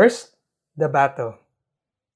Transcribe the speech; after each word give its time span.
First, 0.00 0.32
the 0.80 0.88
battle. 0.88 1.36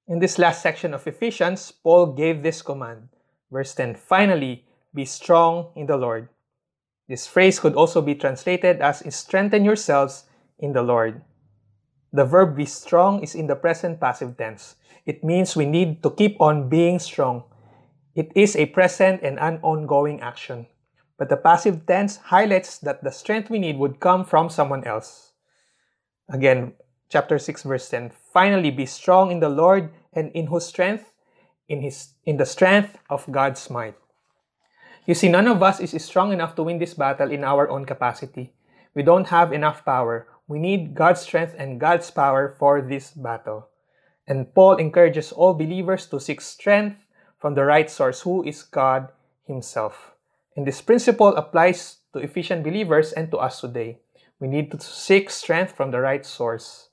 In 0.09 0.19
this 0.19 0.39
last 0.39 0.63
section 0.63 0.95
of 0.95 1.07
Ephesians, 1.07 1.71
Paul 1.71 2.17
gave 2.17 2.43
this 2.43 2.63
command. 2.63 3.11
Verse 3.53 3.75
10 3.75 3.97
Finally, 3.97 4.65
be 4.95 5.05
strong 5.05 5.69
in 5.77 5.85
the 5.85 5.99
Lord. 5.99 6.31
This 7.09 7.27
phrase 7.27 7.61
could 7.61 7.75
also 7.75 8.01
be 8.01 8.15
translated 8.15 8.81
as 8.81 9.05
strengthen 9.15 9.67
yourselves 9.67 10.25
in 10.61 10.73
the 10.73 10.81
Lord. 10.81 11.21
The 12.11 12.25
verb 12.25 12.57
be 12.57 12.65
strong 12.65 13.21
is 13.23 13.35
in 13.35 13.49
the 13.49 13.55
present 13.55 14.01
passive 14.01 14.39
tense. 14.39 14.77
It 15.05 15.23
means 15.23 15.53
we 15.55 15.67
need 15.67 16.03
to 16.05 16.11
keep 16.11 16.41
on 16.41 16.71
being 16.71 16.99
strong. 16.99 17.45
It 18.15 18.33
is 18.35 18.57
a 18.57 18.65
present 18.73 19.21
and 19.23 19.39
an 19.39 19.59
ongoing 19.61 20.23
action. 20.23 20.69
But 21.19 21.29
the 21.29 21.37
passive 21.37 21.85
tense 21.85 22.17
highlights 22.33 22.79
that 22.79 23.05
the 23.05 23.13
strength 23.13 23.51
we 23.51 23.59
need 23.59 23.77
would 23.77 24.01
come 24.01 24.25
from 24.25 24.49
someone 24.49 24.85
else. 24.85 25.35
Again, 26.31 26.73
chapter 27.15 27.39
6 27.39 27.63
verse 27.63 27.89
10 27.91 28.11
finally 28.35 28.73
be 28.75 28.83
strong 28.85 29.31
in 29.31 29.39
the 29.39 29.49
lord 29.49 29.91
and 30.19 30.33
in 30.35 30.49
whose 30.51 30.67
strength 30.67 31.13
in 31.71 31.79
his 31.81 32.15
in 32.27 32.39
the 32.39 32.45
strength 32.45 32.99
of 33.09 33.23
god's 33.31 33.71
might 33.71 33.95
you 35.07 35.15
see 35.15 35.29
none 35.31 35.47
of 35.47 35.63
us 35.63 35.79
is 35.79 35.95
strong 36.03 36.33
enough 36.35 36.57
to 36.59 36.65
win 36.67 36.77
this 36.83 36.95
battle 36.99 37.31
in 37.31 37.45
our 37.47 37.71
own 37.71 37.87
capacity 37.87 38.51
we 38.99 39.03
don't 39.07 39.29
have 39.31 39.53
enough 39.55 39.85
power 39.87 40.27
we 40.51 40.59
need 40.59 40.91
god's 40.93 41.21
strength 41.23 41.55
and 41.57 41.79
god's 41.79 42.11
power 42.11 42.57
for 42.59 42.83
this 42.83 43.15
battle 43.15 43.69
and 44.27 44.51
paul 44.53 44.75
encourages 44.83 45.31
all 45.31 45.55
believers 45.55 46.07
to 46.11 46.19
seek 46.19 46.41
strength 46.43 46.99
from 47.39 47.55
the 47.55 47.63
right 47.63 47.87
source 47.89 48.23
who 48.27 48.43
is 48.43 48.65
god 48.75 49.07
himself 49.47 50.11
and 50.59 50.67
this 50.67 50.81
principle 50.81 51.35
applies 51.39 51.99
to 52.15 52.21
Ephesian 52.23 52.63
believers 52.63 53.11
and 53.13 53.31
to 53.31 53.37
us 53.39 53.61
today 53.63 53.99
we 54.43 54.49
need 54.51 54.69
to 54.73 54.81
seek 54.83 55.31
strength 55.31 55.75
from 55.79 55.91
the 55.93 56.01
right 56.01 56.27
source 56.27 56.89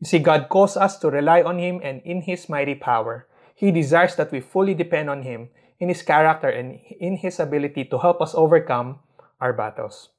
you 0.00 0.06
see, 0.06 0.18
God 0.20 0.48
calls 0.48 0.76
us 0.76 0.96
to 1.02 1.10
rely 1.10 1.42
on 1.42 1.58
Him 1.58 1.80
and 1.82 2.00
in 2.02 2.22
His 2.22 2.48
mighty 2.48 2.74
power. 2.74 3.26
He 3.54 3.70
desires 3.72 4.14
that 4.16 4.30
we 4.30 4.40
fully 4.40 4.72
depend 4.74 5.10
on 5.10 5.22
Him 5.22 5.50
in 5.80 5.88
His 5.88 6.02
character 6.02 6.48
and 6.48 6.78
in 6.98 7.16
His 7.18 7.40
ability 7.40 7.84
to 7.90 7.98
help 7.98 8.22
us 8.22 8.34
overcome 8.34 9.00
our 9.40 9.52
battles. 9.52 10.10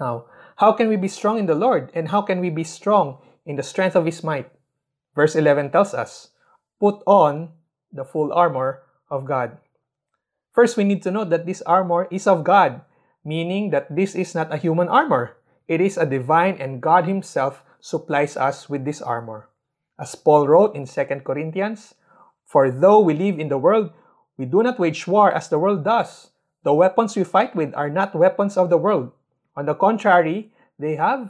Now, 0.00 0.26
how 0.56 0.72
can 0.72 0.88
we 0.88 0.96
be 0.96 1.08
strong 1.08 1.38
in 1.38 1.46
the 1.46 1.54
Lord 1.54 1.90
and 1.94 2.08
how 2.08 2.22
can 2.22 2.40
we 2.40 2.48
be 2.48 2.64
strong 2.64 3.18
in 3.44 3.56
the 3.56 3.62
strength 3.62 3.94
of 3.94 4.06
His 4.06 4.24
might? 4.24 4.48
Verse 5.14 5.36
11 5.36 5.70
tells 5.70 5.92
us, 5.92 6.30
Put 6.80 7.02
on 7.06 7.52
the 7.92 8.04
full 8.04 8.32
armor 8.32 8.82
of 9.10 9.26
God. 9.26 9.58
First, 10.54 10.76
we 10.78 10.84
need 10.84 11.02
to 11.02 11.10
know 11.10 11.24
that 11.26 11.44
this 11.44 11.60
armor 11.62 12.08
is 12.10 12.26
of 12.26 12.42
God, 12.44 12.80
meaning 13.22 13.68
that 13.70 13.92
this 13.94 14.14
is 14.14 14.34
not 14.34 14.52
a 14.52 14.56
human 14.58 14.88
armor. 14.88 15.36
It 15.68 15.80
is 15.82 15.98
a 15.98 16.06
divine 16.06 16.56
and 16.58 16.80
God 16.80 17.04
Himself 17.04 17.62
supplies 17.84 18.32
us 18.40 18.64
with 18.72 18.88
this 18.88 19.04
armor. 19.04 19.52
As 20.00 20.16
Paul 20.16 20.48
wrote 20.48 20.72
in 20.74 20.88
2 20.88 21.20
Corinthians, 21.20 21.92
For 22.48 22.72
though 22.72 23.00
we 23.04 23.12
live 23.12 23.36
in 23.38 23.52
the 23.52 23.60
world, 23.60 23.92
we 24.40 24.46
do 24.48 24.64
not 24.64 24.80
wage 24.80 25.04
war 25.06 25.28
as 25.30 25.52
the 25.52 25.60
world 25.60 25.84
does. 25.84 26.32
The 26.64 26.72
weapons 26.72 27.12
we 27.14 27.28
fight 27.28 27.52
with 27.54 27.74
are 27.76 27.90
not 27.92 28.16
weapons 28.16 28.56
of 28.56 28.70
the 28.72 28.80
world. 28.80 29.12
On 29.54 29.66
the 29.68 29.76
contrary, 29.76 30.48
they 30.80 30.96
have 30.96 31.28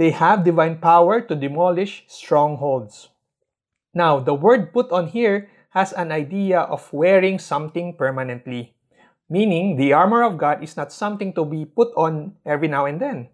they 0.00 0.16
have 0.16 0.48
divine 0.48 0.80
power 0.80 1.20
to 1.20 1.36
demolish 1.36 2.08
strongholds. 2.08 3.12
Now, 3.92 4.18
the 4.20 4.34
word 4.34 4.72
put 4.72 4.88
on 4.90 5.12
here 5.12 5.52
has 5.76 5.92
an 5.92 6.10
idea 6.10 6.60
of 6.66 6.88
wearing 6.90 7.38
something 7.38 7.94
permanently, 8.00 8.74
meaning 9.28 9.76
the 9.76 9.92
armor 9.92 10.24
of 10.24 10.38
God 10.40 10.64
is 10.64 10.74
not 10.74 10.90
something 10.90 11.34
to 11.36 11.44
be 11.44 11.66
put 11.68 11.92
on 12.00 12.32
every 12.46 12.66
now 12.66 12.86
and 12.88 12.98
then. 12.98 13.28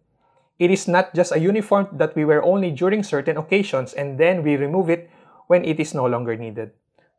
It 0.60 0.71
is 0.71 0.87
not 0.87 1.15
just 1.16 1.32
a 1.32 1.41
uniform 1.41 1.88
that 1.97 2.15
we 2.15 2.26
wear 2.28 2.43
only 2.44 2.71
during 2.71 3.03
certain 3.03 3.38
occasions 3.41 3.94
and 3.97 4.21
then 4.21 4.43
we 4.44 4.60
remove 4.60 4.91
it 4.93 5.09
when 5.48 5.65
it 5.65 5.81
is 5.81 5.94
no 5.97 6.04
longer 6.04 6.37
needed. 6.37 6.72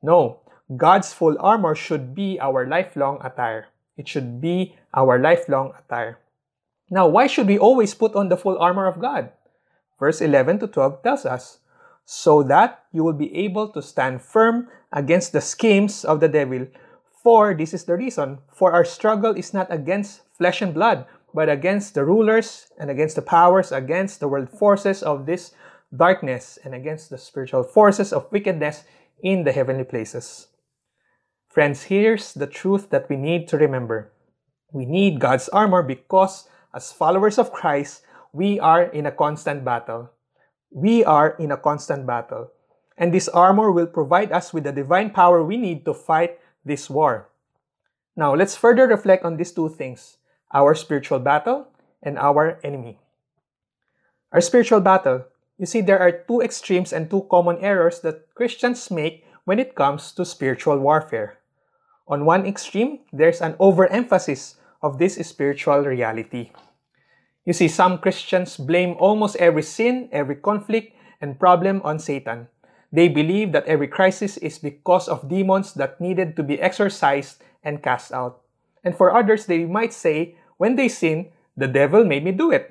No, 0.06 0.42
God's 0.78 1.12
full 1.12 1.36
armor 1.42 1.74
should 1.74 2.14
be 2.14 2.38
our 2.40 2.68
lifelong 2.70 3.18
attire. 3.26 3.66
It 3.98 4.08
should 4.08 4.40
be 4.42 4.78
our 4.94 5.18
lifelong 5.18 5.74
attire. 5.74 6.20
Now, 6.94 7.08
why 7.10 7.26
should 7.26 7.48
we 7.48 7.58
always 7.58 7.96
put 7.98 8.14
on 8.14 8.30
the 8.30 8.38
full 8.38 8.60
armor 8.62 8.86
of 8.86 9.02
God? 9.02 9.32
Verse 9.98 10.22
11 10.22 10.60
to 10.60 10.68
12 10.70 11.02
tells 11.02 11.26
us, 11.26 11.58
so 12.06 12.44
that 12.44 12.86
you 12.94 13.04
will 13.04 13.18
be 13.18 13.34
able 13.36 13.70
to 13.70 13.82
stand 13.82 14.22
firm 14.22 14.68
against 14.94 15.32
the 15.34 15.42
schemes 15.42 16.06
of 16.06 16.20
the 16.20 16.30
devil. 16.30 16.68
For 17.24 17.54
this 17.54 17.74
is 17.74 17.86
the 17.86 17.96
reason, 17.98 18.38
for 18.54 18.72
our 18.74 18.86
struggle 18.86 19.34
is 19.34 19.54
not 19.54 19.66
against 19.74 20.22
flesh 20.38 20.62
and 20.62 20.74
blood, 20.74 21.06
but 21.34 21.50
against 21.50 21.94
the 21.96 22.04
rulers 22.06 22.68
and 22.78 22.90
against 22.92 23.16
the 23.16 23.22
powers, 23.26 23.72
against 23.72 24.20
the 24.20 24.28
world 24.28 24.50
forces 24.52 25.02
of 25.04 25.26
this 25.26 25.54
darkness, 25.96 26.60
and 26.64 26.74
against 26.76 27.10
the 27.10 27.18
spiritual 27.18 27.64
forces 27.64 28.14
of 28.14 28.32
wickedness 28.32 28.84
in 29.24 29.44
the 29.44 29.52
heavenly 29.52 29.84
places. 29.84 30.48
Friends, 31.48 31.84
here's 31.92 32.32
the 32.34 32.48
truth 32.48 32.90
that 32.92 33.10
we 33.10 33.18
need 33.18 33.48
to 33.50 33.58
remember. 33.58 34.12
We 34.72 34.86
need 34.86 35.20
God's 35.20 35.50
armor 35.50 35.84
because, 35.84 36.48
as 36.74 36.94
followers 36.94 37.38
of 37.38 37.52
Christ, 37.52 38.04
we 38.32 38.60
are 38.60 38.84
in 38.88 39.06
a 39.06 39.12
constant 39.12 39.66
battle. 39.68 40.10
We 40.72 41.04
are 41.04 41.36
in 41.38 41.52
a 41.52 41.58
constant 41.60 42.08
battle. 42.08 42.52
And 42.98 43.14
this 43.14 43.28
armor 43.28 43.70
will 43.72 43.88
provide 43.88 44.32
us 44.32 44.54
with 44.54 44.64
the 44.64 44.72
divine 44.72 45.10
power 45.12 45.44
we 45.44 45.58
need 45.58 45.84
to 45.86 45.94
fight 45.94 46.40
this 46.64 46.88
war. 46.90 47.28
Now, 48.16 48.34
let's 48.34 48.56
further 48.56 48.88
reflect 48.88 49.26
on 49.26 49.36
these 49.36 49.52
two 49.52 49.68
things 49.68 50.20
our 50.54 50.76
spiritual 50.76 51.20
battle 51.20 51.68
and 52.04 52.18
our 52.20 52.60
enemy. 52.64 53.00
Our 54.32 54.42
spiritual 54.42 54.80
battle. 54.82 55.26
You 55.58 55.66
see, 55.66 55.82
there 55.82 56.00
are 56.00 56.12
two 56.12 56.42
extremes 56.42 56.92
and 56.94 57.10
two 57.10 57.28
common 57.30 57.58
errors 57.62 58.00
that 58.02 58.34
Christians 58.36 58.90
make 58.90 59.26
when 59.46 59.60
it 59.60 59.76
comes 59.76 60.12
to 60.14 60.26
spiritual 60.26 60.80
warfare. 60.80 61.38
On 62.08 62.26
one 62.26 62.46
extreme, 62.46 63.00
there's 63.14 63.42
an 63.42 63.56
overemphasis 63.60 64.56
of 64.82 64.98
this 64.98 65.16
spiritual 65.28 65.82
reality. 65.86 66.52
You 67.46 67.54
see, 67.54 67.68
some 67.68 67.98
Christians 68.00 68.58
blame 68.58 68.96
almost 69.00 69.36
every 69.38 69.62
sin, 69.64 70.10
every 70.12 70.36
conflict, 70.36 70.94
and 71.22 71.40
problem 71.40 71.82
on 71.84 72.00
Satan. 72.00 72.48
They 72.92 73.08
believe 73.08 73.52
that 73.54 73.66
every 73.68 73.88
crisis 73.88 74.38
is 74.38 74.58
because 74.60 75.08
of 75.08 75.30
demons 75.30 75.74
that 75.76 76.02
needed 76.02 76.36
to 76.38 76.44
be 76.44 76.60
exorcised 76.60 77.42
and 77.64 77.82
cast 77.84 78.12
out. 78.12 78.42
And 78.84 78.98
for 78.98 79.16
others, 79.16 79.46
they 79.46 79.66
might 79.66 79.94
say 79.94 80.36
when 80.62 80.76
they 80.78 80.90
sin, 80.94 81.30
the 81.58 81.66
devil 81.68 82.06
made 82.06 82.24
me 82.24 82.32
do 82.32 82.52
it. 82.52 82.70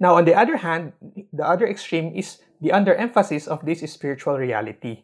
Now, 0.00 0.14
on 0.16 0.24
the 0.24 0.32
other 0.34 0.56
hand, 0.56 0.94
the 1.30 1.44
other 1.46 1.66
extreme 1.68 2.16
is 2.16 2.38
the 2.64 2.70
underemphasis 2.70 3.44
of 3.46 3.60
this 3.68 3.84
spiritual 3.92 4.38
reality. 4.38 5.02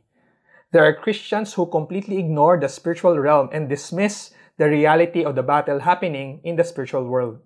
There 0.73 0.83
are 0.89 0.95
Christians 0.95 1.53
who 1.53 1.67
completely 1.67 2.17
ignore 2.17 2.57
the 2.59 2.67
spiritual 2.71 3.19
realm 3.19 3.51
and 3.53 3.69
dismiss 3.69 4.31
the 4.57 4.71
reality 4.73 5.23
of 5.23 5.35
the 5.37 5.43
battle 5.43 5.81
happening 5.81 6.41
in 6.45 6.57
the 6.57 6.65
spiritual 6.65 7.05
world. 7.05 7.41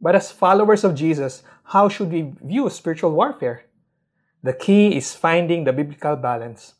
But 0.00 0.16
as 0.16 0.32
followers 0.32 0.82
of 0.82 0.94
Jesus, 0.94 1.42
how 1.64 1.90
should 1.90 2.10
we 2.10 2.32
view 2.40 2.70
spiritual 2.70 3.12
warfare? 3.12 3.64
The 4.42 4.54
key 4.54 4.96
is 4.96 5.12
finding 5.12 5.64
the 5.64 5.74
biblical 5.74 6.16
balance. 6.16 6.76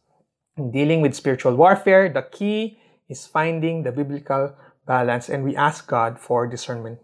In 0.57 0.71
dealing 0.71 1.03
with 1.03 1.13
spiritual 1.13 1.57
warfare, 1.57 2.09
the 2.09 2.23
key 2.23 2.79
is 3.07 3.27
finding 3.27 3.83
the 3.83 3.93
biblical 3.93 4.57
balance, 4.89 5.29
and 5.29 5.45
we 5.45 5.55
ask 5.55 5.87
God 5.87 6.19
for 6.19 6.49
discernment. 6.49 6.99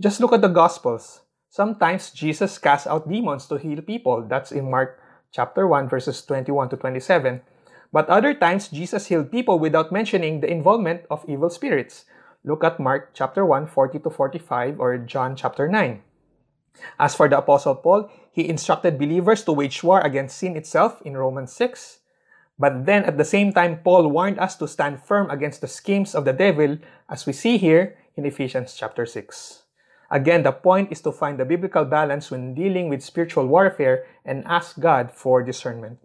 Just 0.00 0.18
look 0.18 0.32
at 0.32 0.40
the 0.40 0.48
Gospels. 0.50 1.20
Sometimes 1.52 2.10
Jesus 2.10 2.58
casts 2.58 2.88
out 2.88 3.06
demons 3.08 3.46
to 3.46 3.56
heal 3.60 3.78
people. 3.82 4.26
That's 4.26 4.50
in 4.50 4.72
Mark 4.72 4.98
chapter 5.30 5.68
1, 5.68 5.86
verses 5.88 6.18
21 6.24 6.70
to 6.70 6.76
27. 6.76 7.40
But 7.92 8.08
other 8.08 8.34
times, 8.34 8.66
Jesus 8.66 9.06
healed 9.06 9.30
people 9.30 9.60
without 9.60 9.92
mentioning 9.92 10.40
the 10.40 10.50
involvement 10.50 11.02
of 11.12 11.22
evil 11.28 11.48
spirits. 11.50 12.06
Look 12.42 12.64
at 12.64 12.80
Mark 12.80 13.14
chapter 13.14 13.46
1, 13.46 13.68
40 13.68 14.00
to 14.00 14.10
45, 14.10 14.80
or 14.80 14.98
John 14.98 15.36
chapter 15.36 15.68
9. 15.68 16.02
As 16.98 17.14
for 17.14 17.28
the 17.28 17.38
Apostle 17.38 17.76
Paul, 17.76 18.10
he 18.32 18.48
instructed 18.48 18.98
believers 18.98 19.44
to 19.44 19.52
wage 19.52 19.78
war 19.84 20.00
against 20.00 20.38
sin 20.38 20.56
itself 20.56 20.98
in 21.06 21.14
Romans 21.16 21.52
6. 21.52 22.00
But 22.58 22.86
then 22.86 23.02
at 23.04 23.18
the 23.18 23.24
same 23.26 23.52
time, 23.52 23.82
Paul 23.82 24.08
warned 24.08 24.38
us 24.38 24.54
to 24.62 24.68
stand 24.68 25.02
firm 25.02 25.28
against 25.30 25.60
the 25.60 25.66
schemes 25.70 26.14
of 26.14 26.24
the 26.24 26.32
devil, 26.32 26.78
as 27.10 27.26
we 27.26 27.32
see 27.32 27.58
here 27.58 27.96
in 28.14 28.24
Ephesians 28.24 28.74
chapter 28.78 29.06
6. 29.06 29.62
Again, 30.10 30.44
the 30.44 30.52
point 30.52 30.92
is 30.92 31.00
to 31.02 31.10
find 31.10 31.38
the 31.40 31.44
biblical 31.44 31.84
balance 31.84 32.30
when 32.30 32.54
dealing 32.54 32.88
with 32.88 33.02
spiritual 33.02 33.46
warfare 33.48 34.06
and 34.24 34.46
ask 34.46 34.78
God 34.78 35.10
for 35.10 35.42
discernment. 35.42 35.98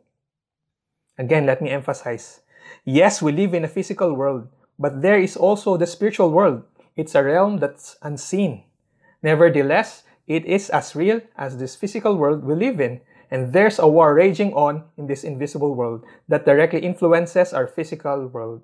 Again, 1.19 1.45
let 1.45 1.61
me 1.61 1.69
emphasize 1.69 2.41
yes, 2.85 3.21
we 3.21 3.31
live 3.31 3.53
in 3.53 3.63
a 3.65 3.69
physical 3.69 4.13
world, 4.15 4.47
but 4.79 5.03
there 5.03 5.19
is 5.19 5.37
also 5.37 5.77
the 5.77 5.85
spiritual 5.85 6.31
world. 6.31 6.63
It's 6.97 7.13
a 7.13 7.21
realm 7.23 7.59
that's 7.61 7.97
unseen. 8.01 8.63
Nevertheless, 9.21 10.01
it 10.25 10.45
is 10.45 10.71
as 10.71 10.95
real 10.95 11.21
as 11.37 11.57
this 11.57 11.75
physical 11.75 12.15
world 12.17 12.43
we 12.43 12.55
live 12.55 12.81
in, 12.81 13.01
and 13.31 13.53
there's 13.53 13.79
a 13.79 13.87
war 13.87 14.13
raging 14.13 14.53
on 14.53 14.83
in 14.97 15.07
this 15.07 15.23
invisible 15.23 15.73
world 15.75 16.03
that 16.27 16.45
directly 16.45 16.79
influences 16.81 17.53
our 17.53 17.67
physical 17.67 18.27
world. 18.27 18.63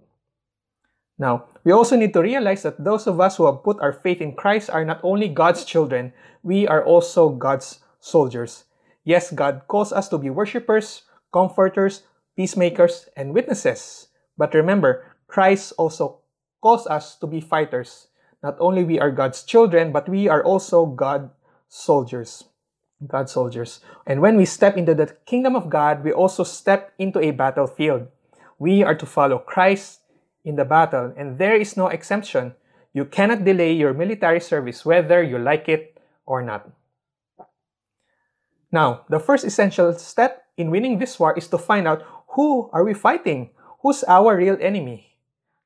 Now, 1.18 1.46
we 1.64 1.72
also 1.72 1.96
need 1.96 2.14
to 2.14 2.22
realize 2.22 2.64
that 2.64 2.84
those 2.84 3.08
of 3.08 3.22
us 3.22 3.38
who 3.38 3.46
have 3.46 3.64
put 3.64 3.80
our 3.80 3.94
faith 3.94 4.20
in 4.22 4.36
Christ 4.36 4.70
are 4.70 4.84
not 4.84 5.00
only 5.04 5.30
God's 5.30 5.64
children, 5.64 6.12
we 6.44 6.68
are 6.68 6.84
also 6.84 7.30
God's 7.30 7.80
soldiers. 8.00 8.66
Yes, 9.06 9.32
God 9.32 9.62
calls 9.68 9.94
us 9.94 10.10
to 10.10 10.18
be 10.18 10.30
worshippers, 10.30 11.04
comforters, 11.32 12.04
peacemakers, 12.36 13.08
and 13.16 13.34
witnesses. 13.34 14.08
But 14.38 14.54
remember, 14.54 15.06
Christ 15.28 15.74
also 15.78 16.20
calls 16.62 16.86
us 16.88 17.16
to 17.24 17.28
be 17.28 17.40
fighters. 17.40 18.08
Not 18.44 18.58
only 18.60 18.84
we 18.84 19.00
are 19.00 19.12
God's 19.12 19.44
children, 19.44 19.94
but 19.94 20.10
we 20.10 20.28
are 20.28 20.44
also 20.44 20.86
God's 20.86 21.32
soldiers. 21.70 22.44
God 23.04 23.30
soldiers. 23.30 23.82
And 24.08 24.22
when 24.22 24.38
we 24.38 24.46
step 24.46 24.78
into 24.78 24.94
the 24.96 25.08
kingdom 25.28 25.56
of 25.56 25.70
God, 25.70 26.04
we 26.04 26.14
also 26.14 26.44
step 26.44 26.94
into 26.98 27.20
a 27.20 27.32
battlefield. 27.32 28.08
We 28.58 28.84
are 28.84 28.96
to 28.96 29.06
follow 29.06 29.40
Christ 29.40 30.00
in 30.46 30.56
the 30.56 30.64
battle, 30.66 31.12
and 31.18 31.38
there 31.38 31.56
is 31.56 31.76
no 31.76 31.88
exemption. 31.88 32.54
You 32.94 33.04
cannot 33.06 33.44
delay 33.44 33.74
your 33.74 33.94
military 33.94 34.40
service 34.40 34.86
whether 34.86 35.22
you 35.24 35.38
like 35.38 35.68
it 35.68 36.00
or 36.26 36.42
not. 36.42 36.70
Now, 38.72 39.04
the 39.10 39.20
first 39.20 39.44
essential 39.44 39.92
step 39.94 40.44
in 40.56 40.72
winning 40.72 41.00
this 41.00 41.20
war 41.20 41.36
is 41.38 41.48
to 41.50 41.58
find 41.58 41.88
out 41.88 42.04
who 42.38 42.70
are 42.72 42.84
we 42.84 42.94
fighting? 42.94 43.52
Who's 43.82 44.04
our 44.08 44.36
real 44.38 44.58
enemy? 44.60 45.18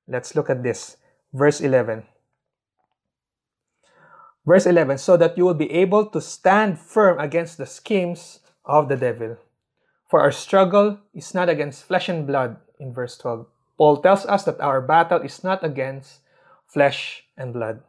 Let's 0.08 0.36
look 0.36 0.50
at 0.50 0.64
this. 0.64 0.98
Verse 1.34 1.62
11. 1.62 2.04
Verse 4.50 4.66
11 4.66 4.98
So 4.98 5.14
that 5.16 5.38
you 5.38 5.46
will 5.46 5.54
be 5.54 5.70
able 5.70 6.08
to 6.10 6.18
stand 6.20 6.80
firm 6.82 7.20
against 7.22 7.62
the 7.62 7.70
schemes 7.70 8.40
of 8.66 8.90
the 8.90 8.98
devil. 8.98 9.38
For 10.10 10.22
our 10.26 10.32
struggle 10.34 10.98
is 11.14 11.36
not 11.38 11.50
against 11.54 11.86
flesh 11.86 12.10
and 12.10 12.26
blood, 12.26 12.58
in 12.82 12.90
verse 12.92 13.14
12. 13.22 13.46
Paul 13.78 14.02
tells 14.02 14.26
us 14.26 14.46
that 14.50 14.58
our 14.60 14.82
battle 14.82 15.22
is 15.22 15.44
not 15.46 15.62
against 15.64 16.26
flesh 16.66 17.30
and 17.38 17.54
blood. 17.54 17.84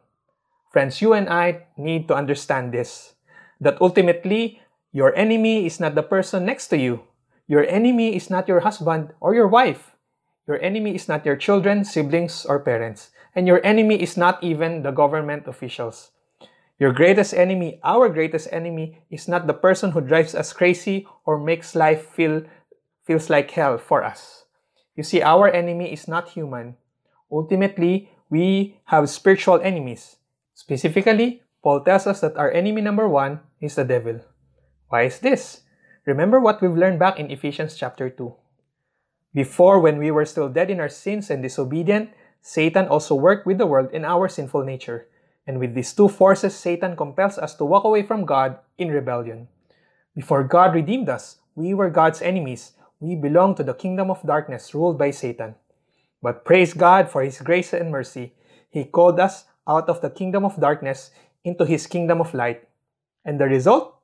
Friends, 0.69 1.01
you 1.01 1.13
and 1.17 1.25
I 1.33 1.65
need 1.81 2.05
to 2.09 2.13
understand 2.13 2.71
this 2.77 3.13
that 3.59 3.81
ultimately, 3.81 4.61
your 4.93 5.13
enemy 5.17 5.65
is 5.65 5.79
not 5.81 5.93
the 5.97 6.03
person 6.05 6.45
next 6.45 6.67
to 6.69 6.77
you. 6.77 7.01
Your 7.49 7.65
enemy 7.65 8.13
is 8.15 8.29
not 8.29 8.45
your 8.47 8.59
husband 8.61 9.13
or 9.19 9.33
your 9.33 9.47
wife. 9.49 9.95
Your 10.47 10.61
enemy 10.61 10.93
is 10.93 11.07
not 11.09 11.25
your 11.25 11.37
children, 11.41 11.85
siblings, 11.89 12.45
or 12.45 12.59
parents. 12.61 13.09
And 13.35 13.45
your 13.49 13.61
enemy 13.65 13.97
is 14.01 14.13
not 14.17 14.43
even 14.45 14.81
the 14.85 14.89
government 14.93 15.45
officials. 15.49 16.09
Your 16.81 16.91
greatest 16.97 17.35
enemy, 17.35 17.79
our 17.83 18.09
greatest 18.09 18.49
enemy, 18.51 18.97
is 19.13 19.27
not 19.29 19.45
the 19.45 19.53
person 19.53 19.91
who 19.93 20.01
drives 20.01 20.33
us 20.33 20.49
crazy 20.51 21.05
or 21.29 21.37
makes 21.37 21.75
life 21.77 22.01
feel 22.09 22.41
feels 23.05 23.29
like 23.29 23.51
hell 23.53 23.77
for 23.77 24.01
us. 24.03 24.45
You 24.97 25.03
see, 25.05 25.21
our 25.21 25.45
enemy 25.45 25.93
is 25.93 26.07
not 26.09 26.33
human. 26.33 26.73
Ultimately, 27.31 28.09
we 28.33 28.81
have 28.89 29.13
spiritual 29.13 29.61
enemies. 29.61 30.17
Specifically, 30.57 31.45
Paul 31.61 31.85
tells 31.85 32.07
us 32.09 32.21
that 32.25 32.33
our 32.35 32.49
enemy 32.49 32.81
number 32.81 33.05
one 33.07 33.41
is 33.61 33.75
the 33.77 33.85
devil. 33.85 34.17
Why 34.89 35.05
is 35.05 35.19
this? 35.21 35.61
Remember 36.09 36.39
what 36.41 36.63
we've 36.65 36.73
learned 36.73 36.97
back 36.97 37.19
in 37.21 37.29
Ephesians 37.29 37.77
chapter 37.77 38.09
2. 38.09 38.25
Before, 39.37 39.77
when 39.79 39.99
we 40.01 40.09
were 40.09 40.25
still 40.25 40.49
dead 40.49 40.71
in 40.73 40.79
our 40.81 40.89
sins 40.89 41.29
and 41.29 41.43
disobedient, 41.45 42.09
Satan 42.41 42.87
also 42.89 43.13
worked 43.13 43.45
with 43.45 43.59
the 43.61 43.69
world 43.69 43.93
in 43.93 44.01
our 44.03 44.25
sinful 44.27 44.65
nature. 44.65 45.05
And 45.47 45.59
with 45.59 45.73
these 45.73 45.93
two 45.93 46.07
forces, 46.07 46.53
Satan 46.55 46.95
compels 46.95 47.37
us 47.37 47.55
to 47.55 47.65
walk 47.65 47.83
away 47.83 48.03
from 48.03 48.25
God 48.25 48.59
in 48.77 48.89
rebellion. 48.91 49.47
Before 50.15 50.43
God 50.43 50.75
redeemed 50.75 51.09
us, 51.09 51.37
we 51.55 51.73
were 51.73 51.89
God's 51.89 52.21
enemies. 52.21 52.73
We 52.99 53.15
belonged 53.15 53.57
to 53.57 53.63
the 53.63 53.73
kingdom 53.73 54.11
of 54.11 54.21
darkness 54.23 54.75
ruled 54.75 54.97
by 54.99 55.11
Satan. 55.11 55.55
But 56.21 56.45
praise 56.45 56.73
God 56.73 57.09
for 57.09 57.23
His 57.23 57.41
grace 57.41 57.73
and 57.73 57.89
mercy. 57.89 58.33
He 58.69 58.85
called 58.85 59.19
us 59.19 59.45
out 59.67 59.89
of 59.89 60.01
the 60.01 60.09
kingdom 60.09 60.45
of 60.45 60.59
darkness 60.61 61.09
into 61.43 61.65
His 61.65 61.87
kingdom 61.87 62.21
of 62.21 62.33
light. 62.33 62.67
And 63.25 63.39
the 63.39 63.45
result? 63.49 63.95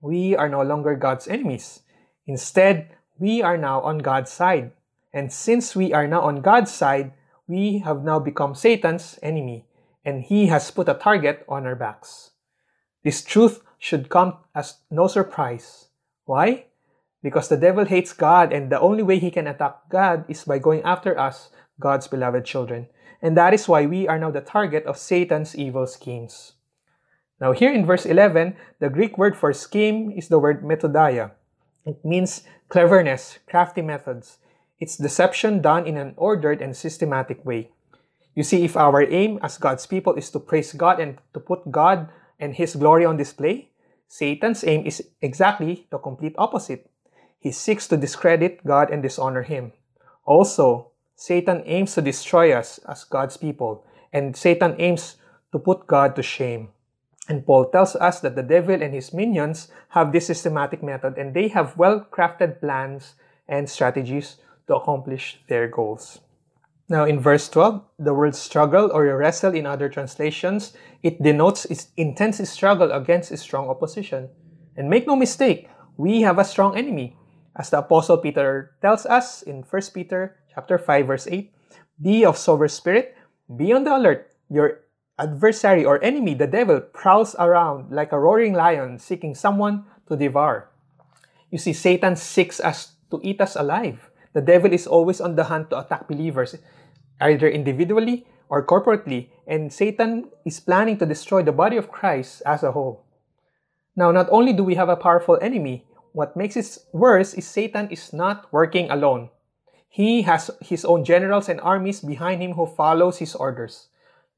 We 0.00 0.36
are 0.36 0.48
no 0.48 0.62
longer 0.62 0.94
God's 0.96 1.26
enemies. 1.28 1.80
Instead, 2.26 2.90
we 3.18 3.40
are 3.40 3.56
now 3.56 3.80
on 3.80 3.98
God's 3.98 4.30
side. 4.30 4.72
And 5.14 5.32
since 5.32 5.74
we 5.76 5.94
are 5.94 6.06
now 6.06 6.22
on 6.22 6.42
God's 6.42 6.72
side, 6.72 7.12
we 7.46 7.78
have 7.78 8.04
now 8.04 8.18
become 8.18 8.54
Satan's 8.54 9.18
enemy 9.22 9.64
and 10.04 10.22
He 10.22 10.46
has 10.46 10.70
put 10.70 10.88
a 10.88 10.94
target 10.94 11.44
on 11.48 11.66
our 11.66 11.74
backs. 11.76 12.30
This 13.04 13.22
truth 13.22 13.62
should 13.78 14.08
come 14.08 14.38
as 14.54 14.78
no 14.90 15.06
surprise. 15.06 15.88
Why? 16.24 16.66
Because 17.22 17.48
the 17.48 17.56
devil 17.56 17.84
hates 17.84 18.12
God, 18.12 18.52
and 18.52 18.70
the 18.70 18.80
only 18.80 19.02
way 19.02 19.18
he 19.18 19.30
can 19.30 19.46
attack 19.46 19.78
God 19.90 20.24
is 20.28 20.44
by 20.44 20.58
going 20.58 20.82
after 20.82 21.18
us, 21.18 21.50
God's 21.80 22.06
beloved 22.08 22.44
children. 22.44 22.86
And 23.22 23.36
that 23.36 23.54
is 23.54 23.68
why 23.68 23.86
we 23.86 24.08
are 24.08 24.18
now 24.18 24.30
the 24.30 24.40
target 24.40 24.84
of 24.86 24.98
Satan's 24.98 25.54
evil 25.54 25.86
schemes. 25.86 26.54
Now, 27.40 27.52
here 27.52 27.72
in 27.72 27.86
verse 27.86 28.06
11, 28.06 28.56
the 28.78 28.90
Greek 28.90 29.18
word 29.18 29.36
for 29.36 29.52
scheme 29.52 30.10
is 30.10 30.28
the 30.28 30.38
word 30.38 30.62
methodeia. 30.64 31.30
It 31.84 32.04
means 32.04 32.42
cleverness, 32.68 33.38
crafty 33.46 33.82
methods. 33.82 34.38
It's 34.80 34.96
deception 34.96 35.60
done 35.62 35.86
in 35.86 35.96
an 35.96 36.14
ordered 36.16 36.60
and 36.62 36.74
systematic 36.74 37.44
way. 37.44 37.70
You 38.34 38.42
see, 38.42 38.64
if 38.64 38.78
our 38.78 39.02
aim 39.04 39.38
as 39.42 39.58
God's 39.58 39.84
people 39.86 40.14
is 40.14 40.30
to 40.30 40.40
praise 40.40 40.72
God 40.72 41.00
and 41.00 41.18
to 41.34 41.40
put 41.40 41.70
God 41.70 42.08
and 42.40 42.54
His 42.56 42.74
glory 42.76 43.04
on 43.04 43.16
display, 43.20 43.68
Satan's 44.08 44.64
aim 44.64 44.86
is 44.86 45.04
exactly 45.20 45.86
the 45.90 45.98
complete 45.98 46.34
opposite. 46.38 46.88
He 47.38 47.52
seeks 47.52 47.86
to 47.88 47.96
discredit 48.00 48.64
God 48.64 48.90
and 48.90 49.02
dishonor 49.02 49.42
Him. 49.42 49.72
Also, 50.24 50.92
Satan 51.14 51.62
aims 51.66 51.94
to 51.94 52.00
destroy 52.00 52.52
us 52.56 52.80
as 52.88 53.04
God's 53.04 53.36
people, 53.36 53.84
and 54.14 54.34
Satan 54.34 54.76
aims 54.78 55.16
to 55.52 55.58
put 55.58 55.86
God 55.86 56.16
to 56.16 56.22
shame. 56.22 56.68
And 57.28 57.44
Paul 57.44 57.68
tells 57.68 57.96
us 57.96 58.20
that 58.20 58.34
the 58.34 58.42
devil 58.42 58.80
and 58.82 58.92
his 58.94 59.12
minions 59.12 59.68
have 59.90 60.10
this 60.10 60.26
systematic 60.26 60.82
method 60.82 61.16
and 61.18 61.32
they 61.34 61.48
have 61.48 61.76
well 61.76 62.00
crafted 62.10 62.58
plans 62.58 63.14
and 63.46 63.70
strategies 63.70 64.38
to 64.66 64.74
accomplish 64.74 65.38
their 65.46 65.68
goals. 65.68 66.18
Now, 66.92 67.06
in 67.08 67.20
verse 67.20 67.48
12, 67.48 68.04
the 68.04 68.12
word 68.12 68.34
struggle 68.36 68.92
or 68.92 69.08
wrestle 69.16 69.54
in 69.54 69.64
other 69.64 69.88
translations, 69.88 70.76
it 71.02 71.16
denotes 71.22 71.64
its 71.72 71.88
intense 71.96 72.36
struggle 72.46 72.92
against 72.92 73.32
a 73.32 73.38
strong 73.38 73.70
opposition. 73.70 74.28
And 74.76 74.90
make 74.90 75.06
no 75.06 75.16
mistake, 75.16 75.70
we 75.96 76.20
have 76.20 76.38
a 76.38 76.44
strong 76.44 76.76
enemy. 76.76 77.16
As 77.56 77.70
the 77.70 77.78
Apostle 77.78 78.18
Peter 78.18 78.76
tells 78.82 79.06
us 79.06 79.40
in 79.40 79.62
1 79.62 79.82
Peter 79.94 80.36
chapter 80.54 80.76
5, 80.76 81.06
verse 81.06 81.26
8, 81.26 81.48
be 82.02 82.26
of 82.26 82.36
sober 82.36 82.68
spirit, 82.68 83.16
be 83.56 83.72
on 83.72 83.84
the 83.84 83.96
alert. 83.96 84.28
Your 84.50 84.84
adversary 85.18 85.86
or 85.86 85.96
enemy, 86.04 86.34
the 86.34 86.46
devil, 86.46 86.78
prowls 86.82 87.34
around 87.38 87.90
like 87.90 88.12
a 88.12 88.20
roaring 88.20 88.52
lion 88.52 88.98
seeking 88.98 89.34
someone 89.34 89.84
to 90.08 90.14
devour. 90.16 90.68
You 91.50 91.56
see, 91.56 91.72
Satan 91.72 92.16
seeks 92.16 92.60
us 92.60 92.92
to 93.10 93.18
eat 93.24 93.40
us 93.40 93.56
alive. 93.56 94.10
The 94.34 94.42
devil 94.44 94.70
is 94.74 94.86
always 94.86 95.22
on 95.22 95.36
the 95.36 95.44
hunt 95.44 95.70
to 95.70 95.78
attack 95.78 96.06
believers 96.06 96.56
either 97.22 97.48
individually 97.48 98.26
or 98.50 98.66
corporately, 98.66 99.30
and 99.46 99.72
Satan 99.72 100.28
is 100.44 100.60
planning 100.60 100.98
to 100.98 101.06
destroy 101.06 101.40
the 101.42 101.54
body 101.54 101.78
of 101.78 101.88
Christ 101.90 102.42
as 102.44 102.62
a 102.66 102.72
whole. 102.74 103.06
Now, 103.94 104.10
not 104.10 104.28
only 104.30 104.52
do 104.52 104.64
we 104.66 104.74
have 104.74 104.90
a 104.90 104.98
powerful 104.98 105.38
enemy, 105.40 105.86
what 106.12 106.36
makes 106.36 106.56
it 106.58 106.78
worse 106.92 107.32
is 107.32 107.46
Satan 107.46 107.88
is 107.88 108.12
not 108.12 108.50
working 108.52 108.90
alone. 108.90 109.30
He 109.88 110.22
has 110.22 110.50
his 110.60 110.84
own 110.84 111.04
generals 111.04 111.48
and 111.48 111.60
armies 111.60 112.00
behind 112.00 112.42
him 112.42 112.52
who 112.52 112.66
follows 112.66 113.18
his 113.18 113.34
orders. 113.34 113.88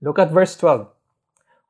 Look 0.03 0.19
at 0.19 0.31
verse 0.31 0.55
12. 0.57 0.89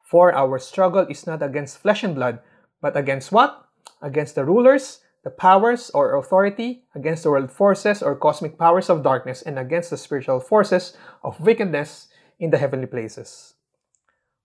For 0.05 0.35
our 0.35 0.59
struggle 0.59 1.07
is 1.09 1.27
not 1.27 1.43
against 1.43 1.79
flesh 1.79 2.03
and 2.05 2.15
blood, 2.15 2.41
but 2.81 2.97
against 2.97 3.33
what? 3.33 3.69
Against 4.03 4.35
the 4.35 4.45
rulers, 4.45 5.04
the 5.25 5.31
powers 5.31 5.91
or 5.91 6.15
authority 6.17 6.85
against 6.95 7.23
the 7.25 7.31
world 7.31 7.51
forces 7.51 8.03
or 8.03 8.15
cosmic 8.15 8.59
powers 8.59 8.91
of 8.91 9.03
darkness 9.03 9.41
and 9.43 9.59
against 9.59 9.91
the 9.91 9.97
spiritual 9.97 10.39
forces 10.39 10.97
of 11.25 11.41
wickedness 11.41 12.09
in 12.39 12.51
the 12.51 12.59
heavenly 12.59 12.87
places. 12.87 13.55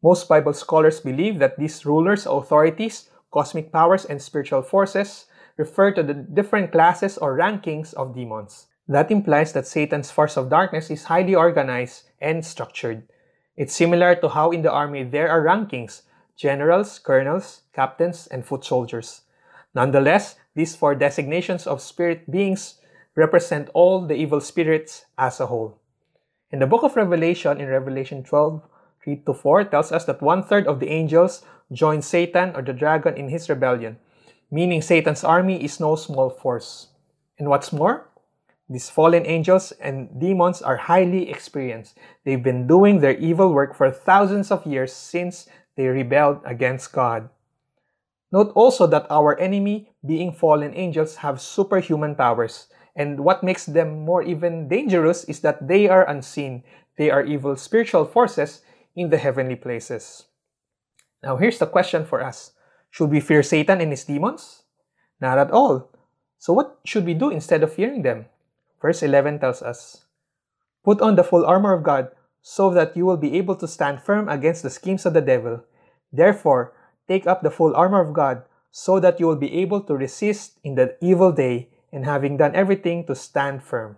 Most 0.02 0.30
Bible 0.30 0.54
scholars 0.54 1.02
believe 1.02 1.38
that 1.40 1.60
these 1.60 1.86
rulers, 1.86 2.26
authorities, 2.26 3.10
cosmic 3.32 3.72
powers, 3.72 4.06
and 4.06 4.22
spiritual 4.22 4.62
forces 4.62 5.26
refer 5.58 5.92
to 5.94 6.02
the 6.04 6.14
different 6.14 6.72
classes 6.72 7.18
or 7.18 7.38
rankings 7.38 7.94
of 7.96 8.16
demons. 8.16 8.68
That 8.88 9.12
implies 9.12 9.52
that 9.54 9.68
Satan's 9.68 10.10
force 10.10 10.38
of 10.38 10.50
darkness 10.50 10.90
is 10.90 11.04
highly 11.04 11.36
organized 11.36 12.04
and 12.22 12.44
structured. 12.44 13.04
It's 13.58 13.76
similar 13.76 14.16
to 14.16 14.30
how 14.30 14.52
in 14.52 14.62
the 14.62 14.72
army 14.72 15.04
there 15.04 15.30
are 15.30 15.44
rankings 15.44 16.04
generals, 16.38 16.98
colonels, 17.00 17.64
captains, 17.74 18.26
and 18.28 18.46
foot 18.46 18.64
soldiers. 18.64 19.24
Nonetheless, 19.76 20.38
these 20.60 20.76
four 20.76 20.94
designations 20.94 21.66
of 21.66 21.80
spirit 21.80 22.30
beings 22.30 22.84
represent 23.16 23.70
all 23.74 24.06
the 24.06 24.14
evil 24.16 24.42
spirits 24.42 25.06
as 25.18 25.40
a 25.40 25.46
whole. 25.46 25.80
In 26.52 26.60
the 26.60 26.68
book 26.68 26.84
of 26.84 26.98
Revelation, 26.98 27.62
in 27.62 27.70
Revelation 27.70 28.26
12, 28.26 28.62
3 29.02 29.16
to 29.26 29.34
4, 29.34 29.64
tells 29.72 29.94
us 29.94 30.04
that 30.04 30.22
one 30.22 30.44
third 30.44 30.68
of 30.68 30.82
the 30.82 30.90
angels 30.90 31.44
joined 31.72 32.04
Satan 32.04 32.52
or 32.58 32.62
the 32.62 32.74
dragon 32.74 33.14
in 33.16 33.30
his 33.30 33.48
rebellion, 33.48 34.00
meaning 34.52 34.82
Satan's 34.82 35.24
army 35.24 35.64
is 35.64 35.80
no 35.80 35.96
small 35.96 36.30
force. 36.30 36.88
And 37.40 37.48
what's 37.48 37.72
more, 37.72 38.10
these 38.68 38.90
fallen 38.90 39.26
angels 39.26 39.72
and 39.80 40.12
demons 40.20 40.62
are 40.62 40.92
highly 40.92 41.30
experienced. 41.32 41.98
They've 42.26 42.44
been 42.44 42.68
doing 42.68 43.00
their 43.00 43.16
evil 43.16 43.54
work 43.54 43.74
for 43.74 43.90
thousands 43.92 44.52
of 44.52 44.66
years 44.68 44.92
since 44.92 45.48
they 45.78 45.88
rebelled 45.88 46.42
against 46.44 46.92
God. 46.92 47.30
Note 48.32 48.52
also 48.54 48.86
that 48.88 49.10
our 49.10 49.34
enemy, 49.42 49.90
being 50.06 50.32
fallen 50.32 50.74
angels, 50.78 51.18
have 51.26 51.42
superhuman 51.42 52.14
powers. 52.16 52.68
And 52.96 53.22
what 53.26 53.44
makes 53.44 53.66
them 53.66 54.06
more 54.06 54.22
even 54.22 54.68
dangerous 54.70 55.24
is 55.26 55.40
that 55.42 55.66
they 55.66 55.90
are 55.90 56.06
unseen. 56.08 56.62
They 56.98 57.10
are 57.10 57.24
evil 57.26 57.56
spiritual 57.58 58.06
forces 58.06 58.62
in 58.96 59.10
the 59.10 59.18
heavenly 59.18 59.56
places. 59.56 60.26
Now 61.24 61.38
here's 61.38 61.58
the 61.58 61.66
question 61.66 62.06
for 62.06 62.22
us. 62.24 62.54
Should 62.92 63.10
we 63.10 63.20
fear 63.20 63.42
Satan 63.42 63.82
and 63.82 63.90
his 63.92 64.06
demons? 64.06 64.64
Not 65.20 65.38
at 65.38 65.50
all. 65.52 65.90
So 66.38 66.54
what 66.54 66.78
should 66.86 67.06
we 67.06 67.14
do 67.14 67.30
instead 67.30 67.64
of 67.64 67.74
fearing 67.74 68.04
them? 68.04 68.26
Verse 68.82 69.02
11 69.02 69.40
tells 69.40 69.62
us, 69.62 70.06
Put 70.86 71.02
on 71.02 71.16
the 71.16 71.24
full 71.26 71.46
armor 71.46 71.74
of 71.74 71.84
God, 71.84 72.10
so 72.42 72.70
that 72.72 72.96
you 72.96 73.06
will 73.06 73.18
be 73.18 73.36
able 73.38 73.56
to 73.58 73.68
stand 73.68 74.02
firm 74.02 74.30
against 74.30 74.64
the 74.64 74.70
schemes 74.70 75.06
of 75.06 75.14
the 75.14 75.22
devil. 75.22 75.64
Therefore, 76.14 76.72
Take 77.10 77.26
up 77.26 77.42
the 77.42 77.50
full 77.50 77.74
armor 77.76 78.00
of 78.06 78.14
God, 78.14 78.44
so 78.72 79.00
that 79.02 79.18
you 79.20 79.26
will 79.26 79.42
be 79.42 79.50
able 79.66 79.82
to 79.90 79.98
resist 79.98 80.60
in 80.64 80.76
the 80.78 80.94
evil 81.02 81.32
day, 81.34 81.70
and 81.92 82.06
having 82.06 82.38
done 82.38 82.54
everything, 82.56 83.02
to 83.10 83.16
stand 83.18 83.64
firm. 83.66 83.98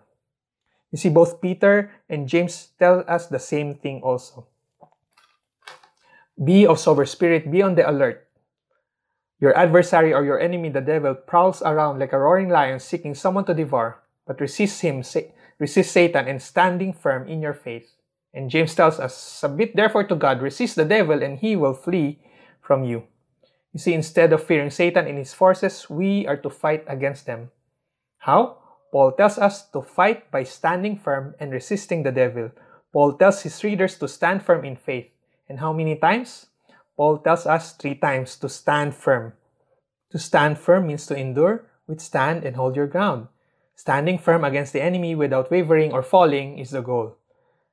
You 0.91 0.97
see, 0.97 1.09
both 1.11 1.41
Peter 1.43 1.91
and 2.07 2.23
James 2.27 2.69
tell 2.79 3.03
us 3.11 3.27
the 3.27 3.37
same 3.37 3.75
thing 3.75 3.99
also. 4.01 4.47
Be 6.41 6.65
of 6.65 6.79
sober 6.79 7.05
spirit, 7.05 7.51
be 7.51 7.61
on 7.61 7.75
the 7.75 7.83
alert. 7.87 8.27
Your 9.43 9.57
adversary 9.59 10.13
or 10.15 10.23
your 10.23 10.39
enemy, 10.39 10.69
the 10.71 10.79
devil, 10.79 11.13
prowls 11.13 11.61
around 11.61 11.99
like 11.99 12.13
a 12.13 12.19
roaring 12.19 12.47
lion 12.49 12.79
seeking 12.79 13.13
someone 13.13 13.43
to 13.45 13.53
devour, 13.53 13.99
but 14.25 14.39
resist 14.39 14.79
him, 14.87 15.03
resist 15.59 15.91
Satan, 15.91 16.29
and 16.31 16.41
standing 16.41 16.93
firm 16.93 17.27
in 17.27 17.41
your 17.43 17.53
faith. 17.53 17.91
And 18.33 18.49
James 18.49 18.73
tells 18.73 18.99
us, 19.03 19.11
Submit 19.17 19.75
therefore 19.75 20.05
to 20.07 20.15
God, 20.15 20.41
resist 20.41 20.77
the 20.77 20.85
devil, 20.87 21.21
and 21.21 21.37
he 21.39 21.57
will 21.57 21.73
flee 21.73 22.21
from 22.61 22.83
you. 22.85 23.03
You 23.73 23.79
see, 23.79 23.93
instead 23.93 24.31
of 24.33 24.43
fearing 24.43 24.69
Satan 24.69 25.07
and 25.07 25.17
his 25.17 25.33
forces, 25.33 25.89
we 25.89 26.27
are 26.27 26.37
to 26.37 26.49
fight 26.49 26.85
against 26.87 27.25
them. 27.25 27.49
How? 28.19 28.57
Paul 28.91 29.13
tells 29.13 29.37
us 29.37 29.67
to 29.71 29.81
fight 29.81 30.29
by 30.31 30.43
standing 30.43 30.97
firm 30.99 31.33
and 31.39 31.51
resisting 31.51 32.03
the 32.03 32.11
devil. 32.11 32.51
Paul 32.93 33.13
tells 33.17 33.41
his 33.41 33.63
readers 33.63 33.97
to 33.99 34.07
stand 34.07 34.43
firm 34.43 34.65
in 34.65 34.75
faith. 34.75 35.07
And 35.47 35.59
how 35.59 35.73
many 35.73 35.95
times? 35.95 36.47
Paul 36.97 37.19
tells 37.19 37.45
us 37.45 37.73
three 37.73 37.95
times 37.95 38.35
to 38.37 38.49
stand 38.49 38.93
firm. 38.93 39.33
To 40.11 40.19
stand 40.19 40.57
firm 40.59 40.87
means 40.87 41.07
to 41.07 41.15
endure, 41.15 41.65
withstand, 41.87 42.43
and 42.43 42.57
hold 42.57 42.75
your 42.75 42.87
ground. 42.87 43.27
Standing 43.75 44.19
firm 44.19 44.43
against 44.43 44.73
the 44.73 44.83
enemy 44.83 45.15
without 45.15 45.49
wavering 45.49 45.93
or 45.93 46.03
falling 46.03 46.59
is 46.59 46.71
the 46.71 46.81
goal. 46.81 47.15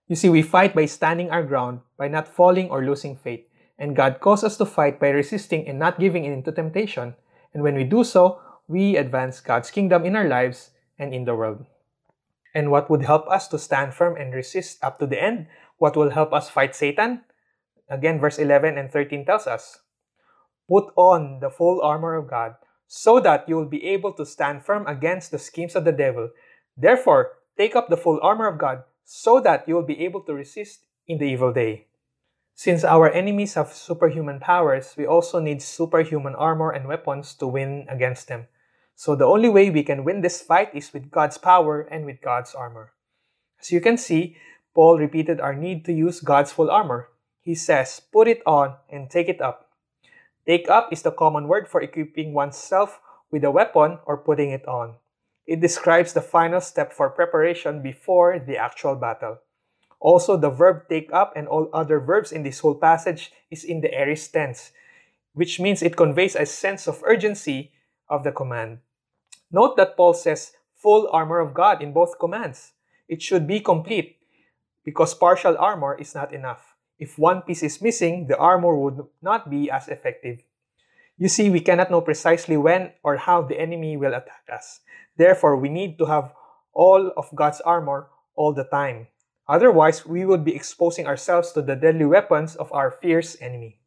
You 0.06 0.14
see, 0.14 0.28
we 0.30 0.40
fight 0.42 0.72
by 0.74 0.86
standing 0.86 1.30
our 1.30 1.42
ground, 1.42 1.80
by 1.98 2.06
not 2.06 2.28
falling 2.28 2.70
or 2.70 2.84
losing 2.86 3.16
faith. 3.16 3.47
And 3.78 3.94
God 3.94 4.18
calls 4.20 4.42
us 4.42 4.56
to 4.58 4.66
fight 4.66 4.98
by 4.98 5.10
resisting 5.14 5.66
and 5.70 5.78
not 5.78 6.00
giving 6.02 6.24
in 6.26 6.42
to 6.42 6.52
temptation. 6.52 7.14
And 7.54 7.62
when 7.62 7.76
we 7.78 7.84
do 7.86 8.02
so, 8.02 8.40
we 8.66 8.96
advance 8.98 9.38
God's 9.40 9.70
kingdom 9.70 10.04
in 10.04 10.16
our 10.18 10.26
lives 10.26 10.70
and 10.98 11.14
in 11.14 11.24
the 11.24 11.36
world. 11.36 11.64
And 12.54 12.70
what 12.74 12.90
would 12.90 13.04
help 13.06 13.28
us 13.30 13.46
to 13.54 13.58
stand 13.58 13.94
firm 13.94 14.16
and 14.18 14.34
resist 14.34 14.82
up 14.82 14.98
to 14.98 15.06
the 15.06 15.22
end? 15.22 15.46
What 15.78 15.94
will 15.96 16.10
help 16.10 16.32
us 16.34 16.50
fight 16.50 16.74
Satan? 16.74 17.22
Again, 17.88 18.18
verse 18.18 18.38
11 18.38 18.76
and 18.76 18.90
13 18.90 19.24
tells 19.24 19.46
us 19.46 19.78
Put 20.68 20.90
on 20.96 21.38
the 21.40 21.48
full 21.50 21.80
armor 21.80 22.16
of 22.16 22.28
God, 22.28 22.56
so 22.88 23.20
that 23.20 23.48
you 23.48 23.54
will 23.56 23.68
be 23.70 23.84
able 23.86 24.12
to 24.14 24.26
stand 24.26 24.64
firm 24.64 24.84
against 24.86 25.30
the 25.30 25.38
schemes 25.38 25.76
of 25.76 25.84
the 25.84 25.94
devil. 25.94 26.28
Therefore, 26.76 27.38
take 27.56 27.76
up 27.76 27.88
the 27.88 27.96
full 27.96 28.18
armor 28.22 28.48
of 28.48 28.58
God, 28.58 28.82
so 29.04 29.38
that 29.40 29.64
you 29.68 29.76
will 29.76 29.86
be 29.86 30.02
able 30.04 30.20
to 30.26 30.34
resist 30.34 30.84
in 31.06 31.16
the 31.18 31.24
evil 31.30 31.52
day. 31.52 31.87
Since 32.58 32.82
our 32.82 33.06
enemies 33.12 33.54
have 33.54 33.70
superhuman 33.72 34.40
powers, 34.42 34.92
we 34.98 35.06
also 35.06 35.38
need 35.38 35.62
superhuman 35.62 36.34
armor 36.34 36.72
and 36.74 36.88
weapons 36.90 37.32
to 37.38 37.46
win 37.46 37.86
against 37.88 38.26
them. 38.26 38.48
So 38.98 39.14
the 39.14 39.30
only 39.30 39.46
way 39.48 39.70
we 39.70 39.84
can 39.86 40.02
win 40.02 40.22
this 40.22 40.42
fight 40.42 40.74
is 40.74 40.90
with 40.92 41.06
God's 41.08 41.38
power 41.38 41.82
and 41.86 42.04
with 42.04 42.18
God's 42.20 42.56
armor. 42.58 42.94
As 43.62 43.70
you 43.70 43.80
can 43.80 43.94
see, 43.96 44.34
Paul 44.74 44.98
repeated 44.98 45.38
our 45.40 45.54
need 45.54 45.84
to 45.86 45.92
use 45.92 46.18
God's 46.18 46.50
full 46.50 46.68
armor. 46.68 47.10
He 47.38 47.54
says, 47.54 48.02
put 48.12 48.26
it 48.26 48.42
on 48.44 48.74
and 48.90 49.08
take 49.08 49.28
it 49.28 49.40
up. 49.40 49.70
Take 50.44 50.68
up 50.68 50.90
is 50.92 51.02
the 51.02 51.12
common 51.14 51.46
word 51.46 51.68
for 51.70 51.80
equipping 51.80 52.32
oneself 52.34 52.98
with 53.30 53.44
a 53.44 53.52
weapon 53.54 54.00
or 54.04 54.18
putting 54.18 54.50
it 54.50 54.66
on. 54.66 54.96
It 55.46 55.60
describes 55.60 56.12
the 56.12 56.22
final 56.26 56.60
step 56.60 56.92
for 56.92 57.08
preparation 57.08 57.82
before 57.82 58.40
the 58.42 58.56
actual 58.58 58.96
battle. 58.96 59.38
Also, 60.00 60.36
the 60.36 60.50
verb 60.50 60.86
take 60.88 61.12
up 61.12 61.32
and 61.34 61.48
all 61.48 61.68
other 61.72 61.98
verbs 61.98 62.30
in 62.32 62.42
this 62.42 62.60
whole 62.60 62.74
passage 62.74 63.32
is 63.50 63.64
in 63.64 63.80
the 63.80 63.90
aorist 63.92 64.32
tense, 64.32 64.70
which 65.34 65.58
means 65.58 65.82
it 65.82 65.96
conveys 65.96 66.36
a 66.36 66.46
sense 66.46 66.86
of 66.86 67.02
urgency 67.04 67.72
of 68.08 68.22
the 68.22 68.30
command. 68.32 68.78
Note 69.50 69.76
that 69.76 69.96
Paul 69.96 70.14
says 70.14 70.52
full 70.76 71.08
armor 71.10 71.40
of 71.40 71.52
God 71.54 71.82
in 71.82 71.92
both 71.92 72.18
commands. 72.18 72.72
It 73.08 73.22
should 73.22 73.46
be 73.46 73.58
complete 73.60 74.18
because 74.84 75.14
partial 75.14 75.58
armor 75.58 75.96
is 75.98 76.14
not 76.14 76.32
enough. 76.32 76.76
If 76.98 77.18
one 77.18 77.42
piece 77.42 77.62
is 77.62 77.82
missing, 77.82 78.26
the 78.26 78.38
armor 78.38 78.74
would 78.76 79.02
not 79.20 79.50
be 79.50 79.70
as 79.70 79.88
effective. 79.88 80.40
You 81.16 81.28
see, 81.28 81.50
we 81.50 81.60
cannot 81.60 81.90
know 81.90 82.00
precisely 82.00 82.56
when 82.56 82.92
or 83.02 83.16
how 83.16 83.42
the 83.42 83.58
enemy 83.58 83.96
will 83.96 84.14
attack 84.14 84.46
us. 84.52 84.80
Therefore, 85.16 85.56
we 85.56 85.68
need 85.68 85.98
to 85.98 86.06
have 86.06 86.32
all 86.72 87.10
of 87.16 87.26
God's 87.34 87.60
armor 87.62 88.06
all 88.36 88.52
the 88.52 88.64
time. 88.64 89.08
Otherwise, 89.48 90.04
we 90.04 90.26
would 90.26 90.44
be 90.44 90.54
exposing 90.54 91.06
ourselves 91.06 91.52
to 91.52 91.62
the 91.62 91.74
deadly 91.74 92.04
weapons 92.04 92.54
of 92.56 92.70
our 92.72 92.90
fierce 92.90 93.36
enemy. 93.40 93.78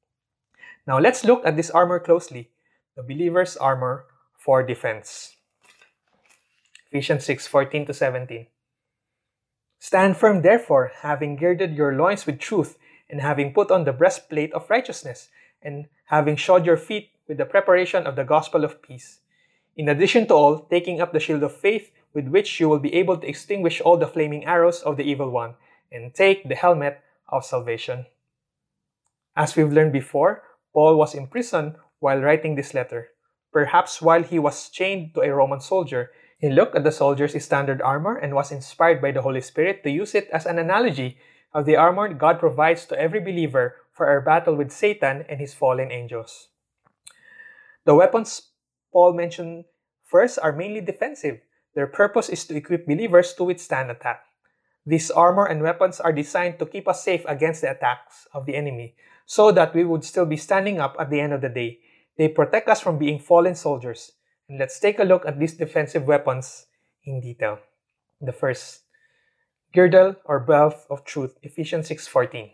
Now 0.87 0.97
let's 0.97 1.23
look 1.23 1.45
at 1.45 1.55
this 1.55 1.69
armor 1.69 1.99
closely, 1.99 2.49
the 2.95 3.03
believer's 3.03 3.55
armor 3.55 4.05
for 4.35 4.63
defense. 4.63 5.35
Ephesians 6.89 7.23
6 7.25 7.45
14 7.45 7.85
to 7.85 7.93
17. 7.93 8.47
Stand 9.77 10.17
firm, 10.17 10.41
therefore, 10.41 10.91
having 11.01 11.35
girded 11.35 11.75
your 11.75 11.93
loins 11.95 12.25
with 12.25 12.39
truth, 12.39 12.77
and 13.09 13.21
having 13.21 13.53
put 13.53 13.69
on 13.69 13.83
the 13.83 13.93
breastplate 13.93 14.53
of 14.53 14.69
righteousness, 14.69 15.29
and 15.61 15.85
having 16.05 16.35
shod 16.35 16.65
your 16.65 16.77
feet 16.77 17.09
with 17.27 17.37
the 17.37 17.45
preparation 17.45 18.07
of 18.07 18.15
the 18.15 18.23
gospel 18.23 18.63
of 18.65 18.81
peace. 18.81 19.19
In 19.77 19.89
addition 19.89 20.27
to 20.27 20.33
all, 20.33 20.59
taking 20.69 21.01
up 21.01 21.13
the 21.13 21.19
shield 21.19 21.43
of 21.43 21.55
faith 21.55 21.91
with 22.13 22.27
which 22.27 22.59
you 22.59 22.67
will 22.69 22.79
be 22.79 22.93
able 22.93 23.17
to 23.17 23.27
extinguish 23.27 23.81
all 23.81 23.97
the 23.97 24.07
flaming 24.07 24.45
arrows 24.45 24.81
of 24.81 24.97
the 24.97 25.03
evil 25.03 25.29
one 25.29 25.55
and 25.91 26.13
take 26.13 26.47
the 26.47 26.55
helmet 26.55 27.01
of 27.29 27.45
salvation. 27.45 28.05
As 29.35 29.55
we've 29.55 29.71
learned 29.71 29.93
before, 29.93 30.43
Paul 30.73 30.97
was 30.97 31.15
in 31.15 31.27
prison 31.27 31.75
while 31.99 32.19
writing 32.19 32.55
this 32.55 32.73
letter, 32.73 33.09
perhaps 33.53 34.01
while 34.01 34.23
he 34.23 34.39
was 34.39 34.69
chained 34.69 35.13
to 35.15 35.21
a 35.21 35.29
Roman 35.33 35.59
soldier. 35.61 36.11
He 36.39 36.49
looked 36.49 36.75
at 36.75 36.83
the 36.83 36.91
soldier's 36.91 37.37
standard 37.43 37.81
armor 37.81 38.17
and 38.17 38.33
was 38.35 38.51
inspired 38.51 39.01
by 39.01 39.11
the 39.11 39.21
Holy 39.21 39.41
Spirit 39.41 39.83
to 39.83 39.89
use 39.91 40.15
it 40.15 40.27
as 40.33 40.45
an 40.45 40.57
analogy 40.59 41.17
of 41.53 41.65
the 41.65 41.75
armor 41.75 42.11
God 42.13 42.39
provides 42.39 42.85
to 42.87 42.99
every 42.99 43.19
believer 43.19 43.75
for 43.91 44.07
our 44.07 44.21
battle 44.21 44.55
with 44.55 44.71
Satan 44.71 45.23
and 45.29 45.39
his 45.39 45.53
fallen 45.53 45.91
angels. 45.91 46.47
The 47.85 47.93
weapons 47.95 48.41
Paul 48.91 49.13
mentioned 49.13 49.65
first 50.03 50.39
are 50.41 50.51
mainly 50.51 50.81
defensive, 50.81 51.39
their 51.73 51.87
purpose 51.87 52.27
is 52.27 52.45
to 52.45 52.55
equip 52.55 52.85
believers 52.85 53.33
to 53.35 53.43
withstand 53.45 53.91
attack. 53.91 54.23
These 54.85 55.11
armor 55.11 55.45
and 55.45 55.61
weapons 55.61 55.99
are 55.99 56.11
designed 56.11 56.59
to 56.59 56.65
keep 56.65 56.87
us 56.87 57.03
safe 57.03 57.23
against 57.27 57.61
the 57.61 57.71
attacks 57.71 58.27
of 58.33 58.45
the 58.45 58.55
enemy 58.55 58.95
so 59.25 59.51
that 59.51 59.73
we 59.73 59.85
would 59.85 60.03
still 60.03 60.25
be 60.25 60.37
standing 60.37 60.79
up 60.79 60.95
at 60.99 61.09
the 61.09 61.21
end 61.21 61.33
of 61.33 61.41
the 61.41 61.49
day. 61.49 61.79
They 62.17 62.27
protect 62.27 62.67
us 62.67 62.81
from 62.81 62.97
being 62.97 63.19
fallen 63.19 63.55
soldiers. 63.55 64.11
And 64.49 64.59
let's 64.59 64.79
take 64.79 64.99
a 64.99 65.03
look 65.05 65.25
at 65.25 65.39
these 65.39 65.53
defensive 65.53 66.03
weapons 66.05 66.65
in 67.05 67.21
detail. 67.21 67.59
The 68.19 68.33
first, 68.33 68.81
girdle 69.73 70.15
or 70.25 70.39
belt 70.39 70.75
of 70.89 71.05
truth, 71.05 71.37
Ephesians 71.41 71.87
6:14. 71.87 72.51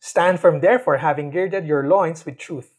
Stand 0.00 0.40
firm 0.40 0.60
therefore 0.60 0.98
having 0.98 1.30
girded 1.30 1.66
your 1.66 1.86
loins 1.86 2.24
with 2.24 2.38
truth. 2.38 2.72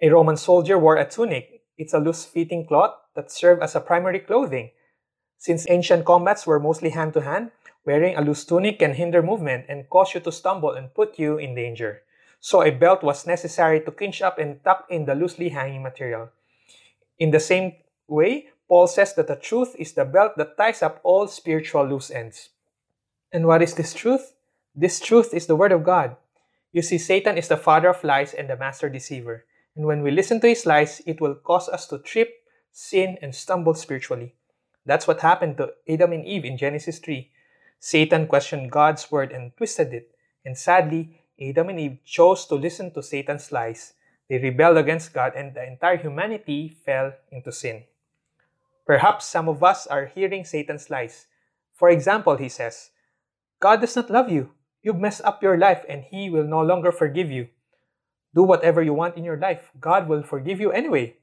A 0.00 0.08
Roman 0.08 0.36
soldier 0.36 0.78
wore 0.78 0.96
a 0.96 1.06
tunic. 1.08 1.62
It's 1.76 1.92
a 1.94 1.98
loose-fitting 1.98 2.66
cloth 2.66 2.96
that 3.16 3.32
served 3.32 3.62
as 3.62 3.74
a 3.74 3.80
primary 3.80 4.20
clothing. 4.20 4.70
Since 5.38 5.66
ancient 5.68 6.04
combats 6.06 6.46
were 6.46 6.60
mostly 6.60 6.90
hand 6.90 7.12
to 7.14 7.22
hand, 7.22 7.50
wearing 7.84 8.16
a 8.16 8.20
loose 8.22 8.44
tunic 8.44 8.78
can 8.78 8.94
hinder 8.94 9.22
movement 9.22 9.64
and 9.68 9.90
cause 9.90 10.14
you 10.14 10.20
to 10.20 10.30
stumble 10.32 10.70
and 10.72 10.94
put 10.94 11.18
you 11.18 11.38
in 11.38 11.54
danger. 11.54 12.02
So 12.40 12.62
a 12.62 12.70
belt 12.70 13.02
was 13.02 13.26
necessary 13.26 13.80
to 13.80 13.94
cinch 13.98 14.22
up 14.22 14.38
and 14.38 14.62
tuck 14.62 14.86
in 14.88 15.04
the 15.06 15.14
loosely 15.14 15.48
hanging 15.48 15.82
material. 15.82 16.28
In 17.18 17.30
the 17.30 17.40
same 17.40 17.72
way, 18.06 18.48
Paul 18.68 18.86
says 18.86 19.14
that 19.14 19.26
the 19.28 19.36
truth 19.36 19.74
is 19.78 19.92
the 19.94 20.04
belt 20.04 20.32
that 20.36 20.56
ties 20.56 20.82
up 20.82 21.00
all 21.02 21.26
spiritual 21.26 21.86
loose 21.86 22.10
ends. 22.10 22.50
And 23.32 23.46
what 23.46 23.62
is 23.62 23.74
this 23.74 23.94
truth? 23.94 24.34
This 24.74 25.00
truth 25.00 25.32
is 25.32 25.46
the 25.46 25.56
Word 25.56 25.72
of 25.72 25.82
God. 25.84 26.16
You 26.72 26.82
see, 26.82 26.98
Satan 26.98 27.38
is 27.38 27.48
the 27.48 27.56
father 27.56 27.88
of 27.88 28.04
lies 28.04 28.34
and 28.34 28.50
the 28.50 28.56
master 28.56 28.88
deceiver. 28.90 29.46
And 29.76 29.86
when 29.86 30.02
we 30.02 30.10
listen 30.10 30.40
to 30.40 30.48
his 30.48 30.66
lies, 30.66 31.00
it 31.06 31.20
will 31.20 31.34
cause 31.34 31.68
us 31.68 31.86
to 31.88 31.98
trip 32.00 32.30
Sin 32.76 33.16
and 33.22 33.34
stumbled 33.34 33.78
spiritually. 33.78 34.34
That's 34.84 35.08
what 35.08 35.20
happened 35.22 35.56
to 35.56 35.72
Adam 35.88 36.12
and 36.12 36.26
Eve 36.26 36.44
in 36.44 36.58
Genesis 36.58 36.98
3. 36.98 37.32
Satan 37.80 38.26
questioned 38.26 38.70
God's 38.70 39.10
word 39.10 39.32
and 39.32 39.56
twisted 39.56 39.94
it, 39.94 40.12
and 40.44 40.52
sadly, 40.58 41.24
Adam 41.40 41.70
and 41.70 41.80
Eve 41.80 42.04
chose 42.04 42.44
to 42.44 42.54
listen 42.54 42.92
to 42.92 43.02
Satan's 43.02 43.50
lies. 43.50 43.94
They 44.28 44.36
rebelled 44.36 44.76
against 44.76 45.14
God, 45.14 45.32
and 45.34 45.54
the 45.54 45.64
entire 45.64 45.96
humanity 45.96 46.68
fell 46.68 47.14
into 47.32 47.50
sin. 47.50 47.84
Perhaps 48.84 49.24
some 49.24 49.48
of 49.48 49.64
us 49.64 49.86
are 49.86 50.12
hearing 50.12 50.44
Satan's 50.44 50.90
lies. 50.90 51.28
For 51.72 51.88
example, 51.88 52.36
he 52.36 52.50
says, 52.50 52.90
God 53.58 53.80
does 53.80 53.96
not 53.96 54.10
love 54.10 54.28
you. 54.28 54.52
You've 54.82 55.00
messed 55.00 55.24
up 55.24 55.42
your 55.42 55.56
life, 55.56 55.80
and 55.88 56.04
he 56.04 56.28
will 56.28 56.44
no 56.44 56.60
longer 56.60 56.92
forgive 56.92 57.30
you. 57.30 57.48
Do 58.34 58.42
whatever 58.42 58.82
you 58.82 58.92
want 58.92 59.16
in 59.16 59.24
your 59.24 59.38
life, 59.38 59.64
God 59.80 60.06
will 60.10 60.22
forgive 60.22 60.60
you 60.60 60.70
anyway. 60.72 61.16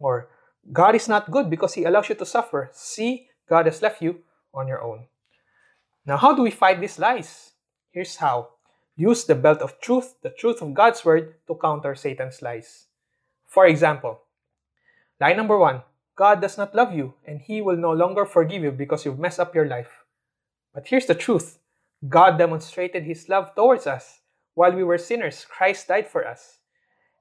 Or, 0.00 0.28
God 0.72 0.94
is 0.94 1.08
not 1.08 1.30
good 1.30 1.50
because 1.50 1.74
He 1.74 1.84
allows 1.84 2.08
you 2.08 2.14
to 2.16 2.26
suffer. 2.26 2.70
See, 2.72 3.28
God 3.48 3.66
has 3.66 3.82
left 3.82 4.02
you 4.02 4.20
on 4.52 4.66
your 4.68 4.82
own. 4.82 5.06
Now, 6.04 6.16
how 6.16 6.34
do 6.34 6.42
we 6.42 6.50
fight 6.50 6.80
these 6.80 6.98
lies? 6.98 7.52
Here's 7.90 8.16
how 8.16 8.50
use 8.96 9.24
the 9.24 9.34
belt 9.34 9.58
of 9.60 9.80
truth, 9.80 10.14
the 10.22 10.30
truth 10.30 10.60
of 10.60 10.74
God's 10.74 11.04
word, 11.04 11.34
to 11.46 11.54
counter 11.54 11.94
Satan's 11.94 12.42
lies. 12.42 12.86
For 13.46 13.66
example, 13.66 14.20
lie 15.20 15.32
number 15.34 15.56
one 15.56 15.82
God 16.16 16.40
does 16.40 16.58
not 16.58 16.74
love 16.74 16.92
you, 16.94 17.14
and 17.26 17.40
He 17.40 17.60
will 17.62 17.76
no 17.76 17.92
longer 17.92 18.26
forgive 18.26 18.62
you 18.62 18.72
because 18.72 19.04
you've 19.04 19.18
messed 19.18 19.40
up 19.40 19.54
your 19.54 19.66
life. 19.66 20.04
But 20.74 20.88
here's 20.88 21.06
the 21.06 21.14
truth 21.14 21.58
God 22.08 22.36
demonstrated 22.38 23.04
His 23.04 23.28
love 23.28 23.54
towards 23.54 23.86
us. 23.86 24.20
While 24.54 24.72
we 24.74 24.82
were 24.82 24.98
sinners, 24.98 25.46
Christ 25.48 25.86
died 25.88 26.08
for 26.08 26.26
us. 26.26 26.58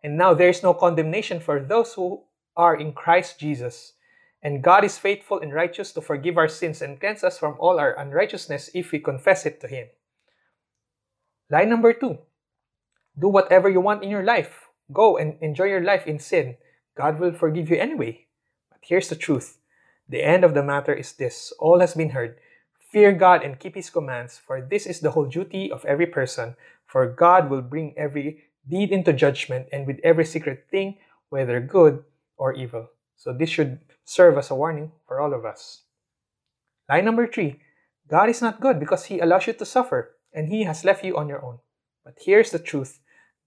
And 0.04 0.18
now 0.18 0.34
there 0.34 0.50
is 0.50 0.64
no 0.64 0.74
condemnation 0.74 1.40
for 1.40 1.60
those 1.60 1.94
who 1.94 2.22
are 2.58 2.76
in 2.76 2.92
Christ 2.92 3.40
Jesus. 3.40 3.94
And 4.42 4.62
God 4.64 4.84
is 4.84 4.98
faithful 4.98 5.40
and 5.40 5.54
righteous 5.54 5.94
to 5.94 6.02
forgive 6.02 6.38
our 6.38 6.48
sins 6.50 6.82
and 6.82 7.00
cleanse 7.00 7.24
us 7.24 7.38
from 7.38 7.56
all 7.60 7.80
our 7.80 7.96
unrighteousness 7.98 8.70
if 8.74 8.92
we 8.92 9.00
confess 9.00 9.46
it 9.46 9.62
to 9.62 9.68
Him. 9.70 9.88
Lie 11.50 11.64
number 11.66 11.94
two 11.94 12.18
do 13.20 13.30
whatever 13.30 13.68
you 13.70 13.82
want 13.82 14.04
in 14.04 14.10
your 14.12 14.22
life. 14.24 14.70
Go 14.94 15.18
and 15.18 15.42
enjoy 15.42 15.66
your 15.74 15.82
life 15.84 16.06
in 16.06 16.20
sin. 16.20 16.56
God 16.98 17.18
will 17.20 17.34
forgive 17.34 17.70
you 17.70 17.78
anyway. 17.78 18.26
But 18.70 18.82
here's 18.84 19.10
the 19.10 19.16
truth 19.16 19.58
the 20.10 20.22
end 20.24 20.44
of 20.44 20.54
the 20.54 20.64
matter 20.64 20.94
is 20.94 21.14
this 21.14 21.54
all 21.60 21.80
has 21.80 21.94
been 21.96 22.10
heard. 22.12 22.38
Fear 22.92 23.14
God 23.14 23.44
and 23.44 23.60
keep 23.60 23.76
His 23.76 23.90
commands, 23.90 24.38
for 24.38 24.62
this 24.62 24.86
is 24.86 25.02
the 25.02 25.12
whole 25.12 25.26
duty 25.28 25.72
of 25.72 25.84
every 25.86 26.08
person. 26.08 26.56
For 26.86 27.06
God 27.08 27.50
will 27.50 27.62
bring 27.62 27.94
every 27.98 28.44
deed 28.70 28.92
into 28.92 29.12
judgment, 29.12 29.68
and 29.74 29.86
with 29.86 30.00
every 30.04 30.24
secret 30.26 30.68
thing, 30.72 30.98
whether 31.30 31.60
good 31.60 32.04
or 32.38 32.54
evil. 32.54 32.90
So 33.18 33.34
this 33.34 33.50
should 33.50 33.80
serve 34.06 34.38
as 34.38 34.50
a 34.52 34.56
warning 34.56 34.92
for 35.08 35.20
all 35.20 35.34
of 35.34 35.44
us. 35.46 35.82
Lie 36.90 37.02
number 37.02 37.28
three 37.28 37.60
God 38.08 38.30
is 38.30 38.42
not 38.42 38.62
good 38.62 38.80
because 38.80 39.06
He 39.06 39.20
allows 39.20 39.48
you 39.48 39.54
to 39.54 39.66
suffer 39.66 40.16
and 40.34 40.48
He 40.48 40.64
has 40.64 40.86
left 40.86 41.04
you 41.04 41.18
on 41.18 41.28
your 41.28 41.44
own. 41.44 41.58
But 42.06 42.18
here's 42.22 42.52
the 42.52 42.60
truth 42.60 43.00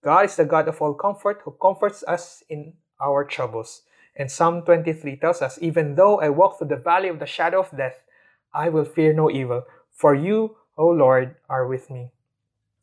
God 0.05 0.27
is 0.27 0.37
the 0.37 0.45
God 0.45 0.69
of 0.69 0.81
all 0.83 0.93
comfort 0.95 1.41
who 1.45 1.53
comforts 1.53 2.03
us 2.07 2.43
in 2.49 2.75
our 3.01 3.25
troubles. 3.25 3.83
And 4.17 4.31
Psalm 4.31 4.63
23 4.63 5.17
tells 5.17 5.41
us, 5.41 5.59
Even 5.63 5.95
though 5.95 6.21
I 6.21 6.29
walk 6.29 6.59
through 6.59 6.69
the 6.69 6.77
valley 6.77 7.09
of 7.09 7.21
the 7.21 7.27
shadow 7.27 7.61
of 7.61 7.75
death, 7.75 7.97
I 8.53 8.69
will 8.69 8.85
fear 8.85 9.13
no 9.13 9.31
evil, 9.31 9.63
for 9.93 10.15
you, 10.15 10.57
O 10.77 10.89
Lord, 10.89 11.37
are 11.49 11.67
with 11.67 11.89
me. 11.91 12.11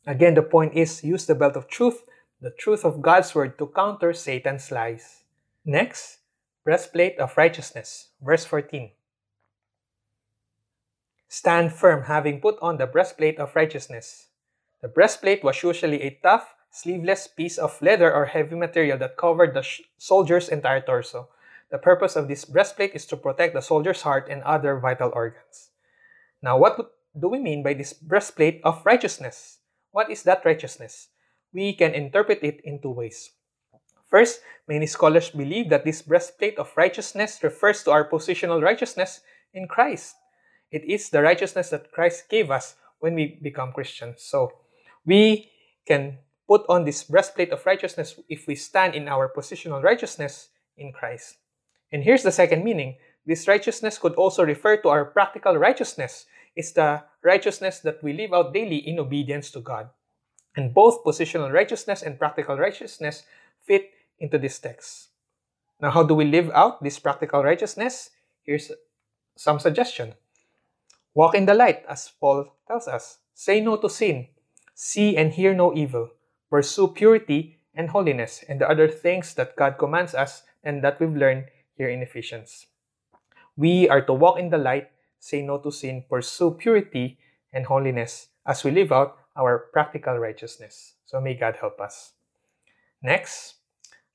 Again, 0.08 0.34
the 0.36 0.42
point 0.42 0.74
is 0.74 1.04
use 1.04 1.26
the 1.26 1.36
belt 1.36 1.56
of 1.58 1.68
truth, 1.68 2.04
the 2.42 2.50
truth 2.58 2.86
of 2.86 3.02
God's 3.02 3.36
word, 3.36 3.60
to 3.60 3.68
counter 3.68 4.14
Satan's 4.14 4.72
lies. 4.72 5.24
Next, 5.70 6.20
breastplate 6.64 7.20
of 7.20 7.36
righteousness, 7.36 8.16
verse 8.22 8.46
14. 8.46 8.90
Stand 11.28 11.74
firm, 11.74 12.04
having 12.04 12.40
put 12.40 12.56
on 12.62 12.78
the 12.78 12.88
breastplate 12.88 13.38
of 13.38 13.54
righteousness. 13.54 14.28
The 14.82 14.88
breastplate 14.88 15.44
was 15.44 15.62
usually 15.64 16.04
a 16.04 16.18
tough, 16.24 16.56
sleeveless 16.72 17.28
piece 17.28 17.58
of 17.58 17.76
leather 17.82 18.08
or 18.08 18.32
heavy 18.32 18.56
material 18.56 18.98
that 19.00 19.18
covered 19.18 19.54
the 19.54 19.68
soldier's 19.98 20.48
entire 20.48 20.80
torso. 20.80 21.28
The 21.70 21.80
purpose 21.84 22.16
of 22.16 22.30
this 22.30 22.46
breastplate 22.46 22.96
is 22.96 23.06
to 23.08 23.18
protect 23.18 23.54
the 23.54 23.62
soldier's 23.62 24.04
heart 24.04 24.30
and 24.32 24.42
other 24.44 24.80
vital 24.80 25.12
organs. 25.14 25.72
Now, 26.42 26.58
what 26.58 26.80
do 27.12 27.28
we 27.28 27.40
mean 27.40 27.62
by 27.62 27.74
this 27.74 27.92
breastplate 27.92 28.62
of 28.64 28.86
righteousness? 28.86 29.58
What 29.92 30.10
is 30.10 30.24
that 30.24 30.46
righteousness? 30.46 31.10
We 31.52 31.74
can 31.74 31.94
interpret 31.94 32.40
it 32.42 32.62
in 32.64 32.80
two 32.80 32.92
ways. 32.92 33.32
First, 34.08 34.40
many 34.68 34.88
scholars 34.88 35.30
believe 35.30 35.70
that 35.70 35.84
this 35.86 36.02
breastplate 36.02 36.58
of 36.58 36.72
righteousness 36.76 37.40
refers 37.44 37.84
to 37.84 37.92
our 37.92 38.08
positional 38.10 38.64
righteousness 38.64 39.22
in 39.54 39.68
Christ. 39.68 40.16
It 40.72 40.84
is 40.86 41.10
the 41.10 41.22
righteousness 41.22 41.70
that 41.72 41.92
Christ 41.92 42.30
gave 42.30 42.50
us 42.52 42.76
when 43.00 43.16
we 43.16 43.40
become 43.42 43.72
Christians. 43.72 44.16
So 44.24 44.52
we 45.06 45.52
can 45.86 46.18
put 46.48 46.64
on 46.70 46.86
this 46.86 47.04
breastplate 47.04 47.52
of 47.52 47.66
righteousness 47.66 48.20
if 48.30 48.48
we 48.48 48.56
stand 48.56 48.96
in 48.96 49.08
our 49.08 49.28
positional 49.32 49.84
righteousness 49.84 50.50
in 50.78 50.94
Christ. 50.94 51.38
And 51.92 52.04
here's 52.04 52.24
the 52.24 52.32
second 52.32 52.64
meaning 52.64 52.96
this 53.26 53.48
righteousness 53.48 53.98
could 53.98 54.14
also 54.16 54.44
refer 54.44 54.78
to 54.84 54.90
our 54.90 55.06
practical 55.06 55.56
righteousness. 55.58 56.26
It's 56.56 56.72
the 56.72 57.04
righteousness 57.24 57.80
that 57.80 58.02
we 58.02 58.14
live 58.14 58.34
out 58.34 58.54
daily 58.54 58.78
in 58.88 59.00
obedience 59.00 59.52
to 59.52 59.60
God. 59.60 59.90
And 60.56 60.74
both 60.74 61.04
positional 61.04 61.52
righteousness 61.52 62.02
and 62.02 62.18
practical 62.18 62.58
righteousness 62.58 63.24
fit 63.64 63.92
into 64.20 64.38
this 64.38 64.60
text. 64.60 65.10
Now, 65.80 65.92
how 65.92 66.04
do 66.04 66.16
we 66.16 66.26
live 66.26 66.50
out 66.54 66.84
this 66.84 67.00
practical 67.00 67.44
righteousness? 67.44 68.10
Here's 68.44 68.72
some 69.36 69.60
suggestion. 69.60 70.14
Walk 71.14 71.36
in 71.36 71.46
the 71.46 71.54
light, 71.54 71.84
as 71.88 72.12
Paul 72.20 72.54
tells 72.68 72.88
us. 72.88 73.20
Say 73.34 73.62
no 73.62 73.78
to 73.78 73.90
sin. 73.90 74.28
See 74.74 75.16
and 75.18 75.32
hear 75.34 75.54
no 75.54 75.74
evil. 75.76 76.10
Pursue 76.50 76.90
purity 76.90 77.58
and 77.76 77.90
holiness 77.90 78.44
and 78.50 78.60
the 78.60 78.70
other 78.70 78.88
things 78.88 79.34
that 79.36 79.56
God 79.56 79.78
commands 79.78 80.14
us 80.16 80.44
and 80.64 80.84
that 80.84 81.00
we've 81.00 81.16
learned 81.16 81.46
here 81.78 81.90
in 81.90 82.02
Ephesians. 82.02 82.66
We 83.56 83.90
are 83.90 84.02
to 84.06 84.14
walk 84.14 84.40
in 84.40 84.50
the 84.50 84.58
light, 84.58 84.90
say 85.20 85.42
no 85.42 85.58
to 85.60 85.72
sin, 85.72 86.06
pursue 86.10 86.52
purity 86.52 87.18
and 87.54 87.66
holiness 87.66 88.28
as 88.46 88.64
we 88.64 88.72
live 88.72 88.92
out 88.92 89.18
our 89.36 89.68
practical 89.74 90.18
righteousness. 90.18 90.94
So 91.06 91.22
may 91.22 91.36
God 91.36 91.58
help 91.60 91.80
us. 91.82 92.14
Next, 93.02 93.57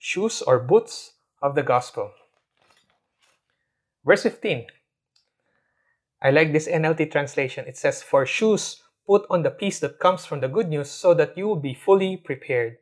shoes 0.04 0.42
or 0.42 0.58
boots 0.58 1.14
of 1.40 1.54
the 1.54 1.62
gospel. 1.62 2.10
Verse 4.04 4.24
15. 4.24 4.66
I 6.20 6.30
like 6.32 6.52
this 6.52 6.66
NLT 6.66 7.10
translation. 7.12 7.64
It 7.68 7.76
says, 7.76 8.02
For 8.02 8.26
shoes, 8.26 8.82
put 9.06 9.22
on 9.30 9.44
the 9.44 9.50
peace 9.52 9.78
that 9.78 10.00
comes 10.00 10.26
from 10.26 10.40
the 10.40 10.48
good 10.48 10.68
news 10.68 10.90
so 10.90 11.14
that 11.14 11.38
you 11.38 11.46
will 11.46 11.62
be 11.62 11.72
fully 11.74 12.16
prepared. 12.16 12.78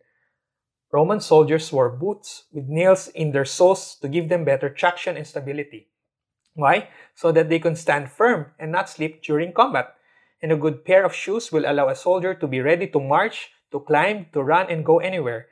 Roman 0.90 1.20
soldiers 1.20 1.70
wore 1.70 1.90
boots 1.90 2.44
with 2.52 2.64
nails 2.72 3.08
in 3.08 3.32
their 3.32 3.44
soles 3.44 3.96
to 4.00 4.08
give 4.08 4.30
them 4.30 4.46
better 4.46 4.70
traction 4.70 5.18
and 5.18 5.26
stability. 5.26 5.88
Why? 6.54 6.88
So 7.14 7.32
that 7.32 7.50
they 7.50 7.58
can 7.58 7.76
stand 7.76 8.10
firm 8.10 8.46
and 8.58 8.72
not 8.72 8.88
slip 8.88 9.22
during 9.22 9.52
combat. 9.52 9.92
And 10.40 10.52
a 10.52 10.56
good 10.56 10.86
pair 10.86 11.04
of 11.04 11.14
shoes 11.14 11.52
will 11.52 11.66
allow 11.66 11.88
a 11.90 11.94
soldier 11.94 12.32
to 12.36 12.46
be 12.48 12.60
ready 12.62 12.86
to 12.88 12.98
march, 13.00 13.50
to 13.72 13.80
climb, 13.80 14.24
to 14.32 14.42
run, 14.42 14.70
and 14.70 14.86
go 14.86 15.00
anywhere. 15.00 15.48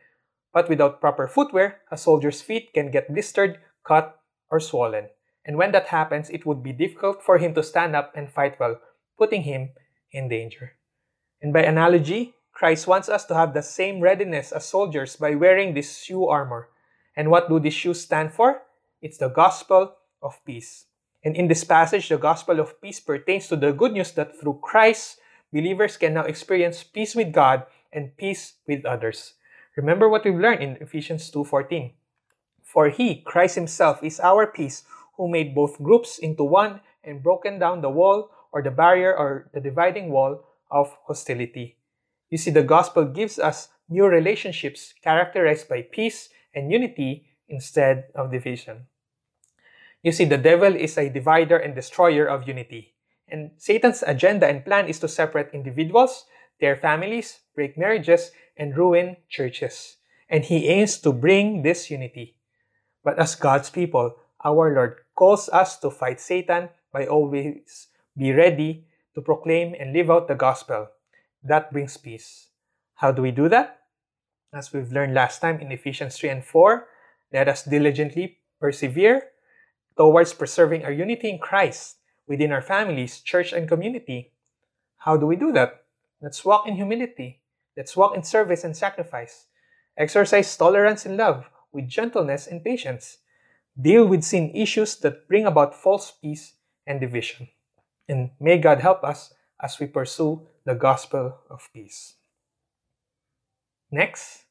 But 0.53 0.69
without 0.69 1.01
proper 1.01 1.29
footwear, 1.29 1.81
a 1.91 1.97
soldier's 1.99 2.41
feet 2.41 2.73
can 2.73 2.91
get 2.91 3.13
blistered, 3.13 3.59
cut, 3.85 4.19
or 4.51 4.61
swollen. 4.61 5.09
And 5.45 5.57
when 5.57 5.73
that 5.73 5.89
happens, 5.89 6.31
it 6.31 6.47
would 6.47 6.63
be 6.63 6.73
difficult 6.73 7.23
for 7.23 7.39
him 7.39 7.55
to 7.55 7.63
stand 7.63 7.95
up 7.95 8.13
and 8.17 8.31
fight 8.31 8.59
well, 8.59 8.81
putting 9.19 9.43
him 9.43 9.71
in 10.13 10.29
danger. 10.29 10.73
And 11.43 11.53
by 11.53 11.63
analogy, 11.63 12.35
Christ 12.53 12.87
wants 12.87 13.09
us 13.09 13.25
to 13.27 13.35
have 13.35 13.55
the 13.55 13.63
same 13.63 14.01
readiness 14.01 14.51
as 14.53 14.65
soldiers 14.65 15.17
by 15.17 15.35
wearing 15.35 15.75
this 15.75 15.99
shoe 15.99 16.27
armor. 16.27 16.69
And 17.17 17.31
what 17.31 17.49
do 17.49 17.59
these 17.61 17.75
shoes 17.75 18.01
stand 18.03 18.33
for? 18.33 18.63
It's 19.01 19.19
the 19.19 19.29
gospel 19.29 19.95
of 20.23 20.41
peace. 20.45 20.87
And 21.25 21.37
in 21.37 21.49
this 21.49 21.63
passage, 21.65 22.09
the 22.09 22.19
gospel 22.19 22.59
of 22.59 22.81
peace 22.81 23.01
pertains 23.01 23.49
to 23.49 23.57
the 23.57 23.73
good 23.73 23.93
news 23.93 24.13
that 24.13 24.39
through 24.41 24.61
Christ, 24.63 25.19
believers 25.53 25.97
can 25.97 26.15
now 26.15 26.25
experience 26.25 26.83
peace 26.83 27.15
with 27.15 27.33
God 27.33 27.65
and 27.93 28.17
peace 28.17 28.55
with 28.67 28.85
others. 28.87 29.35
Remember 29.79 30.09
what 30.09 30.25
we've 30.27 30.35
learned 30.35 30.59
in 30.61 30.75
Ephesians 30.83 31.31
2:14. 31.31 31.95
For 32.67 32.89
he, 32.91 33.23
Christ 33.23 33.55
himself, 33.55 34.03
is 34.03 34.19
our 34.19 34.43
peace, 34.45 34.83
who 35.17 35.31
made 35.31 35.55
both 35.55 35.79
groups 35.79 36.19
into 36.19 36.43
one 36.43 36.83
and 37.07 37.23
broken 37.23 37.63
down 37.63 37.79
the 37.81 37.89
wall 37.95 38.27
or 38.51 38.59
the 38.61 38.75
barrier 38.75 39.15
or 39.15 39.47
the 39.55 39.61
dividing 39.63 40.11
wall 40.11 40.43
of 40.69 40.99
hostility. 41.07 41.79
You 42.29 42.39
see, 42.43 42.51
the 42.51 42.67
gospel 42.67 43.07
gives 43.07 43.39
us 43.39 43.71
new 43.89 44.11
relationships 44.11 44.99
characterized 44.99 45.71
by 45.71 45.87
peace 45.87 46.29
and 46.53 46.75
unity 46.75 47.31
instead 47.47 48.11
of 48.19 48.35
division. 48.35 48.91
You 50.03 50.11
see, 50.11 50.27
the 50.27 50.43
devil 50.43 50.75
is 50.75 50.99
a 50.99 51.09
divider 51.09 51.57
and 51.63 51.77
destroyer 51.79 52.27
of 52.27 52.49
unity. 52.51 52.99
And 53.29 53.55
Satan's 53.63 54.03
agenda 54.03 54.51
and 54.51 54.65
plan 54.67 54.89
is 54.91 54.99
to 55.07 55.09
separate 55.09 55.55
individuals 55.55 56.27
their 56.61 56.77
families, 56.77 57.41
break 57.55 57.79
marriages, 57.79 58.31
and 58.57 58.77
ruin 58.77 59.17
churches. 59.29 59.97
And 60.29 60.45
he 60.45 60.69
aims 60.69 60.99
to 60.99 61.13
bring 61.13 61.63
this 61.63 61.91
unity. 61.91 62.37
But 63.05 63.19
as 63.19 63.35
God's 63.35 63.71
people, 63.71 64.17
our 64.45 64.75
Lord 64.75 64.97
calls 65.15 65.49
us 65.49 65.79
to 65.79 65.91
fight 65.91 66.21
Satan 66.21 66.69
by 66.93 67.07
always 67.07 67.89
be 68.17 68.33
ready 68.33 68.85
to 69.15 69.21
proclaim 69.23 69.75
and 69.79 69.93
live 69.93 70.11
out 70.11 70.29
the 70.29 70.35
gospel. 70.35 70.89
That 71.43 71.73
brings 71.73 71.97
peace. 71.97 72.49
How 72.97 73.13
do 73.13 73.23
we 73.23 73.31
do 73.31 73.49
that? 73.49 73.79
As 74.53 74.73
we've 74.73 74.93
learned 74.93 75.15
last 75.15 75.41
time 75.41 75.61
in 75.61 75.71
Ephesians 75.71 76.17
3 76.17 76.31
and 76.31 76.45
4, 76.45 76.87
let 77.33 77.49
us 77.49 77.65
diligently 77.65 78.39
persevere 78.61 79.23
towards 79.97 80.33
preserving 80.33 80.85
our 80.85 80.93
unity 80.93 81.31
in 81.31 81.39
Christ 81.39 81.97
within 82.27 82.53
our 82.53 82.63
families, 82.63 83.21
church, 83.21 83.53
and 83.53 83.69
community. 83.69 84.33
How 84.99 85.17
do 85.17 85.27
we 85.27 85.37
do 85.37 85.53
that? 85.53 85.85
Let's 86.21 86.45
walk 86.45 86.67
in 86.67 86.75
humility. 86.75 87.41
Let's 87.77 87.97
walk 87.97 88.17
in 88.17 88.23
service 88.25 88.65
and 88.65 88.77
sacrifice. 88.77 89.47
Exercise 89.97 90.57
tolerance 90.57 91.07
and 91.07 91.17
love 91.17 91.47
with 91.73 91.89
gentleness 91.89 92.47
and 92.49 92.63
patience. 92.65 93.19
Deal 93.81 94.05
with 94.07 94.25
sin 94.25 94.51
issues 94.55 94.97
that 94.97 95.29
bring 95.29 95.47
about 95.47 95.75
false 95.81 96.11
peace 96.11 96.55
and 96.87 97.01
division. 97.01 97.49
And 98.09 98.31
may 98.41 98.59
God 98.59 98.81
help 98.81 99.05
us 99.05 99.33
as 99.61 99.79
we 99.79 99.87
pursue 99.87 100.43
the 100.65 100.75
gospel 100.75 101.39
of 101.49 101.69
peace. 101.73 102.15
Next, 103.91 104.43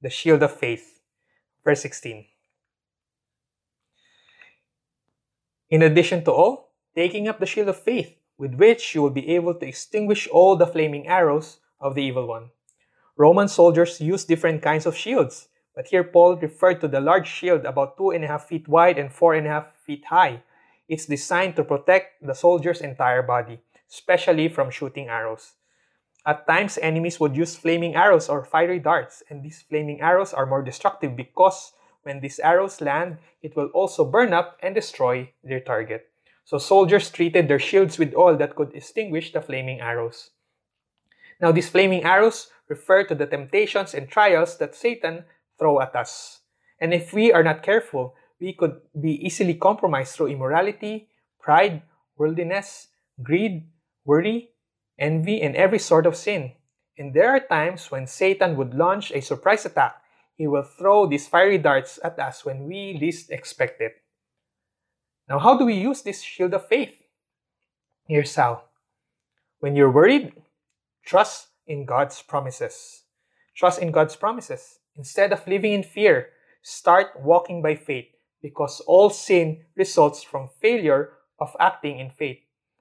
the 0.00 0.10
shield 0.10 0.42
of 0.44 0.52
faith. 0.56 1.00
Verse 1.64 1.82
16. 1.82 2.24
In 5.70 5.82
addition 5.82 6.22
to 6.24 6.30
all, 6.30 6.70
taking 6.94 7.26
up 7.26 7.40
the 7.40 7.46
shield 7.46 7.68
of 7.68 7.82
faith 7.82 8.14
with 8.38 8.54
which 8.54 8.94
you 8.94 9.02
will 9.02 9.10
be 9.10 9.28
able 9.34 9.54
to 9.54 9.66
extinguish 9.66 10.28
all 10.28 10.56
the 10.56 10.66
flaming 10.66 11.06
arrows 11.08 11.58
of 11.80 11.94
the 11.94 12.02
evil 12.02 12.26
one. 12.26 12.50
Roman 13.16 13.48
soldiers 13.48 14.00
used 14.00 14.28
different 14.28 14.62
kinds 14.62 14.84
of 14.84 14.96
shields, 14.96 15.48
but 15.74 15.86
here 15.86 16.04
Paul 16.04 16.36
referred 16.36 16.80
to 16.82 16.88
the 16.88 17.00
large 17.00 17.28
shield 17.28 17.64
about 17.64 17.96
two 17.96 18.10
and 18.10 18.24
a 18.24 18.28
half 18.28 18.46
feet 18.46 18.68
wide 18.68 18.98
and 18.98 19.12
four 19.12 19.34
and 19.34 19.46
a 19.46 19.50
half 19.50 19.76
feet 19.76 20.04
high. 20.06 20.42
It's 20.88 21.06
designed 21.06 21.56
to 21.56 21.64
protect 21.64 22.22
the 22.24 22.34
soldier's 22.34 22.80
entire 22.80 23.22
body, 23.22 23.60
especially 23.90 24.48
from 24.48 24.70
shooting 24.70 25.08
arrows. 25.08 25.54
At 26.26 26.46
times, 26.46 26.78
enemies 26.82 27.18
would 27.20 27.36
use 27.36 27.56
flaming 27.56 27.94
arrows 27.94 28.28
or 28.28 28.44
fiery 28.44 28.80
darts, 28.80 29.22
and 29.30 29.42
these 29.42 29.62
flaming 29.62 30.00
arrows 30.00 30.34
are 30.34 30.44
more 30.46 30.62
destructive 30.62 31.16
because 31.16 31.72
when 32.02 32.20
these 32.20 32.38
arrows 32.40 32.80
land, 32.80 33.18
it 33.42 33.56
will 33.56 33.68
also 33.72 34.04
burn 34.04 34.32
up 34.32 34.58
and 34.62 34.74
destroy 34.74 35.30
their 35.42 35.60
target. 35.60 36.10
So 36.46 36.58
soldiers 36.58 37.10
treated 37.10 37.48
their 37.48 37.58
shields 37.58 37.98
with 37.98 38.14
oil 38.14 38.36
that 38.36 38.54
could 38.54 38.72
extinguish 38.72 39.32
the 39.32 39.40
flaming 39.42 39.80
arrows. 39.80 40.30
Now 41.40 41.50
these 41.50 41.68
flaming 41.68 42.04
arrows 42.04 42.46
refer 42.68 43.02
to 43.02 43.16
the 43.16 43.26
temptations 43.26 43.94
and 43.94 44.08
trials 44.08 44.56
that 44.58 44.76
Satan 44.76 45.24
throw 45.58 45.80
at 45.80 45.96
us. 45.96 46.42
And 46.80 46.94
if 46.94 47.12
we 47.12 47.32
are 47.32 47.42
not 47.42 47.64
careful, 47.64 48.14
we 48.40 48.52
could 48.52 48.78
be 48.94 49.18
easily 49.26 49.54
compromised 49.54 50.14
through 50.14 50.28
immorality, 50.28 51.08
pride, 51.40 51.82
worldliness, 52.16 52.90
greed, 53.20 53.66
worry, 54.04 54.50
envy, 55.00 55.42
and 55.42 55.56
every 55.56 55.80
sort 55.80 56.06
of 56.06 56.14
sin. 56.14 56.52
And 56.96 57.12
there 57.12 57.34
are 57.34 57.40
times 57.40 57.90
when 57.90 58.06
Satan 58.06 58.54
would 58.56 58.72
launch 58.72 59.10
a 59.10 59.20
surprise 59.20 59.66
attack. 59.66 59.96
He 60.36 60.46
will 60.46 60.62
throw 60.62 61.06
these 61.08 61.26
fiery 61.26 61.58
darts 61.58 61.98
at 62.04 62.16
us 62.20 62.44
when 62.44 62.66
we 62.68 62.96
least 63.00 63.32
expect 63.32 63.80
it. 63.80 63.96
Now, 65.28 65.38
how 65.40 65.56
do 65.58 65.64
we 65.66 65.74
use 65.74 66.02
this 66.02 66.22
shield 66.22 66.54
of 66.54 66.68
faith? 66.68 66.94
Here's 68.06 68.34
how. 68.34 68.62
When 69.58 69.74
you're 69.74 69.90
worried, 69.90 70.32
trust 71.04 71.48
in 71.66 71.84
God's 71.84 72.22
promises. 72.22 73.02
Trust 73.56 73.82
in 73.82 73.90
God's 73.90 74.14
promises. 74.14 74.78
Instead 74.94 75.32
of 75.32 75.46
living 75.48 75.72
in 75.72 75.82
fear, 75.82 76.28
start 76.62 77.08
walking 77.20 77.60
by 77.62 77.74
faith 77.74 78.06
because 78.40 78.80
all 78.86 79.10
sin 79.10 79.64
results 79.74 80.22
from 80.22 80.48
failure 80.62 81.12
of 81.40 81.56
acting 81.58 81.98
in 81.98 82.10
faith. 82.10 82.38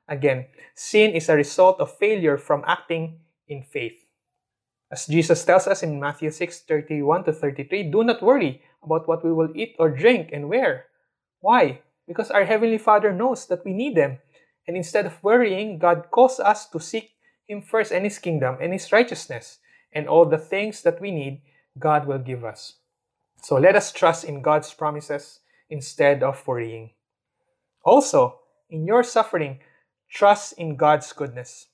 Again, 0.07 0.45
sin 0.75 1.11
is 1.13 1.29
a 1.29 1.35
result 1.35 1.79
of 1.79 1.97
failure 1.97 2.37
from 2.37 2.63
acting 2.67 3.21
in 3.47 3.63
faith. 3.63 3.97
As 4.91 5.07
Jesus 5.07 5.43
tells 5.43 5.65
us 5.65 5.81
in 5.81 5.99
Matthew 5.99 6.29
6 6.29 6.59
31 6.69 7.23
to 7.25 7.33
33, 7.33 7.89
do 7.89 8.03
not 8.03 8.21
worry 8.21 8.61
about 8.83 9.07
what 9.07 9.25
we 9.25 9.33
will 9.33 9.49
eat 9.57 9.75
or 9.79 9.89
drink 9.89 10.29
and 10.31 10.47
wear. 10.47 10.85
Why? 11.41 11.81
because 12.07 12.31
our 12.31 12.45
Heavenly 12.45 12.77
Father 12.77 13.11
knows 13.11 13.45
that 13.47 13.65
we 13.65 13.73
need 13.73 13.95
them. 13.95 14.19
And 14.67 14.77
instead 14.77 15.05
of 15.05 15.21
worrying, 15.23 15.77
God 15.77 16.09
calls 16.11 16.39
us 16.39 16.65
to 16.69 16.79
seek 16.79 17.11
Him 17.47 17.61
first 17.61 17.91
and 17.91 18.03
His 18.03 18.17
kingdom 18.19 18.57
and 18.61 18.73
His 18.73 18.91
righteousness, 18.91 19.59
and 19.93 20.07
all 20.07 20.25
the 20.25 20.37
things 20.41 20.81
that 20.83 20.99
we 21.01 21.11
need, 21.11 21.41
God 21.77 22.07
will 22.07 22.17
give 22.19 22.43
us. 22.43 22.75
So 23.41 23.55
let 23.57 23.75
us 23.75 23.91
trust 23.91 24.23
in 24.23 24.41
God's 24.41 24.73
promises 24.73 25.39
instead 25.69 26.23
of 26.23 26.45
worrying. 26.47 26.91
Also, 27.83 28.39
in 28.69 28.87
your 28.87 29.03
suffering, 29.03 29.59
trust 30.09 30.53
in 30.57 30.75
God's 30.75 31.11
goodness. 31.13 31.67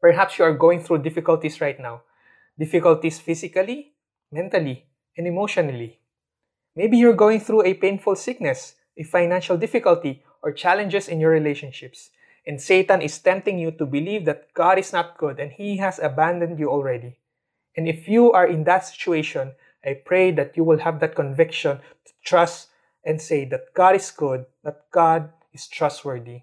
Perhaps 0.00 0.38
you 0.38 0.44
are 0.44 0.52
going 0.52 0.80
through 0.82 1.02
difficulties 1.02 1.60
right 1.60 1.78
now 1.78 2.02
difficulties 2.58 3.18
physically, 3.20 3.92
mentally, 4.32 4.86
and 5.18 5.26
emotionally. 5.26 5.98
Maybe 6.74 6.96
you're 6.96 7.12
going 7.12 7.40
through 7.40 7.64
a 7.66 7.74
painful 7.74 8.16
sickness 8.16 8.75
a 8.96 9.04
financial 9.04 9.56
difficulty, 9.56 10.22
or 10.42 10.52
challenges 10.52 11.08
in 11.08 11.20
your 11.20 11.30
relationships. 11.30 12.10
And 12.46 12.60
Satan 12.60 13.02
is 13.02 13.18
tempting 13.18 13.58
you 13.58 13.72
to 13.72 13.84
believe 13.86 14.24
that 14.24 14.52
God 14.54 14.78
is 14.78 14.92
not 14.92 15.18
good 15.18 15.40
and 15.40 15.50
he 15.50 15.76
has 15.78 15.98
abandoned 15.98 16.58
you 16.58 16.70
already. 16.70 17.18
And 17.76 17.88
if 17.88 18.06
you 18.08 18.32
are 18.32 18.46
in 18.46 18.62
that 18.64 18.86
situation, 18.86 19.52
I 19.84 20.00
pray 20.04 20.30
that 20.32 20.56
you 20.56 20.62
will 20.64 20.78
have 20.78 21.00
that 21.00 21.14
conviction 21.16 21.78
to 21.78 22.12
trust 22.24 22.68
and 23.04 23.20
say 23.20 23.44
that 23.46 23.74
God 23.74 23.96
is 23.96 24.10
good, 24.10 24.46
that 24.62 24.86
God 24.92 25.30
is 25.52 25.66
trustworthy. 25.66 26.42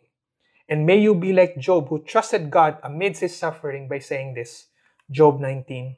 And 0.68 0.86
may 0.86 1.00
you 1.00 1.16
be 1.16 1.32
like 1.32 1.58
Job, 1.58 1.88
who 1.90 2.04
trusted 2.04 2.52
God 2.52 2.78
amidst 2.84 3.22
his 3.22 3.36
suffering 3.36 3.88
by 3.88 4.00
saying 4.00 4.34
this 4.34 4.68
Job 5.12 5.40
19 5.40 5.96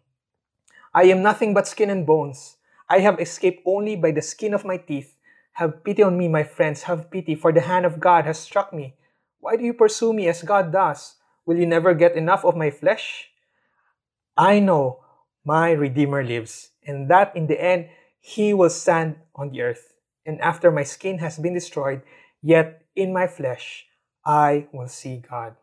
I 0.94 1.04
am 1.12 1.22
nothing 1.24 1.54
but 1.54 1.68
skin 1.68 1.90
and 1.90 2.06
bones. 2.06 2.56
I 2.88 3.00
have 3.00 3.20
escaped 3.20 3.64
only 3.66 3.96
by 3.96 4.12
the 4.12 4.22
skin 4.22 4.54
of 4.54 4.64
my 4.64 4.78
teeth. 4.78 5.15
Have 5.56 5.84
pity 5.86 6.04
on 6.04 6.18
me, 6.18 6.28
my 6.28 6.44
friends, 6.44 6.84
have 6.84 7.10
pity, 7.10 7.34
for 7.34 7.52
the 7.54 7.64
hand 7.64 7.86
of 7.86 8.00
God 8.02 8.26
has 8.26 8.38
struck 8.38 8.74
me. 8.74 8.96
Why 9.40 9.56
do 9.56 9.64
you 9.64 9.74
pursue 9.74 10.12
me 10.12 10.28
as 10.28 10.44
God 10.44 10.70
does? 10.72 11.16
Will 11.46 11.56
you 11.56 11.66
never 11.66 11.94
get 11.94 12.16
enough 12.18 12.44
of 12.44 12.58
my 12.60 12.70
flesh? 12.70 13.30
I 14.36 14.60
know 14.60 15.00
my 15.46 15.72
Redeemer 15.72 16.24
lives, 16.26 16.72
and 16.84 17.08
that 17.10 17.34
in 17.38 17.48
the 17.48 17.56
end 17.56 17.88
he 18.20 18.54
will 18.54 18.70
stand 18.70 19.16
on 19.34 19.52
the 19.52 19.62
earth. 19.62 19.94
And 20.26 20.42
after 20.42 20.72
my 20.72 20.84
skin 20.84 21.20
has 21.20 21.40
been 21.40 21.54
destroyed, 21.54 22.02
yet 22.44 22.84
in 22.94 23.14
my 23.14 23.26
flesh 23.28 23.86
I 24.26 24.68
will 24.74 24.90
see 24.92 25.24
God. 25.24 25.56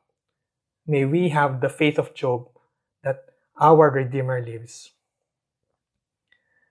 May 0.87 1.05
we 1.05 1.29
have 1.37 1.61
the 1.61 1.69
faith 1.69 1.99
of 1.99 2.15
Job 2.15 2.49
that 3.05 3.29
our 3.61 3.91
Redeemer 3.93 4.41
lives. 4.41 4.89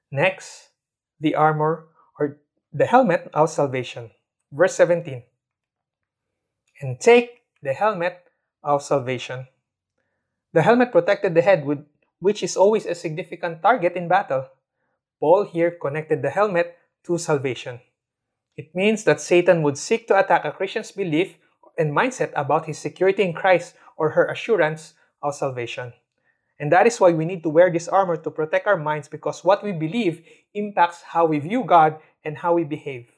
Next, 0.10 0.74
the 1.20 1.36
armor 1.36 1.86
or 2.20 2.42
the 2.74 2.86
helmet 2.86 3.30
of 3.34 3.50
salvation. 3.50 4.12
Verse 4.52 4.76
17. 4.76 5.24
And 6.82 7.00
take 7.00 7.42
the 7.62 7.74
helmet 7.74 8.24
of 8.64 8.82
salvation. 8.82 9.48
The 10.54 10.62
helmet 10.64 10.92
protected 10.92 11.36
the 11.36 11.42
head, 11.42 11.68
which 12.20 12.44
is 12.44 12.56
always 12.58 12.86
a 12.86 12.96
significant 12.96 13.62
target 13.62 13.94
in 13.94 14.08
battle. 14.08 14.48
Paul 15.20 15.46
here 15.46 15.72
connected 15.80 16.22
the 16.22 16.30
helmet 16.32 16.76
to 17.06 17.18
salvation. 17.18 17.80
It 18.58 18.74
means 18.76 19.04
that 19.06 19.22
Satan 19.22 19.62
would 19.64 19.78
seek 19.78 20.08
to 20.08 20.18
attack 20.18 20.44
a 20.46 20.52
Christian's 20.52 20.92
belief 20.92 21.36
and 21.78 21.96
mindset 21.96 22.32
about 22.36 22.66
his 22.66 22.78
security 22.80 23.24
in 23.24 23.34
Christ 23.34 23.76
or 23.98 24.12
her 24.12 24.28
assurance 24.28 24.94
of 25.22 25.36
salvation. 25.36 25.94
And 26.60 26.72
that 26.72 26.86
is 26.86 27.00
why 27.00 27.12
we 27.12 27.26
need 27.26 27.44
to 27.44 27.50
wear 27.50 27.72
this 27.72 27.88
armor 27.88 28.18
to 28.18 28.30
protect 28.30 28.68
our 28.68 28.78
minds 28.78 29.08
because 29.08 29.44
what 29.44 29.64
we 29.64 29.72
believe 29.72 30.22
impacts 30.54 31.02
how 31.02 31.26
we 31.26 31.40
view 31.40 31.64
God 31.64 31.98
and 32.24 32.38
how 32.38 32.54
we 32.54 32.64
behave. 32.64 33.10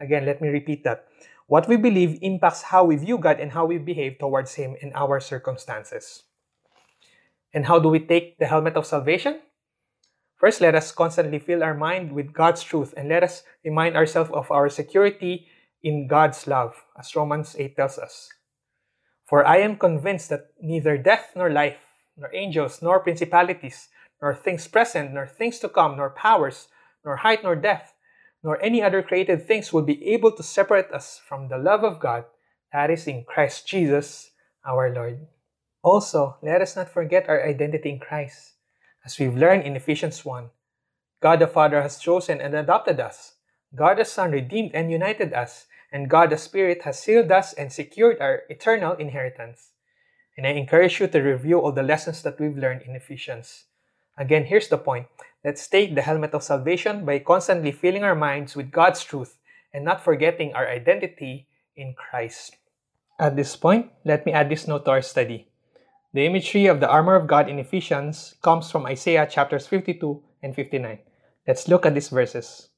Again, 0.00 0.24
let 0.26 0.40
me 0.40 0.48
repeat 0.48 0.84
that. 0.84 1.06
What 1.46 1.66
we 1.68 1.76
believe 1.76 2.18
impacts 2.20 2.62
how 2.68 2.84
we 2.84 2.96
view 2.96 3.16
God 3.18 3.40
and 3.40 3.52
how 3.52 3.64
we 3.64 3.78
behave 3.78 4.18
towards 4.18 4.54
Him 4.54 4.76
in 4.80 4.92
our 4.94 5.20
circumstances. 5.20 6.24
And 7.54 7.66
how 7.66 7.78
do 7.78 7.88
we 7.88 8.00
take 8.00 8.38
the 8.38 8.46
helmet 8.46 8.76
of 8.76 8.86
salvation? 8.86 9.40
First, 10.36 10.60
let 10.60 10.74
us 10.74 10.92
constantly 10.92 11.38
fill 11.38 11.64
our 11.64 11.74
mind 11.74 12.12
with 12.12 12.32
God's 12.32 12.62
truth 12.62 12.94
and 12.96 13.08
let 13.08 13.24
us 13.24 13.42
remind 13.64 13.96
ourselves 13.96 14.30
of 14.32 14.50
our 14.52 14.68
security 14.68 15.46
in 15.82 16.06
God's 16.06 16.46
love, 16.46 16.74
as 16.98 17.16
Romans 17.16 17.56
8 17.58 17.74
tells 17.76 17.98
us. 17.98 18.28
For 19.26 19.46
I 19.46 19.58
am 19.58 19.76
convinced 19.76 20.28
that 20.30 20.52
neither 20.60 20.96
death 20.96 21.32
nor 21.34 21.50
life, 21.50 21.78
nor 22.16 22.30
angels, 22.34 22.82
nor 22.82 23.00
principalities, 23.00 23.88
nor 24.22 24.34
things 24.34 24.68
present, 24.68 25.12
nor 25.14 25.26
things 25.26 25.58
to 25.60 25.68
come, 25.68 25.96
nor 25.96 26.10
powers, 26.10 26.68
nor 27.04 27.16
height 27.16 27.42
nor 27.42 27.56
depth, 27.56 27.92
nor 28.42 28.60
any 28.62 28.82
other 28.82 29.02
created 29.02 29.46
things 29.46 29.72
will 29.72 29.82
be 29.82 29.98
able 30.08 30.30
to 30.32 30.42
separate 30.42 30.90
us 30.92 31.20
from 31.26 31.48
the 31.48 31.58
love 31.58 31.82
of 31.82 31.98
God 32.00 32.24
that 32.72 32.90
is 32.90 33.06
in 33.06 33.24
Christ 33.24 33.66
Jesus 33.66 34.30
our 34.64 34.92
Lord. 34.92 35.26
Also, 35.82 36.36
let 36.42 36.60
us 36.60 36.76
not 36.76 36.88
forget 36.88 37.28
our 37.28 37.42
identity 37.46 37.90
in 37.90 37.98
Christ. 37.98 38.54
As 39.04 39.18
we've 39.18 39.36
learned 39.36 39.64
in 39.64 39.76
Ephesians 39.76 40.24
1, 40.24 40.50
God 41.22 41.38
the 41.38 41.46
Father 41.46 41.82
has 41.82 41.98
chosen 41.98 42.40
and 42.40 42.54
adopted 42.54 43.00
us. 43.00 43.34
God 43.74 43.98
the 43.98 44.04
Son 44.04 44.30
redeemed 44.32 44.70
and 44.74 44.90
united 44.92 45.32
us. 45.32 45.66
And 45.90 46.10
God 46.10 46.28
the 46.30 46.36
Spirit 46.36 46.82
has 46.82 47.00
sealed 47.00 47.32
us 47.32 47.54
and 47.54 47.72
secured 47.72 48.18
our 48.20 48.42
eternal 48.50 48.92
inheritance. 48.94 49.72
And 50.36 50.46
I 50.46 50.50
encourage 50.50 51.00
you 51.00 51.06
to 51.08 51.20
review 51.22 51.58
all 51.60 51.72
the 51.72 51.82
lessons 51.82 52.22
that 52.22 52.38
we've 52.38 52.58
learned 52.58 52.82
in 52.82 52.94
Ephesians. 52.94 53.64
Again, 54.18 54.44
here's 54.46 54.66
the 54.68 54.76
point. 54.78 55.06
Let's 55.46 55.66
take 55.70 55.94
the 55.94 56.02
helmet 56.02 56.34
of 56.34 56.42
salvation 56.42 57.04
by 57.06 57.20
constantly 57.20 57.70
filling 57.70 58.02
our 58.02 58.16
minds 58.18 58.56
with 58.56 58.72
God's 58.74 59.02
truth 59.04 59.38
and 59.72 59.84
not 59.84 60.02
forgetting 60.02 60.52
our 60.54 60.66
identity 60.66 61.46
in 61.76 61.94
Christ. 61.94 62.56
At 63.20 63.36
this 63.36 63.54
point, 63.54 63.90
let 64.04 64.26
me 64.26 64.32
add 64.32 64.50
this 64.50 64.66
note 64.66 64.84
to 64.86 64.90
our 64.90 65.02
study. 65.02 65.46
The 66.12 66.26
imagery 66.26 66.66
of 66.66 66.80
the 66.80 66.88
armor 66.90 67.14
of 67.14 67.28
God 67.28 67.48
in 67.48 67.58
Ephesians 67.60 68.34
comes 68.42 68.70
from 68.70 68.86
Isaiah 68.86 69.26
chapters 69.30 69.68
52 69.68 70.02
and 70.42 70.52
59. 70.54 70.98
Let's 71.46 71.68
look 71.68 71.86
at 71.86 71.94
these 71.94 72.08
verses. 72.08 72.68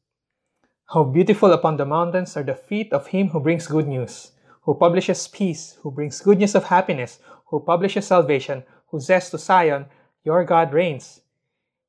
How 0.92 1.04
beautiful 1.04 1.52
upon 1.54 1.78
the 1.78 1.86
mountains 1.86 2.36
are 2.36 2.42
the 2.42 2.54
feet 2.54 2.92
of 2.92 3.06
him 3.06 3.28
who 3.28 3.40
brings 3.40 3.66
good 3.66 3.88
news, 3.88 4.32
who 4.62 4.74
publishes 4.74 5.26
peace, 5.28 5.78
who 5.80 5.90
brings 5.90 6.20
goodness 6.20 6.54
of 6.54 6.64
happiness, 6.64 7.20
who 7.46 7.60
publishes 7.60 8.06
salvation, 8.06 8.62
who 8.88 9.00
says 9.00 9.30
to 9.30 9.38
Zion, 9.38 9.86
Your 10.24 10.44
God 10.44 10.74
reigns. 10.74 11.19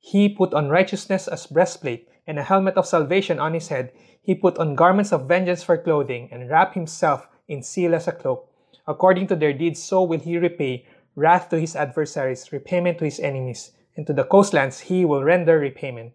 He 0.01 0.27
put 0.29 0.53
on 0.55 0.69
righteousness 0.69 1.27
as 1.27 1.45
breastplate, 1.45 2.09
and 2.25 2.39
a 2.39 2.43
helmet 2.43 2.73
of 2.75 2.87
salvation 2.87 3.37
on 3.39 3.53
his 3.53 3.67
head. 3.67 3.91
He 4.21 4.33
put 4.33 4.57
on 4.57 4.73
garments 4.73 5.11
of 5.13 5.27
vengeance 5.27 5.61
for 5.61 5.77
clothing, 5.77 6.27
and 6.31 6.49
wrapped 6.49 6.73
himself 6.73 7.27
in 7.47 7.61
seal 7.61 7.93
as 7.93 8.07
a 8.07 8.11
cloak. 8.11 8.49
According 8.87 9.27
to 9.27 9.35
their 9.35 9.53
deeds, 9.53 9.81
so 9.81 10.01
will 10.01 10.19
he 10.19 10.39
repay 10.39 10.87
wrath 11.15 11.49
to 11.49 11.59
his 11.59 11.75
adversaries, 11.75 12.51
repayment 12.51 12.97
to 12.97 13.05
his 13.05 13.19
enemies, 13.19 13.73
and 13.95 14.07
to 14.07 14.13
the 14.13 14.23
coastlands 14.23 14.89
he 14.89 15.05
will 15.05 15.23
render 15.23 15.59
repayment. 15.59 16.13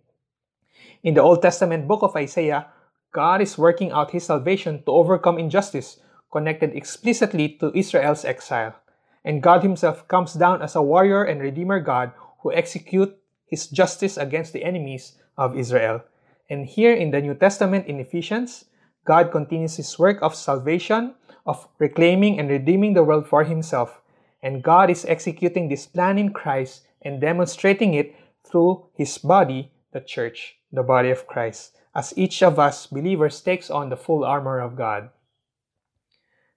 In 1.04 1.14
the 1.14 1.22
Old 1.22 1.40
Testament 1.40 1.86
book 1.86 2.02
of 2.02 2.16
Isaiah, 2.16 2.66
God 3.12 3.40
is 3.40 3.56
working 3.56 3.92
out 3.92 4.10
his 4.10 4.24
salvation 4.24 4.82
to 4.82 4.90
overcome 4.98 5.38
injustice, 5.38 6.00
connected 6.32 6.74
explicitly 6.74 7.50
to 7.60 7.70
Israel's 7.78 8.24
exile. 8.24 8.74
And 9.24 9.40
God 9.40 9.62
himself 9.62 10.08
comes 10.08 10.34
down 10.34 10.60
as 10.60 10.74
a 10.74 10.82
warrior 10.82 11.22
and 11.22 11.40
redeemer 11.40 11.78
God 11.78 12.10
who 12.40 12.52
execute 12.52 13.16
his 13.46 13.66
justice 13.68 14.16
against 14.16 14.52
the 14.52 14.64
enemies 14.64 15.14
of 15.38 15.56
Israel. 15.56 16.02
And 16.50 16.66
here 16.66 16.92
in 16.94 17.10
the 17.10 17.22
New 17.22 17.34
Testament 17.34 17.86
in 17.86 17.98
Ephesians, 17.98 18.66
God 19.06 19.30
continues 19.30 19.76
his 19.76 19.98
work 19.98 20.18
of 20.20 20.34
salvation, 20.34 21.14
of 21.46 21.66
reclaiming 21.78 22.38
and 22.38 22.50
redeeming 22.50 22.94
the 22.94 23.04
world 23.04 23.26
for 23.26 23.44
himself. 23.44 24.02
And 24.42 24.62
God 24.62 24.90
is 24.90 25.04
executing 25.06 25.68
this 25.68 25.86
plan 25.86 26.18
in 26.18 26.32
Christ 26.32 26.82
and 27.02 27.20
demonstrating 27.20 27.94
it 27.94 28.14
through 28.44 28.84
his 28.94 29.18
body, 29.18 29.70
the 29.92 30.00
church, 30.00 30.56
the 30.72 30.82
body 30.82 31.10
of 31.10 31.26
Christ, 31.26 31.76
as 31.94 32.12
each 32.16 32.42
of 32.42 32.58
us 32.58 32.86
believers 32.86 33.40
takes 33.40 33.70
on 33.70 33.90
the 33.90 33.96
full 33.96 34.24
armor 34.24 34.58
of 34.58 34.76
God. 34.76 35.08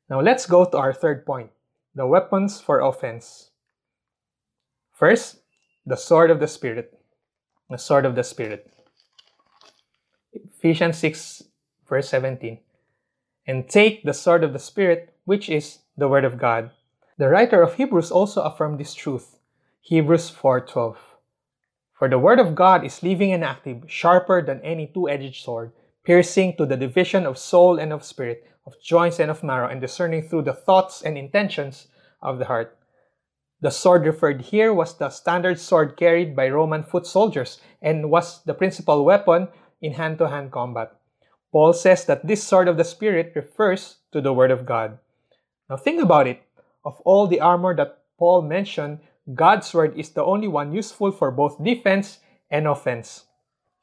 Now 0.10 0.22
let's 0.22 0.46
go 0.48 0.66
to 0.66 0.78
our 0.78 0.94
third 0.94 1.26
point 1.26 1.52
the 1.94 2.06
weapons 2.06 2.62
for 2.62 2.80
offense. 2.82 3.50
First, 4.94 5.39
the 5.90 5.98
sword 5.98 6.30
of 6.30 6.40
the 6.40 6.48
Spirit. 6.48 6.94
The 7.74 7.80
sword 7.82 8.06
of 8.06 8.14
the 8.14 8.24
Spirit. 8.24 8.70
Ephesians 10.32 10.98
6, 11.00 11.44
verse 11.90 12.08
17. 12.10 12.60
And 13.48 13.68
take 13.68 14.04
the 14.06 14.14
sword 14.14 14.44
of 14.44 14.54
the 14.54 14.60
Spirit, 14.62 15.16
which 15.26 15.50
is 15.50 15.80
the 15.98 16.08
Word 16.08 16.26
of 16.26 16.38
God. 16.38 16.70
The 17.18 17.28
writer 17.30 17.64
of 17.64 17.74
Hebrews 17.76 18.12
also 18.12 18.44
affirmed 18.46 18.78
this 18.80 18.94
truth. 18.94 19.40
Hebrews 19.82 20.30
4:12. 20.30 20.96
For 21.98 22.08
the 22.08 22.20
word 22.22 22.40
of 22.40 22.56
God 22.56 22.86
is 22.88 23.04
living 23.04 23.34
and 23.36 23.44
active, 23.44 23.84
sharper 23.92 24.40
than 24.42 24.62
any 24.64 24.88
two-edged 24.88 25.44
sword, 25.44 25.74
piercing 26.08 26.56
to 26.56 26.64
the 26.66 26.78
division 26.80 27.26
of 27.28 27.36
soul 27.38 27.76
and 27.78 27.92
of 27.92 28.06
spirit, 28.08 28.48
of 28.66 28.80
joints 28.80 29.20
and 29.20 29.28
of 29.30 29.44
marrow, 29.44 29.68
and 29.68 29.82
discerning 29.84 30.22
through 30.24 30.44
the 30.48 30.54
thoughts 30.56 31.02
and 31.04 31.18
intentions 31.20 31.88
of 32.24 32.40
the 32.40 32.46
heart. 32.48 32.79
The 33.62 33.72
sword 33.72 34.06
referred 34.06 34.42
here 34.56 34.74
was 34.74 34.96
the 34.96 35.10
standard 35.10 35.60
sword 35.60 35.98
carried 35.98 36.34
by 36.36 36.48
Roman 36.48 36.82
foot 36.82 37.06
soldiers 37.06 37.60
and 37.82 38.10
was 38.10 38.42
the 38.44 38.54
principal 38.54 39.04
weapon 39.04 39.50
in 39.82 39.94
hand-to-hand 39.94 40.52
combat. 40.52 40.94
Paul 41.52 41.74
says 41.74 42.06
that 42.06 42.26
this 42.26 42.44
sword 42.44 42.68
of 42.70 42.78
the 42.78 42.86
Spirit 42.86 43.34
refers 43.36 43.98
to 44.14 44.22
the 44.22 44.32
Word 44.32 44.52
of 44.52 44.66
God. 44.66 44.98
Now 45.70 45.76
think 45.76 46.02
about 46.02 46.28
it. 46.28 46.42
Of 46.86 47.02
all 47.04 47.28
the 47.28 47.42
armor 47.42 47.76
that 47.76 48.00
Paul 48.18 48.44
mentioned, 48.44 49.00
God's 49.34 49.74
Word 49.74 49.98
is 50.00 50.10
the 50.12 50.24
only 50.24 50.48
one 50.48 50.72
useful 50.72 51.12
for 51.12 51.30
both 51.30 51.62
defense 51.62 52.20
and 52.50 52.66
offense. 52.66 53.26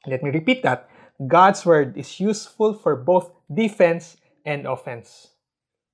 Let 0.07 0.23
me 0.23 0.29
repeat 0.31 0.63
that. 0.63 0.89
God's 1.25 1.65
word 1.65 1.97
is 1.97 2.19
useful 2.19 2.75
for 2.75 2.95
both 2.95 3.31
defense 3.51 4.17
and 4.45 4.67
offense. 4.67 5.33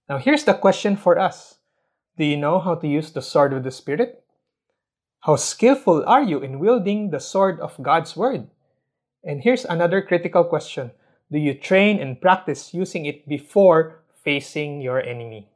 Now 0.10 0.18
here's 0.18 0.44
the 0.44 0.54
question 0.54 0.98
for 0.98 1.18
us. 1.18 1.56
Do 2.18 2.26
you 2.26 2.38
know 2.38 2.60
how 2.60 2.76
to 2.76 2.88
use 2.88 3.12
the 3.12 3.22
sword 3.22 3.54
of 3.54 3.64
the 3.64 3.72
Spirit? 3.72 4.24
How 5.22 5.36
skillful 5.36 6.06
are 6.06 6.22
you 6.22 6.40
in 6.40 6.60
wielding 6.60 7.10
the 7.10 7.20
sword 7.20 7.60
of 7.60 7.82
God's 7.82 8.16
Word? 8.16 8.50
And 9.24 9.42
here's 9.42 9.66
another 9.66 10.00
critical 10.02 10.44
question 10.44 10.92
Do 11.32 11.40
you 11.40 11.56
train 11.56 12.00
and 12.00 12.22
practice 12.22 12.72
using 12.72 13.06
it 13.08 13.28
before 13.28 14.04
facing 14.24 14.80
your 14.80 15.02
enemy? 15.02 15.50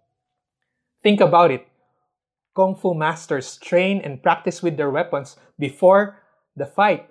Think 1.03 1.21
about 1.21 1.51
it. 1.51 1.67
Kung 2.55 2.73
Fu 2.75 2.95
masters 2.95 3.57
train 3.57 4.01
and 4.01 4.23
practice 4.23 4.63
with 4.63 4.77
their 4.77 4.89
weapons 4.89 5.35
before 5.59 6.17
the 6.55 6.65
fight. 6.65 7.07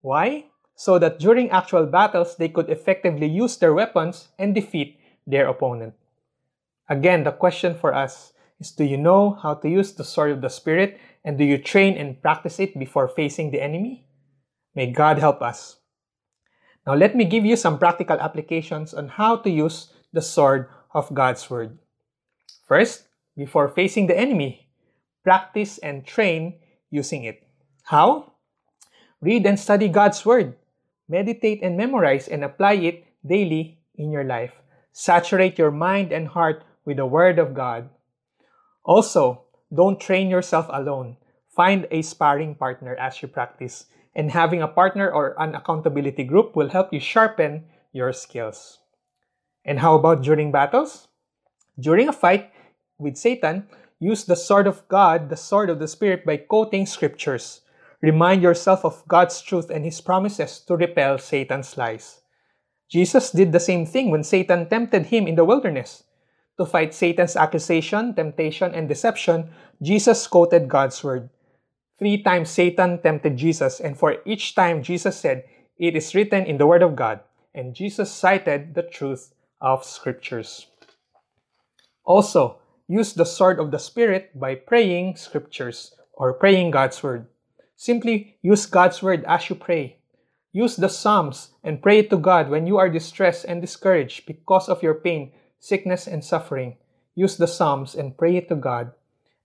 Why? 0.00 0.46
So 0.76 0.98
that 0.98 1.18
during 1.18 1.50
actual 1.50 1.84
battles, 1.84 2.36
they 2.36 2.48
could 2.48 2.70
effectively 2.70 3.26
use 3.26 3.58
their 3.58 3.74
weapons 3.74 4.28
and 4.38 4.54
defeat 4.54 4.96
their 5.26 5.46
opponent. 5.46 5.92
Again, 6.88 7.24
the 7.24 7.32
question 7.32 7.74
for 7.76 7.92
us 7.92 8.32
is 8.60 8.72
do 8.72 8.84
you 8.84 8.96
know 8.96 9.38
how 9.40 9.54
to 9.54 9.68
use 9.70 9.92
the 9.94 10.04
sword 10.04 10.30
of 10.30 10.40
the 10.42 10.50
Spirit 10.50 10.98
and 11.24 11.38
do 11.38 11.44
you 11.44 11.56
train 11.58 11.96
and 11.96 12.20
practice 12.20 12.58
it 12.58 12.76
before 12.78 13.08
facing 13.08 13.50
the 13.50 13.62
enemy? 13.62 14.06
May 14.74 14.90
God 14.90 15.18
help 15.18 15.42
us. 15.42 15.76
Now, 16.86 16.94
let 16.94 17.14
me 17.14 17.24
give 17.24 17.44
you 17.44 17.56
some 17.56 17.78
practical 17.78 18.18
applications 18.18 18.94
on 18.94 19.08
how 19.08 19.36
to 19.44 19.50
use 19.50 19.92
the 20.12 20.22
sword 20.22 20.68
of 20.94 21.12
God's 21.14 21.48
Word. 21.50 21.78
First, 22.66 23.08
before 23.36 23.68
facing 23.68 24.06
the 24.06 24.18
enemy, 24.18 24.68
practice 25.22 25.78
and 25.78 26.06
train 26.06 26.58
using 26.90 27.24
it. 27.24 27.46
How? 27.84 28.32
Read 29.20 29.46
and 29.46 29.58
study 29.60 29.88
God's 29.88 30.24
Word. 30.24 30.56
Meditate 31.08 31.62
and 31.62 31.76
memorize 31.76 32.26
and 32.28 32.42
apply 32.44 32.74
it 32.74 33.04
daily 33.26 33.80
in 33.96 34.10
your 34.10 34.24
life. 34.24 34.52
Saturate 34.92 35.58
your 35.58 35.70
mind 35.70 36.12
and 36.12 36.28
heart 36.28 36.64
with 36.84 36.96
the 36.96 37.06
Word 37.06 37.38
of 37.38 37.54
God. 37.54 37.90
Also, 38.88 39.44
don't 39.68 40.00
train 40.00 40.30
yourself 40.30 40.64
alone. 40.70 41.18
Find 41.54 41.86
a 41.90 42.00
sparring 42.00 42.54
partner 42.56 42.94
as 42.96 43.20
you 43.20 43.28
practice, 43.28 43.84
and 44.16 44.30
having 44.30 44.62
a 44.64 44.74
partner 44.80 45.12
or 45.12 45.36
an 45.38 45.54
accountability 45.54 46.24
group 46.24 46.56
will 46.56 46.70
help 46.72 46.88
you 46.90 46.98
sharpen 46.98 47.64
your 47.92 48.14
skills. 48.14 48.78
And 49.62 49.78
how 49.80 49.94
about 49.94 50.22
during 50.22 50.50
battles? 50.52 51.06
During 51.78 52.08
a 52.08 52.16
fight 52.16 52.50
with 52.96 53.18
Satan, 53.18 53.68
use 54.00 54.24
the 54.24 54.34
sword 54.36 54.66
of 54.66 54.88
God, 54.88 55.28
the 55.28 55.36
sword 55.36 55.68
of 55.68 55.80
the 55.80 55.88
Spirit, 55.88 56.24
by 56.24 56.38
quoting 56.38 56.86
scriptures. 56.88 57.60
Remind 58.00 58.40
yourself 58.40 58.86
of 58.88 59.04
God's 59.06 59.38
truth 59.42 59.68
and 59.68 59.84
His 59.84 60.00
promises 60.00 60.60
to 60.64 60.76
repel 60.80 61.18
Satan's 61.18 61.76
lies. 61.76 62.20
Jesus 62.88 63.32
did 63.32 63.52
the 63.52 63.60
same 63.60 63.84
thing 63.84 64.08
when 64.10 64.24
Satan 64.24 64.64
tempted 64.66 65.06
him 65.12 65.26
in 65.28 65.34
the 65.36 65.44
wilderness. 65.44 66.04
To 66.58 66.66
fight 66.66 66.92
Satan's 66.92 67.36
accusation, 67.38 68.14
temptation, 68.14 68.74
and 68.74 68.88
deception, 68.90 69.46
Jesus 69.80 70.26
quoted 70.26 70.66
God's 70.68 71.02
word. 71.04 71.30
Three 71.98 72.18
times 72.22 72.50
Satan 72.50 72.98
tempted 73.00 73.36
Jesus, 73.38 73.78
and 73.78 73.96
for 73.96 74.18
each 74.26 74.56
time 74.58 74.82
Jesus 74.82 75.16
said, 75.16 75.44
It 75.78 75.94
is 75.94 76.14
written 76.16 76.44
in 76.46 76.58
the 76.58 76.66
word 76.66 76.82
of 76.82 76.96
God. 76.98 77.20
And 77.54 77.74
Jesus 77.74 78.10
cited 78.10 78.74
the 78.74 78.82
truth 78.82 79.34
of 79.60 79.84
scriptures. 79.86 80.66
Also, 82.04 82.58
use 82.88 83.12
the 83.14 83.24
sword 83.24 83.58
of 83.60 83.70
the 83.70 83.78
Spirit 83.78 84.30
by 84.38 84.54
praying 84.56 85.14
scriptures 85.16 85.94
or 86.14 86.32
praying 86.34 86.72
God's 86.72 87.00
word. 87.02 87.26
Simply 87.76 88.34
use 88.42 88.66
God's 88.66 89.00
word 89.02 89.24
as 89.26 89.48
you 89.48 89.54
pray. 89.56 89.98
Use 90.52 90.74
the 90.76 90.88
Psalms 90.88 91.50
and 91.62 91.82
pray 91.82 92.02
to 92.02 92.16
God 92.18 92.48
when 92.50 92.66
you 92.66 92.78
are 92.78 92.88
distressed 92.90 93.44
and 93.44 93.60
discouraged 93.62 94.26
because 94.26 94.68
of 94.68 94.82
your 94.82 94.94
pain 94.94 95.30
sickness, 95.60 96.06
and 96.06 96.24
suffering, 96.24 96.76
use 97.14 97.36
the 97.36 97.46
Psalms 97.46 97.94
and 97.94 98.16
pray 98.16 98.40
to 98.40 98.54
God. 98.54 98.92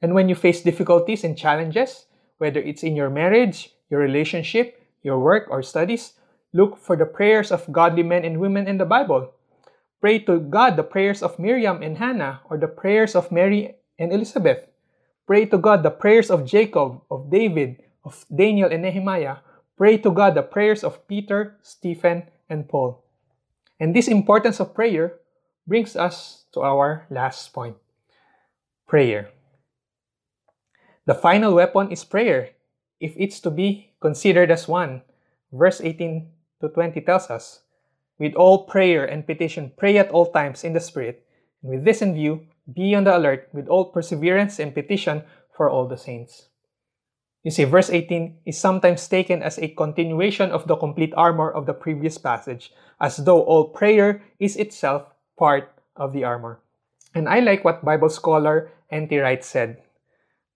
And 0.01 0.13
when 0.13 0.29
you 0.29 0.35
face 0.35 0.61
difficulties 0.61 1.23
and 1.23 1.37
challenges, 1.37 2.05
whether 2.37 2.59
it's 2.61 2.83
in 2.83 2.95
your 2.95 3.09
marriage, 3.09 3.71
your 3.89 3.99
relationship, 3.99 4.79
your 5.01 5.19
work, 5.19 5.47
or 5.49 5.63
studies, 5.63 6.13
look 6.53 6.77
for 6.77 6.95
the 6.95 7.05
prayers 7.05 7.51
of 7.51 7.71
godly 7.71 8.03
men 8.03 8.25
and 8.25 8.39
women 8.39 8.67
in 8.67 8.77
the 8.77 8.85
Bible. 8.85 9.33
Pray 10.01 10.19
to 10.19 10.39
God 10.39 10.75
the 10.75 10.83
prayers 10.83 11.23
of 11.23 11.39
Miriam 11.39 11.81
and 11.81 11.97
Hannah, 11.97 12.41
or 12.49 12.57
the 12.57 12.67
prayers 12.67 13.15
of 13.15 13.31
Mary 13.31 13.75
and 13.97 14.11
Elizabeth. 14.11 14.59
Pray 15.25 15.45
to 15.45 15.57
God 15.57 15.83
the 15.83 15.91
prayers 15.91 16.29
of 16.29 16.45
Jacob, 16.45 17.01
of 17.09 17.31
David, 17.31 17.81
of 18.03 18.25
Daniel 18.27 18.69
and 18.69 18.83
Nehemiah. 18.83 19.37
Pray 19.77 19.97
to 19.97 20.11
God 20.11 20.35
the 20.35 20.43
prayers 20.43 20.83
of 20.83 21.07
Peter, 21.07 21.55
Stephen, 21.63 22.23
and 22.49 22.67
Paul. 22.67 23.01
And 23.79 23.95
this 23.95 24.07
importance 24.09 24.59
of 24.59 24.75
prayer 24.75 25.19
brings 25.67 25.95
us 25.95 26.45
to 26.53 26.61
our 26.61 27.05
last 27.09 27.53
point 27.53 27.75
prayer. 28.87 29.29
The 31.05 31.15
final 31.15 31.55
weapon 31.55 31.91
is 31.91 32.03
prayer, 32.03 32.51
if 32.99 33.13
it's 33.17 33.39
to 33.41 33.49
be 33.49 33.91
considered 34.01 34.51
as 34.51 34.67
one. 34.67 35.01
Verse 35.51 35.81
18 35.81 36.27
to 36.61 36.69
20 36.69 37.01
tells 37.01 37.29
us 37.29 37.61
With 38.19 38.35
all 38.35 38.65
prayer 38.65 39.05
and 39.05 39.25
petition, 39.25 39.71
pray 39.77 39.97
at 39.97 40.11
all 40.11 40.31
times 40.31 40.63
in 40.63 40.73
the 40.73 40.79
Spirit. 40.79 41.25
And 41.61 41.71
with 41.71 41.83
this 41.85 42.01
in 42.01 42.13
view, 42.13 42.45
be 42.71 42.95
on 42.95 43.03
the 43.05 43.15
alert 43.17 43.49
with 43.51 43.67
all 43.67 43.85
perseverance 43.91 44.59
and 44.59 44.73
petition 44.73 45.23
for 45.55 45.69
all 45.69 45.87
the 45.87 45.97
saints. 45.97 46.47
You 47.43 47.51
see, 47.51 47.65
verse 47.65 47.89
18 47.89 48.39
is 48.45 48.57
sometimes 48.57 49.05
taken 49.07 49.43
as 49.43 49.59
a 49.59 49.67
continuation 49.69 50.51
of 50.51 50.67
the 50.67 50.77
complete 50.77 51.11
armor 51.17 51.51
of 51.51 51.65
the 51.65 51.73
previous 51.73 52.17
passage, 52.17 52.71
as 53.01 53.17
though 53.17 53.41
all 53.43 53.67
prayer 53.69 54.23
is 54.39 54.55
itself 54.55 55.03
part 55.37 55.71
of 55.95 56.13
the 56.13 56.23
armor. 56.23 56.59
And 57.15 57.29
I 57.29 57.39
like 57.39 57.63
what 57.63 57.85
Bible 57.85 58.09
scholar 58.09 58.71
N.T. 58.89 59.19
Wright 59.19 59.43
said. 59.43 59.81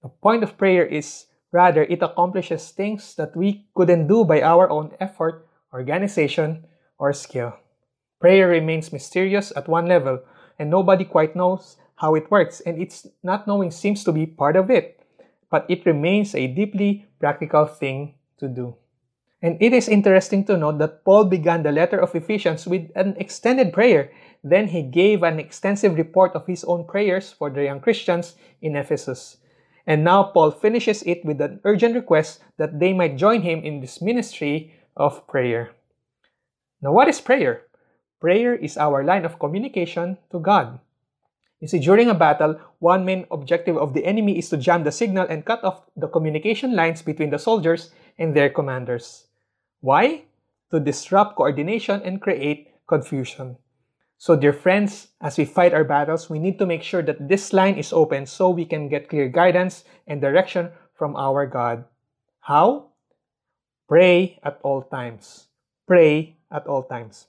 The 0.02 0.10
point 0.10 0.44
of 0.44 0.58
prayer 0.58 0.86
is 0.86 1.26
rather 1.52 1.84
it 1.84 2.02
accomplishes 2.02 2.70
things 2.72 3.16
that 3.16 3.36
we 3.36 3.66
couldn't 3.76 4.08
do 4.08 4.26
by 4.26 4.42
our 4.42 4.70
own 4.70 4.94
effort, 5.00 5.48
organization, 5.74 6.66
or 6.98 7.13
skill. 7.13 7.54
Prayer 8.20 8.48
remains 8.48 8.92
mysterious 8.94 9.54
at 9.56 9.68
one 9.68 9.86
level, 9.86 10.20
and 10.58 10.70
nobody 10.70 11.06
quite 11.06 11.36
knows 11.36 11.78
how 11.98 12.16
it 12.16 12.30
works, 12.32 12.62
and 12.62 12.82
its 12.82 13.06
not 13.22 13.46
knowing 13.46 13.70
seems 13.70 14.04
to 14.04 14.12
be 14.12 14.26
part 14.26 14.56
of 14.56 14.70
it, 14.70 15.02
but 15.52 15.66
it 15.70 15.86
remains 15.86 16.34
a 16.34 16.48
deeply 16.48 17.06
practical 17.20 17.66
thing 17.66 18.13
to 18.40 18.48
do. 18.48 18.76
And 19.41 19.56
it 19.62 19.69
is 19.71 19.86
interesting 19.88 20.45
to 20.50 20.58
note 20.58 20.80
that 20.82 21.06
Paul 21.06 21.26
began 21.30 21.62
the 21.62 21.71
letter 21.71 22.00
of 22.02 22.15
Ephesians 22.17 22.65
with 22.65 22.89
an 22.97 23.13
extended 23.21 23.69
prayer. 23.71 24.10
Then 24.43 24.67
he 24.73 24.82
gave 24.82 25.21
an 25.21 25.38
extensive 25.39 25.93
report 25.93 26.34
of 26.34 26.47
his 26.50 26.63
own 26.65 26.86
prayers 26.89 27.32
for 27.38 27.52
the 27.54 27.62
young 27.63 27.78
Christians 27.80 28.34
in 28.65 28.73
Ephesus. 28.76 29.38
And 29.86 30.04
now 30.04 30.23
Paul 30.34 30.50
finishes 30.50 31.04
it 31.06 31.21
with 31.23 31.38
an 31.39 31.62
urgent 31.65 31.93
request 31.93 32.41
that 32.58 32.80
they 32.82 32.93
might 32.93 33.15
join 33.15 33.43
him 33.45 33.62
in 33.62 33.80
this 33.80 34.02
ministry 34.02 34.73
of 34.97 35.28
prayer. 35.30 35.69
Now, 36.82 36.91
what 36.91 37.08
is 37.08 37.21
prayer? 37.21 37.67
Prayer 38.19 38.56
is 38.58 38.73
our 38.76 39.04
line 39.06 39.23
of 39.23 39.38
communication 39.38 40.17
to 40.34 40.39
God. 40.41 40.80
You 41.62 41.67
see, 41.69 41.80
during 41.80 42.10
a 42.10 42.17
battle, 42.17 42.58
one 42.82 43.06
main 43.06 43.26
objective 43.30 43.78
of 43.78 43.93
the 43.93 44.06
enemy 44.06 44.38
is 44.38 44.50
to 44.50 44.58
jam 44.58 44.84
the 44.84 44.91
signal 44.91 45.28
and 45.30 45.45
cut 45.45 45.63
off 45.63 45.86
the 45.95 46.08
communication 46.10 46.76
lines 46.76 47.02
between 47.02 47.30
the 47.30 47.39
soldiers 47.41 47.91
and 48.17 48.34
their 48.34 48.50
commanders. 48.50 49.27
Why? 49.82 50.26
To 50.72 50.80
disrupt 50.82 51.38
coordination 51.38 52.02
and 52.04 52.22
create 52.22 52.74
confusion. 52.88 53.58
So, 54.18 54.36
dear 54.36 54.52
friends, 54.54 55.10
as 55.22 55.38
we 55.38 55.46
fight 55.46 55.74
our 55.74 55.84
battles, 55.86 56.30
we 56.30 56.40
need 56.40 56.58
to 56.60 56.66
make 56.66 56.82
sure 56.82 57.04
that 57.04 57.30
this 57.30 57.54
line 57.54 57.78
is 57.78 57.94
open 57.94 58.26
so 58.26 58.50
we 58.50 58.66
can 58.66 58.90
get 58.90 59.08
clear 59.10 59.30
guidance 59.30 59.86
and 60.08 60.20
direction 60.20 60.72
from 60.98 61.16
our 61.16 61.46
God. 61.46 61.86
How? 62.42 62.90
Pray 63.88 64.40
at 64.44 64.60
all 64.63 64.82
times. 64.82 65.46
Pray 65.86 66.36
at 66.52 66.66
all 66.66 66.82
times. 66.84 67.28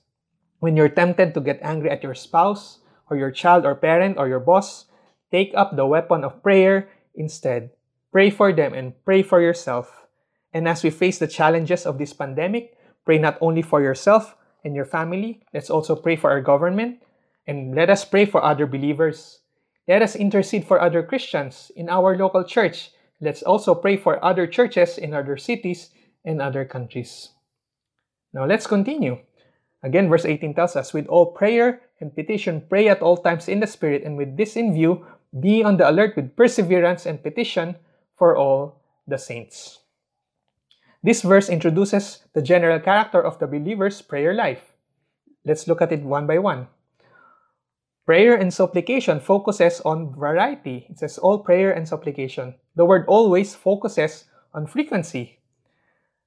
When 0.59 0.75
you're 0.75 0.89
tempted 0.91 1.33
to 1.35 1.41
get 1.45 1.61
angry 1.61 1.91
at 1.93 2.01
your 2.03 2.15
spouse, 2.15 2.79
or 3.09 3.17
your 3.17 3.31
child, 3.31 3.65
or 3.65 3.73
parent, 3.75 4.17
or 4.17 4.27
your 4.27 4.41
boss, 4.41 4.85
take 5.31 5.53
up 5.55 5.75
the 5.77 5.85
weapon 5.85 6.23
of 6.23 6.43
prayer 6.43 6.89
instead. 7.15 7.69
Pray 8.11 8.29
for 8.29 8.51
them 8.53 8.73
and 8.73 8.93
pray 9.05 9.21
for 9.23 9.41
yourself. 9.41 10.08
And 10.53 10.67
as 10.67 10.83
we 10.83 10.89
face 10.89 11.19
the 11.19 11.27
challenges 11.27 11.85
of 11.85 11.97
this 11.97 12.13
pandemic, 12.13 12.75
pray 13.05 13.17
not 13.17 13.37
only 13.41 13.61
for 13.61 13.81
yourself 13.81 14.35
and 14.63 14.75
your 14.75 14.85
family, 14.85 15.41
let's 15.53 15.69
also 15.69 15.95
pray 15.95 16.15
for 16.15 16.29
our 16.31 16.41
government, 16.41 17.01
and 17.47 17.75
let 17.75 17.89
us 17.89 18.03
pray 18.05 18.25
for 18.25 18.43
other 18.43 18.65
believers. 18.65 19.41
Let 19.87 20.01
us 20.01 20.15
intercede 20.15 20.65
for 20.65 20.81
other 20.81 21.03
Christians 21.03 21.71
in 21.75 21.89
our 21.89 22.17
local 22.17 22.43
church. 22.43 22.91
Let's 23.21 23.43
also 23.43 23.75
pray 23.75 23.97
for 23.97 24.23
other 24.23 24.47
churches 24.47 24.97
in 24.97 25.13
other 25.13 25.37
cities 25.37 25.91
and 26.25 26.41
other 26.41 26.65
countries. 26.65 27.29
Now 28.33 28.45
let's 28.45 28.67
continue. 28.67 29.19
Again, 29.81 30.09
verse 30.09 30.25
18 30.25 30.53
tells 30.55 30.75
us, 30.75 30.93
With 30.93 31.07
all 31.07 31.31
prayer 31.31 31.81
and 31.99 32.13
petition, 32.13 32.63
pray 32.69 32.87
at 32.89 33.01
all 33.01 33.17
times 33.17 33.47
in 33.47 33.59
the 33.61 33.67
Spirit, 33.67 34.03
and 34.03 34.17
with 34.17 34.35
this 34.35 34.55
in 34.55 34.73
view, 34.73 35.05
be 35.39 35.63
on 35.63 35.77
the 35.77 35.89
alert 35.89 36.15
with 36.15 36.35
perseverance 36.35 37.05
and 37.05 37.21
petition 37.21 37.75
for 38.17 38.35
all 38.35 38.81
the 39.07 39.17
saints. 39.17 39.79
This 41.01 41.21
verse 41.21 41.47
introduces 41.47 42.25
the 42.35 42.41
general 42.43 42.79
character 42.79 43.23
of 43.23 43.39
the 43.39 43.47
believer's 43.47 44.01
prayer 44.03 44.33
life. 44.35 44.73
Let's 45.47 45.67
look 45.67 45.81
at 45.81 45.93
it 45.95 46.03
one 46.03 46.27
by 46.27 46.39
one. 46.39 46.67
Prayer 48.05 48.35
and 48.35 48.51
supplication 48.53 49.21
focuses 49.23 49.79
on 49.87 50.11
variety. 50.13 50.85
It 50.89 50.99
says 50.99 51.17
all 51.17 51.39
prayer 51.39 51.71
and 51.71 51.87
supplication. 51.87 52.55
The 52.75 52.83
word 52.83 53.05
always 53.07 53.55
focuses 53.55 54.25
on 54.53 54.67
frequency. 54.67 55.39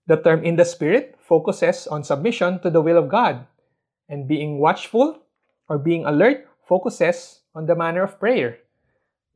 The 0.07 0.17
term 0.17 0.43
in 0.43 0.57
the 0.57 0.65
Spirit 0.65 1.19
focuses 1.21 1.87
on 1.87 2.03
submission 2.03 2.61
to 2.63 2.71
the 2.71 2.81
will 2.81 2.97
of 2.97 3.11
God. 3.11 3.47
And 4.09 4.27
being 4.29 4.59
watchful 4.59 5.21
or 5.69 5.77
being 5.77 6.07
alert 6.07 6.49
focuses 6.65 7.43
on 7.55 7.67
the 7.67 7.77
manner 7.77 8.05
of 8.05 8.19
prayer. 8.19 8.59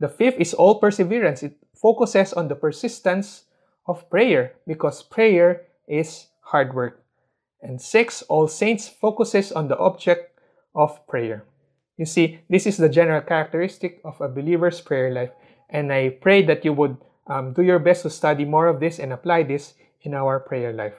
The 0.00 0.08
fifth 0.08 0.40
is 0.40 0.54
all 0.54 0.78
perseverance. 0.80 1.42
It 1.42 1.56
focuses 1.76 2.32
on 2.32 2.48
the 2.48 2.54
persistence 2.56 3.44
of 3.88 4.08
prayer 4.10 4.54
because 4.66 5.02
prayer 5.02 5.62
is 5.88 6.26
hard 6.42 6.74
work. 6.74 7.02
And 7.62 7.80
six, 7.80 8.22
All 8.22 8.46
Saints 8.48 8.86
focuses 8.88 9.50
on 9.52 9.68
the 9.68 9.78
object 9.78 10.38
of 10.74 11.00
prayer. 11.06 11.44
You 11.96 12.04
see, 12.04 12.40
this 12.50 12.66
is 12.66 12.76
the 12.76 12.88
general 12.90 13.22
characteristic 13.22 14.00
of 14.04 14.20
a 14.20 14.28
believer's 14.28 14.80
prayer 14.80 15.10
life. 15.12 15.32
And 15.70 15.92
I 15.92 16.10
pray 16.10 16.42
that 16.44 16.64
you 16.64 16.72
would 16.74 16.96
um, 17.26 17.52
do 17.54 17.62
your 17.62 17.78
best 17.78 18.02
to 18.02 18.10
study 18.10 18.44
more 18.44 18.66
of 18.66 18.78
this 18.78 18.98
and 18.98 19.12
apply 19.12 19.44
this 19.44 19.74
in 20.02 20.14
our 20.14 20.38
prayer 20.38 20.72
life. 20.72 20.94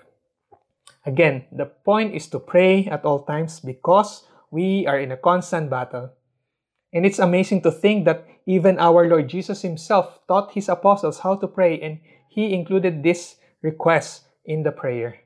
Again, 1.06 1.46
the 1.52 1.68
point 1.68 2.16
is 2.16 2.28
to 2.34 2.40
pray 2.40 2.86
at 2.86 3.06
all 3.06 3.24
times 3.24 3.60
because 3.60 4.26
we 4.52 4.88
are 4.88 5.00
in 5.00 5.12
a 5.12 5.18
constant 5.18 5.70
battle. 5.70 6.12
And 6.92 7.06
it's 7.06 7.20
amazing 7.20 7.62
to 7.62 7.72
think 7.72 8.06
that 8.06 8.26
even 8.46 8.80
our 8.80 9.08
Lord 9.08 9.28
Jesus 9.30 9.62
Himself 9.62 10.26
taught 10.28 10.52
His 10.54 10.68
apostles 10.68 11.20
how 11.20 11.36
to 11.36 11.48
pray, 11.48 11.80
and 11.82 12.00
he 12.38 12.54
included 12.54 13.02
this 13.02 13.38
request 13.64 14.30
in 14.46 14.62
the 14.62 14.72
prayer. 14.72 15.18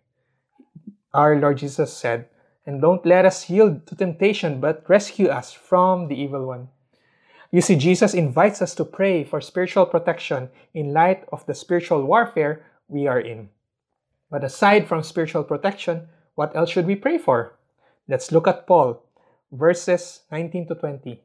Our 1.14 1.36
Lord 1.36 1.58
Jesus 1.58 1.92
said, 1.92 2.30
And 2.66 2.80
don't 2.80 3.06
let 3.06 3.26
us 3.26 3.50
yield 3.50 3.84
to 3.88 3.98
temptation, 4.00 4.62
but 4.64 4.88
rescue 4.88 5.28
us 5.28 5.52
from 5.52 6.08
the 6.08 6.16
evil 6.16 6.48
one. 6.48 6.70
You 7.52 7.60
see, 7.60 7.76
Jesus 7.76 8.14
invites 8.14 8.62
us 8.62 8.72
to 8.80 8.86
pray 8.88 9.26
for 9.26 9.42
spiritual 9.42 9.88
protection 9.88 10.48
in 10.74 10.94
light 10.96 11.28
of 11.34 11.46
the 11.48 11.54
spiritual 11.54 12.02
warfare 12.08 12.64
we 12.88 13.08
are 13.12 13.20
in. 13.20 13.50
But 14.32 14.46
aside 14.48 14.88
from 14.88 15.04
spiritual 15.04 15.44
protection, 15.44 16.08
what 16.36 16.56
else 16.56 16.70
should 16.72 16.88
we 16.88 16.96
pray 16.96 17.18
for? 17.20 17.60
Let's 18.08 18.32
look 18.32 18.48
at 18.48 18.66
Paul, 18.66 19.04
verses 19.52 20.22
19 20.32 20.70
to 20.72 20.76
20. 20.80 21.20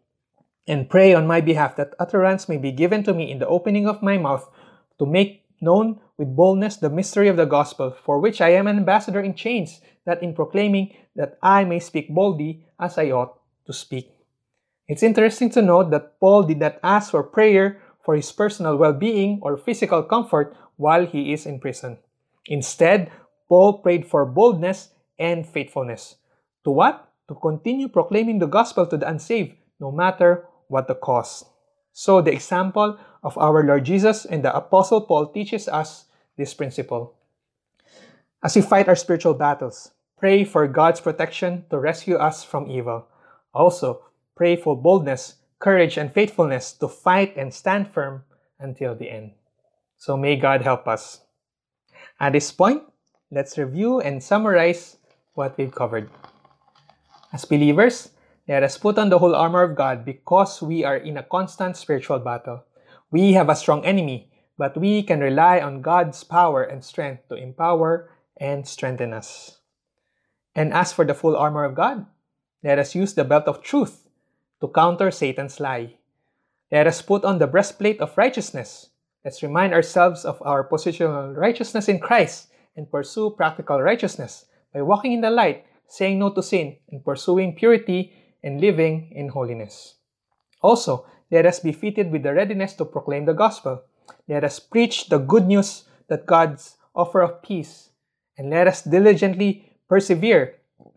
And 0.67 0.91
pray 0.91 1.15
on 1.15 1.29
my 1.31 1.41
behalf 1.41 1.77
that 1.79 1.95
utterance 2.01 2.49
may 2.51 2.57
be 2.59 2.73
given 2.75 3.05
to 3.07 3.15
me 3.15 3.31
in 3.31 3.39
the 3.39 3.47
opening 3.47 3.87
of 3.87 4.03
my 4.03 4.19
mouth 4.19 4.51
to 4.99 5.07
make 5.07 5.46
known 5.61 6.01
with 6.19 6.35
boldness 6.37 6.77
the 6.77 6.91
mystery 6.91 7.29
of 7.29 7.37
the 7.37 7.45
gospel, 7.47 7.91
for 8.05 8.19
which 8.19 8.41
I 8.41 8.51
am 8.51 8.67
an 8.67 8.77
ambassador 8.77 9.21
in 9.21 9.35
chains, 9.35 9.81
that 10.05 10.23
in 10.23 10.35
proclaiming 10.35 10.95
that 11.15 11.39
I 11.43 11.65
may 11.65 11.79
speak 11.79 12.15
boldly 12.15 12.65
as 12.79 12.99
I 12.99 13.11
ought 13.11 13.39
to 13.67 13.73
speak. 13.73 14.13
It's 14.89 15.03
interesting 15.03 15.51
to 15.51 15.63
note 15.63 15.91
that 15.91 16.21
Paul 16.21 16.45
did 16.45 16.59
not 16.59 16.79
ask 16.83 17.11
for 17.11 17.23
prayer 17.23 17.81
for 18.05 18.15
his 18.15 18.31
personal 18.31 18.77
well 18.77 18.93
being 18.93 19.41
or 19.43 19.57
physical 19.57 20.03
comfort 20.03 20.55
while 20.77 21.07
he 21.07 21.33
is 21.33 21.45
in 21.47 21.59
prison. 21.59 21.99
Instead, 22.47 23.11
Paul 23.49 23.79
prayed 23.79 24.07
for 24.07 24.25
boldness 24.25 24.91
and 25.19 25.47
faithfulness. 25.47 26.17
To 26.65 26.71
what? 26.71 27.09
To 27.29 27.35
continue 27.35 27.89
proclaiming 27.89 28.39
the 28.39 28.47
gospel 28.47 28.87
to 28.87 28.97
the 28.97 29.09
unsaved, 29.09 29.57
no 29.81 29.91
matter 29.91 30.45
what 30.69 30.87
the 30.87 30.95
cost. 30.95 31.45
So, 31.93 32.21
the 32.21 32.33
example 32.33 32.99
of 33.27 33.37
our 33.43 33.65
Lord 33.67 33.85
Jesus, 33.85 34.25
and 34.25 34.45
the 34.47 34.55
Apostle 34.55 35.01
Paul 35.03 35.27
teaches 35.35 35.67
us 35.67 36.05
this 36.39 36.55
principle. 36.55 37.15
As 38.41 38.55
we 38.55 38.63
fight 38.63 38.87
our 38.87 38.95
spiritual 38.95 39.35
battles, 39.35 39.91
pray 40.17 40.45
for 40.47 40.69
God's 40.71 41.01
protection 41.03 41.65
to 41.69 41.79
rescue 41.83 42.15
us 42.15 42.45
from 42.47 42.71
evil. 42.71 43.05
Also, 43.53 44.01
pray 44.39 44.55
for 44.55 44.79
boldness, 44.81 45.43
courage, 45.59 45.99
and 45.99 46.15
faithfulness 46.15 46.71
to 46.79 46.87
fight 46.87 47.35
and 47.37 47.53
stand 47.53 47.91
firm 47.91 48.23
until 48.61 48.95
the 48.95 49.11
end. 49.11 49.33
So 49.99 50.17
may 50.17 50.37
God 50.37 50.63
help 50.63 50.87
us. 50.87 51.23
At 52.21 52.33
this 52.33 52.53
point, 52.55 52.85
let's 53.33 53.59
review 53.59 53.99
and 54.01 54.23
summarize 54.23 54.99
what 55.35 55.59
we've 55.59 55.75
covered. 55.75 56.09
As 57.33 57.45
believers, 57.45 58.11
let 58.47 58.63
us 58.63 58.79
put 58.79 58.99
on 58.99 59.11
the 59.11 59.19
whole 59.19 59.35
armor 59.35 59.65
of 59.65 59.75
God 59.75 60.05
because 60.05 60.63
we 60.63 60.85
are 60.85 60.99
in 61.03 61.17
a 61.19 61.25
constant 61.25 61.77
spiritual 61.77 62.21
battle. 62.21 62.63
We 63.13 63.35
have 63.35 63.49
a 63.49 63.55
strong 63.55 63.85
enemy, 63.85 64.31
but 64.59 64.77
we 64.77 65.03
can 65.05 65.21
rely 65.21 65.61
on 65.61 65.81
God's 65.83 66.25
power 66.25 66.63
and 66.65 66.83
strength 66.83 67.29
to 67.29 67.37
empower 67.37 68.11
and 68.37 68.67
strengthen 68.67 69.13
us. 69.13 69.59
And 70.57 70.73
as 70.73 70.93
for 70.93 71.05
the 71.05 71.15
full 71.15 71.37
armor 71.37 71.63
of 71.65 71.75
God, 71.77 72.05
let 72.65 72.79
us 72.81 72.95
use 72.97 73.15
the 73.15 73.23
belt 73.25 73.45
of 73.47 73.63
truth 73.63 74.09
to 74.61 74.67
counter 74.69 75.11
Satan's 75.13 75.61
lie. 75.61 75.95
Let 76.73 76.89
us 76.89 77.01
put 77.03 77.25
on 77.25 77.39
the 77.39 77.47
breastplate 77.47 78.01
of 78.01 78.17
righteousness. 78.19 78.89
Let's 79.25 79.43
remind 79.43 79.73
ourselves 79.73 80.25
of 80.25 80.43
our 80.43 80.67
positional 80.69 81.37
righteousness 81.37 81.89
in 81.89 82.01
Christ 82.01 82.49
and 82.75 82.91
pursue 82.91 83.31
practical 83.31 83.81
righteousness 83.83 84.47
by 84.75 84.83
walking 84.83 85.13
in 85.13 85.21
the 85.21 85.31
light, 85.31 85.65
saying 85.87 86.19
no 86.19 86.31
to 86.33 86.43
sin, 86.43 86.77
and 86.91 87.05
pursuing 87.05 87.55
purity 87.55 88.13
and 88.43 88.61
living 88.61 89.13
in 89.15 89.29
holiness. 89.29 89.95
Also, 90.63 91.07
let 91.31 91.47
us 91.47 91.59
be 91.59 91.73
fitted 91.73 92.13
with 92.13 92.23
the 92.23 92.33
readiness 92.35 92.75
to 92.75 92.85
proclaim 92.85 93.25
the 93.25 93.35
gospel. 93.35 93.83
Let 94.29 94.45
us 94.45 94.61
preach 94.61 95.09
the 95.09 95.19
good 95.19 95.47
news 95.47 95.83
that 96.09 96.25
God's 96.27 96.77
offer 96.95 97.21
of 97.21 97.43
peace, 97.43 97.91
and 98.39 98.49
let 98.51 98.69
us 98.69 98.83
diligently 98.83 99.77
persevere 99.89 100.55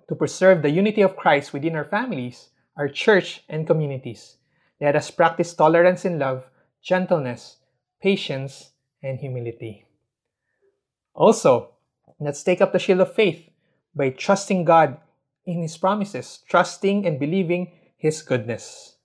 to 0.07 0.13
preserve 0.15 0.61
the 0.61 0.69
unity 0.69 1.01
of 1.01 1.15
Christ 1.15 1.51
within 1.51 1.75
our 1.75 1.84
families, 1.86 2.49
our 2.77 2.88
church, 2.88 3.43
and 3.49 3.65
communities. 3.65 4.38
Let 4.80 4.95
us 4.95 5.09
practice 5.09 5.53
tolerance 5.55 6.05
in 6.05 6.19
love, 6.19 6.45
gentleness, 6.84 7.57
patience, 8.01 8.71
and 9.01 9.19
humility. 9.19 9.86
Also, 11.15 11.71
let's 12.19 12.43
take 12.43 12.61
up 12.61 12.71
the 12.71 12.80
shield 12.80 12.99
of 13.01 13.13
faith 13.15 13.49
by 13.95 14.09
trusting 14.11 14.63
God 14.63 14.97
in 15.45 15.61
His 15.63 15.75
promises, 15.77 16.43
trusting 16.47 17.05
and 17.07 17.19
believing 17.19 17.73
His 17.97 18.21
goodness. 18.21 18.95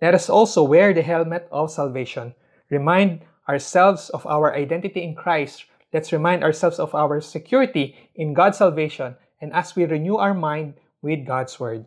Let 0.00 0.14
us 0.14 0.28
also 0.30 0.62
wear 0.62 0.92
the 0.94 1.02
helmet 1.02 1.46
of 1.52 1.70
salvation. 1.70 2.34
Remind 2.70 3.20
ourselves 3.48 4.10
of 4.10 4.26
our 4.26 4.54
identity 4.54 5.02
in 5.04 5.14
Christ. 5.14 5.66
Let's 5.92 6.12
remind 6.12 6.42
ourselves 6.42 6.78
of 6.80 6.94
our 6.94 7.20
security 7.20 7.94
in 8.14 8.34
God's 8.34 8.58
salvation 8.58 9.14
and 9.40 9.52
as 9.52 9.76
we 9.76 9.84
renew 9.84 10.16
our 10.16 10.34
mind 10.34 10.74
with 11.02 11.26
God's 11.26 11.58
Word. 11.60 11.86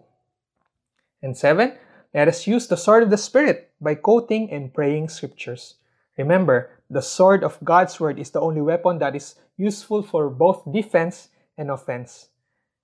And 1.21 1.35
seven, 1.35 1.75
let 2.13 2.27
us 2.27 2.47
use 2.47 2.67
the 2.67 2.77
sword 2.77 3.03
of 3.03 3.09
the 3.09 3.17
Spirit 3.17 3.71
by 3.81 3.95
quoting 3.95 4.51
and 4.51 4.73
praying 4.73 5.09
scriptures. 5.09 5.75
Remember, 6.17 6.69
the 6.89 7.01
sword 7.01 7.43
of 7.43 7.57
God's 7.63 7.99
Word 7.99 8.19
is 8.19 8.31
the 8.31 8.39
only 8.39 8.61
weapon 8.61 8.99
that 8.99 9.15
is 9.15 9.35
useful 9.57 10.01
for 10.03 10.29
both 10.29 10.63
defense 10.71 11.29
and 11.57 11.69
offense. 11.69 12.29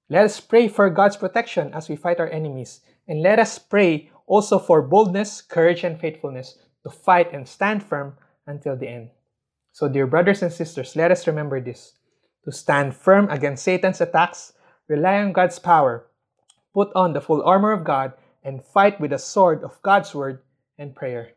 Let 0.09 0.25
us 0.25 0.39
pray 0.39 0.67
for 0.67 0.89
God's 0.89 1.15
protection 1.15 1.73
as 1.73 1.87
we 1.87 1.95
fight 1.95 2.19
our 2.19 2.29
enemies, 2.29 2.81
and 3.07 3.21
let 3.21 3.39
us 3.39 3.57
pray 3.57 4.11
also 4.27 4.59
for 4.59 4.81
boldness, 4.81 5.41
courage, 5.41 5.83
and 5.83 5.99
faithfulness 5.99 6.57
to 6.83 6.89
fight 6.89 7.33
and 7.33 7.47
stand 7.47 7.83
firm 7.83 8.17
until 8.47 8.75
the 8.75 8.87
end. 8.87 9.09
So, 9.71 9.87
dear 9.87 10.07
brothers 10.07 10.41
and 10.41 10.51
sisters, 10.51 10.95
let 10.95 11.11
us 11.11 11.25
remember 11.27 11.59
this 11.61 11.93
to 12.45 12.51
stand 12.51 12.95
firm 12.95 13.29
against 13.29 13.63
Satan's 13.63 14.01
attacks, 14.01 14.53
rely 14.87 15.17
on 15.19 15.31
God's 15.31 15.59
power, 15.59 16.07
put 16.73 16.89
on 16.95 17.13
the 17.13 17.21
full 17.21 17.41
armor 17.43 17.71
of 17.71 17.83
God, 17.83 18.13
and 18.43 18.63
fight 18.63 18.99
with 18.99 19.11
the 19.11 19.17
sword 19.19 19.63
of 19.63 19.81
God's 19.81 20.13
word 20.13 20.39
and 20.77 20.95
prayer. 20.95 21.31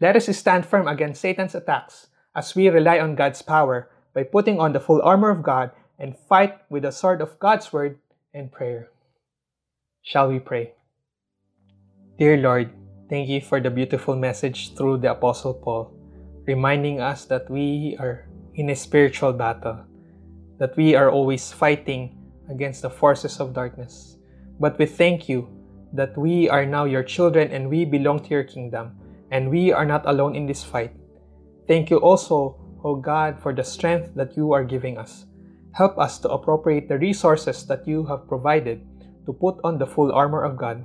Let 0.00 0.16
us 0.16 0.26
stand 0.36 0.66
firm 0.66 0.86
against 0.86 1.20
Satan's 1.20 1.54
attacks 1.54 2.08
as 2.34 2.54
we 2.54 2.68
rely 2.68 3.00
on 3.00 3.14
God's 3.14 3.40
power 3.42 3.88
by 4.14 4.24
putting 4.24 4.60
on 4.60 4.72
the 4.74 4.80
full 4.80 5.00
armor 5.00 5.30
of 5.30 5.42
God 5.42 5.70
and 5.98 6.16
fight 6.18 6.58
with 6.68 6.82
the 6.82 6.90
sword 6.90 7.20
of 7.22 7.38
God's 7.38 7.72
word 7.72 7.98
and 8.34 8.52
prayer. 8.52 8.88
Shall 10.02 10.28
we 10.28 10.38
pray? 10.40 10.72
Dear 12.18 12.36
Lord, 12.36 12.76
thank 13.08 13.30
you 13.30 13.40
for 13.40 13.58
the 13.58 13.70
beautiful 13.70 14.14
message 14.14 14.76
through 14.76 14.98
the 14.98 15.12
Apostle 15.12 15.54
Paul, 15.54 15.96
reminding 16.44 17.00
us 17.00 17.24
that 17.32 17.48
we 17.48 17.96
are 17.98 18.28
in 18.52 18.68
a 18.68 18.76
spiritual 18.76 19.32
battle, 19.32 19.80
that 20.58 20.76
we 20.76 20.94
are 20.94 21.08
always 21.10 21.50
fighting 21.52 22.20
against 22.50 22.82
the 22.82 22.90
forces 22.90 23.40
of 23.40 23.54
darkness. 23.54 24.18
But 24.60 24.76
we 24.78 24.84
thank 24.84 25.26
you 25.26 25.48
that 25.94 26.12
we 26.18 26.50
are 26.50 26.66
now 26.66 26.84
your 26.84 27.02
children 27.02 27.50
and 27.50 27.70
we 27.70 27.86
belong 27.86 28.20
to 28.20 28.28
your 28.28 28.44
kingdom, 28.44 28.92
and 29.30 29.48
we 29.48 29.72
are 29.72 29.86
not 29.86 30.04
alone 30.06 30.36
in 30.36 30.44
this 30.44 30.62
fight. 30.62 30.92
Thank 31.66 31.88
you 31.88 31.96
also, 31.96 32.60
O 32.84 32.94
God, 32.94 33.40
for 33.40 33.54
the 33.54 33.64
strength 33.64 34.12
that 34.16 34.36
you 34.36 34.52
are 34.52 34.64
giving 34.64 34.98
us. 34.98 35.24
Help 35.72 35.96
us 35.96 36.18
to 36.18 36.28
appropriate 36.28 36.90
the 36.90 36.98
resources 36.98 37.64
that 37.68 37.88
you 37.88 38.04
have 38.12 38.28
provided 38.28 38.84
to 39.24 39.32
put 39.32 39.56
on 39.64 39.78
the 39.78 39.86
full 39.86 40.12
armor 40.12 40.44
of 40.44 40.58
God 40.58 40.84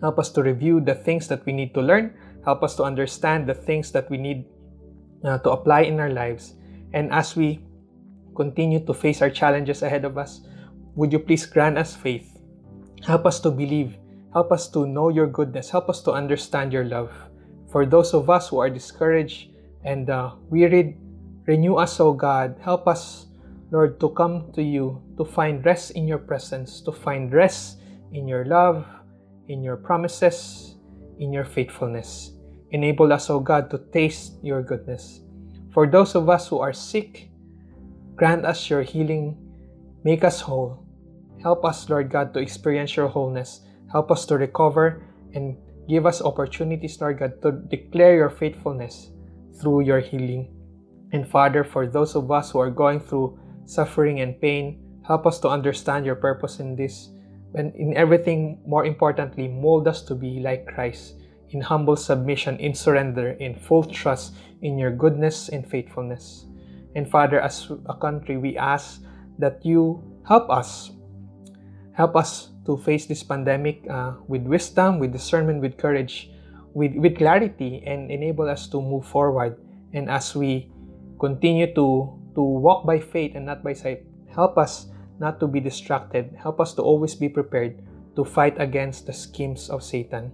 Help 0.00 0.18
us 0.18 0.30
to 0.32 0.42
review 0.42 0.80
the 0.80 0.94
things 0.94 1.28
that 1.28 1.44
we 1.44 1.52
need 1.52 1.74
to 1.74 1.80
learn. 1.82 2.12
Help 2.44 2.62
us 2.64 2.74
to 2.76 2.82
understand 2.82 3.46
the 3.46 3.52
things 3.54 3.92
that 3.92 4.08
we 4.10 4.16
need 4.16 4.44
uh, 5.24 5.36
to 5.44 5.50
apply 5.52 5.82
in 5.82 6.00
our 6.00 6.08
lives. 6.08 6.54
And 6.92 7.12
as 7.12 7.36
we 7.36 7.60
continue 8.34 8.80
to 8.86 8.94
face 8.94 9.20
our 9.20 9.28
challenges 9.30 9.82
ahead 9.82 10.04
of 10.04 10.16
us, 10.16 10.40
would 10.96 11.12
you 11.12 11.18
please 11.20 11.44
grant 11.44 11.76
us 11.76 11.94
faith? 11.94 12.40
Help 13.06 13.26
us 13.26 13.40
to 13.40 13.50
believe. 13.50 13.96
Help 14.32 14.52
us 14.52 14.68
to 14.72 14.86
know 14.86 15.10
your 15.10 15.26
goodness. 15.26 15.68
Help 15.68 15.88
us 15.90 16.00
to 16.02 16.12
understand 16.12 16.72
your 16.72 16.84
love. 16.84 17.12
For 17.70 17.84
those 17.84 18.14
of 18.14 18.30
us 18.30 18.48
who 18.48 18.58
are 18.58 18.70
discouraged 18.70 19.52
and 19.84 20.08
uh, 20.08 20.32
wearied, 20.48 20.96
renew 21.46 21.76
us, 21.76 22.00
O 22.00 22.12
God. 22.14 22.56
Help 22.62 22.88
us, 22.88 23.26
Lord, 23.70 24.00
to 24.00 24.08
come 24.10 24.50
to 24.54 24.62
you, 24.62 25.02
to 25.18 25.24
find 25.24 25.64
rest 25.64 25.92
in 25.92 26.08
your 26.08 26.18
presence, 26.18 26.80
to 26.88 26.92
find 26.92 27.32
rest 27.32 27.80
in 28.12 28.26
your 28.26 28.44
love, 28.44 28.86
in 29.50 29.64
your 29.66 29.76
promises, 29.76 30.76
in 31.18 31.32
your 31.34 31.44
faithfulness. 31.44 32.32
Enable 32.70 33.12
us, 33.12 33.28
O 33.28 33.40
God, 33.42 33.66
to 33.74 33.82
taste 33.90 34.34
your 34.46 34.62
goodness. 34.62 35.22
For 35.74 35.88
those 35.90 36.14
of 36.14 36.30
us 36.30 36.46
who 36.46 36.60
are 36.62 36.72
sick, 36.72 37.28
grant 38.14 38.46
us 38.46 38.70
your 38.70 38.82
healing. 38.86 39.34
Make 40.06 40.22
us 40.22 40.40
whole. 40.40 40.86
Help 41.42 41.64
us, 41.66 41.90
Lord 41.90 42.10
God, 42.10 42.32
to 42.34 42.38
experience 42.40 42.94
your 42.94 43.08
wholeness. 43.08 43.66
Help 43.90 44.10
us 44.14 44.24
to 44.26 44.38
recover 44.38 45.02
and 45.34 45.56
give 45.90 46.06
us 46.06 46.22
opportunities, 46.22 47.00
Lord 47.00 47.18
God, 47.18 47.42
to 47.42 47.50
declare 47.66 48.14
your 48.14 48.30
faithfulness 48.30 49.10
through 49.60 49.80
your 49.82 49.98
healing. 50.00 50.54
And 51.10 51.26
Father, 51.26 51.64
for 51.64 51.88
those 51.88 52.14
of 52.14 52.30
us 52.30 52.52
who 52.52 52.60
are 52.60 52.70
going 52.70 53.00
through 53.00 53.34
suffering 53.66 54.20
and 54.20 54.40
pain, 54.40 54.78
help 55.04 55.26
us 55.26 55.40
to 55.40 55.48
understand 55.48 56.06
your 56.06 56.14
purpose 56.14 56.60
in 56.60 56.76
this 56.76 57.10
and 57.54 57.74
in 57.74 57.96
everything, 57.96 58.60
more 58.66 58.84
importantly, 58.84 59.48
mold 59.48 59.88
us 59.88 60.02
to 60.02 60.14
be 60.14 60.40
like 60.40 60.66
Christ 60.66 61.14
in 61.50 61.60
humble 61.60 61.96
submission, 61.96 62.56
in 62.58 62.74
surrender, 62.74 63.30
in 63.40 63.54
full 63.56 63.82
trust 63.82 64.34
in 64.62 64.78
your 64.78 64.90
goodness 64.92 65.48
and 65.48 65.68
faithfulness. 65.68 66.46
And 66.94 67.10
Father, 67.10 67.40
as 67.40 67.70
a 67.86 67.94
country, 67.96 68.36
we 68.36 68.56
ask 68.56 69.02
that 69.38 69.64
you 69.64 70.02
help 70.26 70.48
us. 70.50 70.90
Help 71.92 72.14
us 72.14 72.50
to 72.66 72.76
face 72.76 73.06
this 73.06 73.22
pandemic 73.22 73.82
uh, 73.90 74.12
with 74.28 74.42
wisdom, 74.42 74.98
with 74.98 75.12
discernment, 75.12 75.60
with 75.60 75.76
courage, 75.76 76.30
with, 76.72 76.94
with 76.94 77.16
clarity, 77.16 77.82
and 77.84 78.10
enable 78.12 78.48
us 78.48 78.68
to 78.68 78.80
move 78.80 79.06
forward. 79.06 79.58
And 79.92 80.08
as 80.08 80.36
we 80.36 80.70
continue 81.18 81.66
to, 81.74 82.16
to 82.34 82.40
walk 82.42 82.86
by 82.86 83.00
faith 83.00 83.32
and 83.34 83.46
not 83.46 83.64
by 83.64 83.72
sight, 83.72 84.04
help 84.32 84.56
us 84.56 84.86
not 85.20 85.38
to 85.38 85.46
be 85.46 85.60
distracted, 85.60 86.34
help 86.34 86.58
us 86.58 86.72
to 86.74 86.82
always 86.82 87.14
be 87.14 87.28
prepared 87.28 87.78
to 88.16 88.24
fight 88.24 88.56
against 88.58 89.06
the 89.06 89.12
schemes 89.12 89.68
of 89.68 89.84
Satan. 89.84 90.32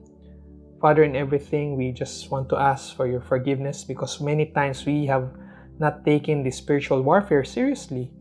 Father, 0.81 1.03
in 1.03 1.17
everything, 1.19 1.77
we 1.77 1.91
just 1.91 2.31
want 2.31 2.49
to 2.49 2.57
ask 2.57 2.95
for 2.95 3.07
your 3.11 3.21
forgiveness 3.21 3.83
because 3.83 4.21
many 4.23 4.47
times 4.55 4.87
we 4.87 5.05
have 5.07 5.35
not 5.81 6.05
taken 6.07 6.45
the 6.45 6.51
spiritual 6.51 7.03
warfare 7.03 7.43
seriously. 7.45 8.13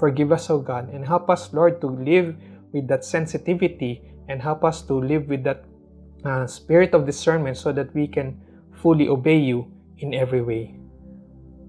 Forgive 0.00 0.32
us, 0.32 0.48
O 0.48 0.58
God, 0.58 0.88
and 0.90 1.04
help 1.06 1.28
us, 1.28 1.52
Lord, 1.52 1.80
to 1.82 1.86
live 1.88 2.34
with 2.72 2.88
that 2.88 3.04
sensitivity 3.04 4.02
and 4.26 4.40
help 4.40 4.64
us 4.64 4.80
to 4.88 4.94
live 4.94 5.28
with 5.28 5.44
that 5.44 5.64
uh, 6.24 6.46
spirit 6.46 6.94
of 6.94 7.04
discernment 7.04 7.58
so 7.58 7.70
that 7.70 7.94
we 7.94 8.08
can 8.08 8.40
fully 8.72 9.06
obey 9.08 9.36
you 9.38 9.70
in 9.98 10.14
every 10.14 10.40
way. 10.40 10.74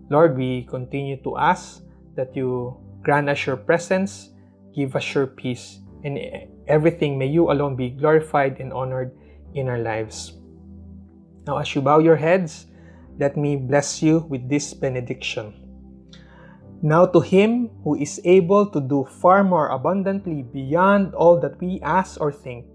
Lord, 0.09 0.37
we 0.37 0.63
continue 0.69 1.21
to 1.23 1.37
ask 1.37 1.83
that 2.15 2.33
you 2.35 2.77
grant 3.03 3.29
us 3.29 3.45
your 3.45 3.57
presence 3.57 4.29
give 4.75 4.93
us 4.95 5.07
your 5.15 5.25
peace. 5.27 5.79
and 6.05 6.19
everything, 6.67 7.17
may 7.17 7.25
you 7.25 7.49
alone 7.49 7.75
be 7.75 7.89
glorified 7.89 8.59
and 8.61 8.69
honored 8.71 9.09
in 9.55 9.65
our 9.67 9.81
lives. 9.81 10.37
Now, 11.47 11.57
as 11.57 11.73
you 11.73 11.81
bow 11.81 11.97
your 11.97 12.15
heads, 12.17 12.67
let 13.17 13.33
me 13.35 13.55
bless 13.55 14.03
you 14.03 14.21
with 14.29 14.47
this 14.47 14.69
benediction. 14.75 15.53
Now, 16.83 17.07
to 17.09 17.19
Him 17.21 17.71
who 17.81 17.95
is 17.97 18.21
able 18.23 18.67
to 18.69 18.79
do 18.81 19.05
far 19.17 19.41
more 19.43 19.73
abundantly 19.73 20.43
beyond 20.43 21.15
all 21.15 21.39
that 21.41 21.57
we 21.59 21.81
ask 21.81 22.21
or 22.21 22.29
think, 22.31 22.65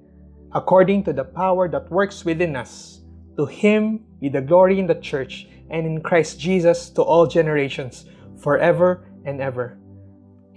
according 0.51 1.05
to 1.07 1.13
the 1.13 1.23
power 1.23 1.69
that 1.71 1.87
works 1.87 2.25
within 2.25 2.57
us, 2.57 3.03
to 3.39 3.47
Him 3.47 4.03
be 4.19 4.27
the 4.29 4.43
glory 4.43 4.81
in 4.81 4.89
the 4.91 4.99
church 4.99 5.47
and 5.71 5.87
in 5.87 6.03
Christ 6.03 6.41
Jesus 6.41 6.91
to 6.99 7.03
all 7.07 7.31
generations, 7.31 8.07
forever 8.35 9.07
and 9.23 9.41
ever. 9.41 9.79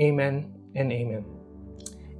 Amen 0.02 0.50
and 0.74 0.90
amen. 0.92 1.33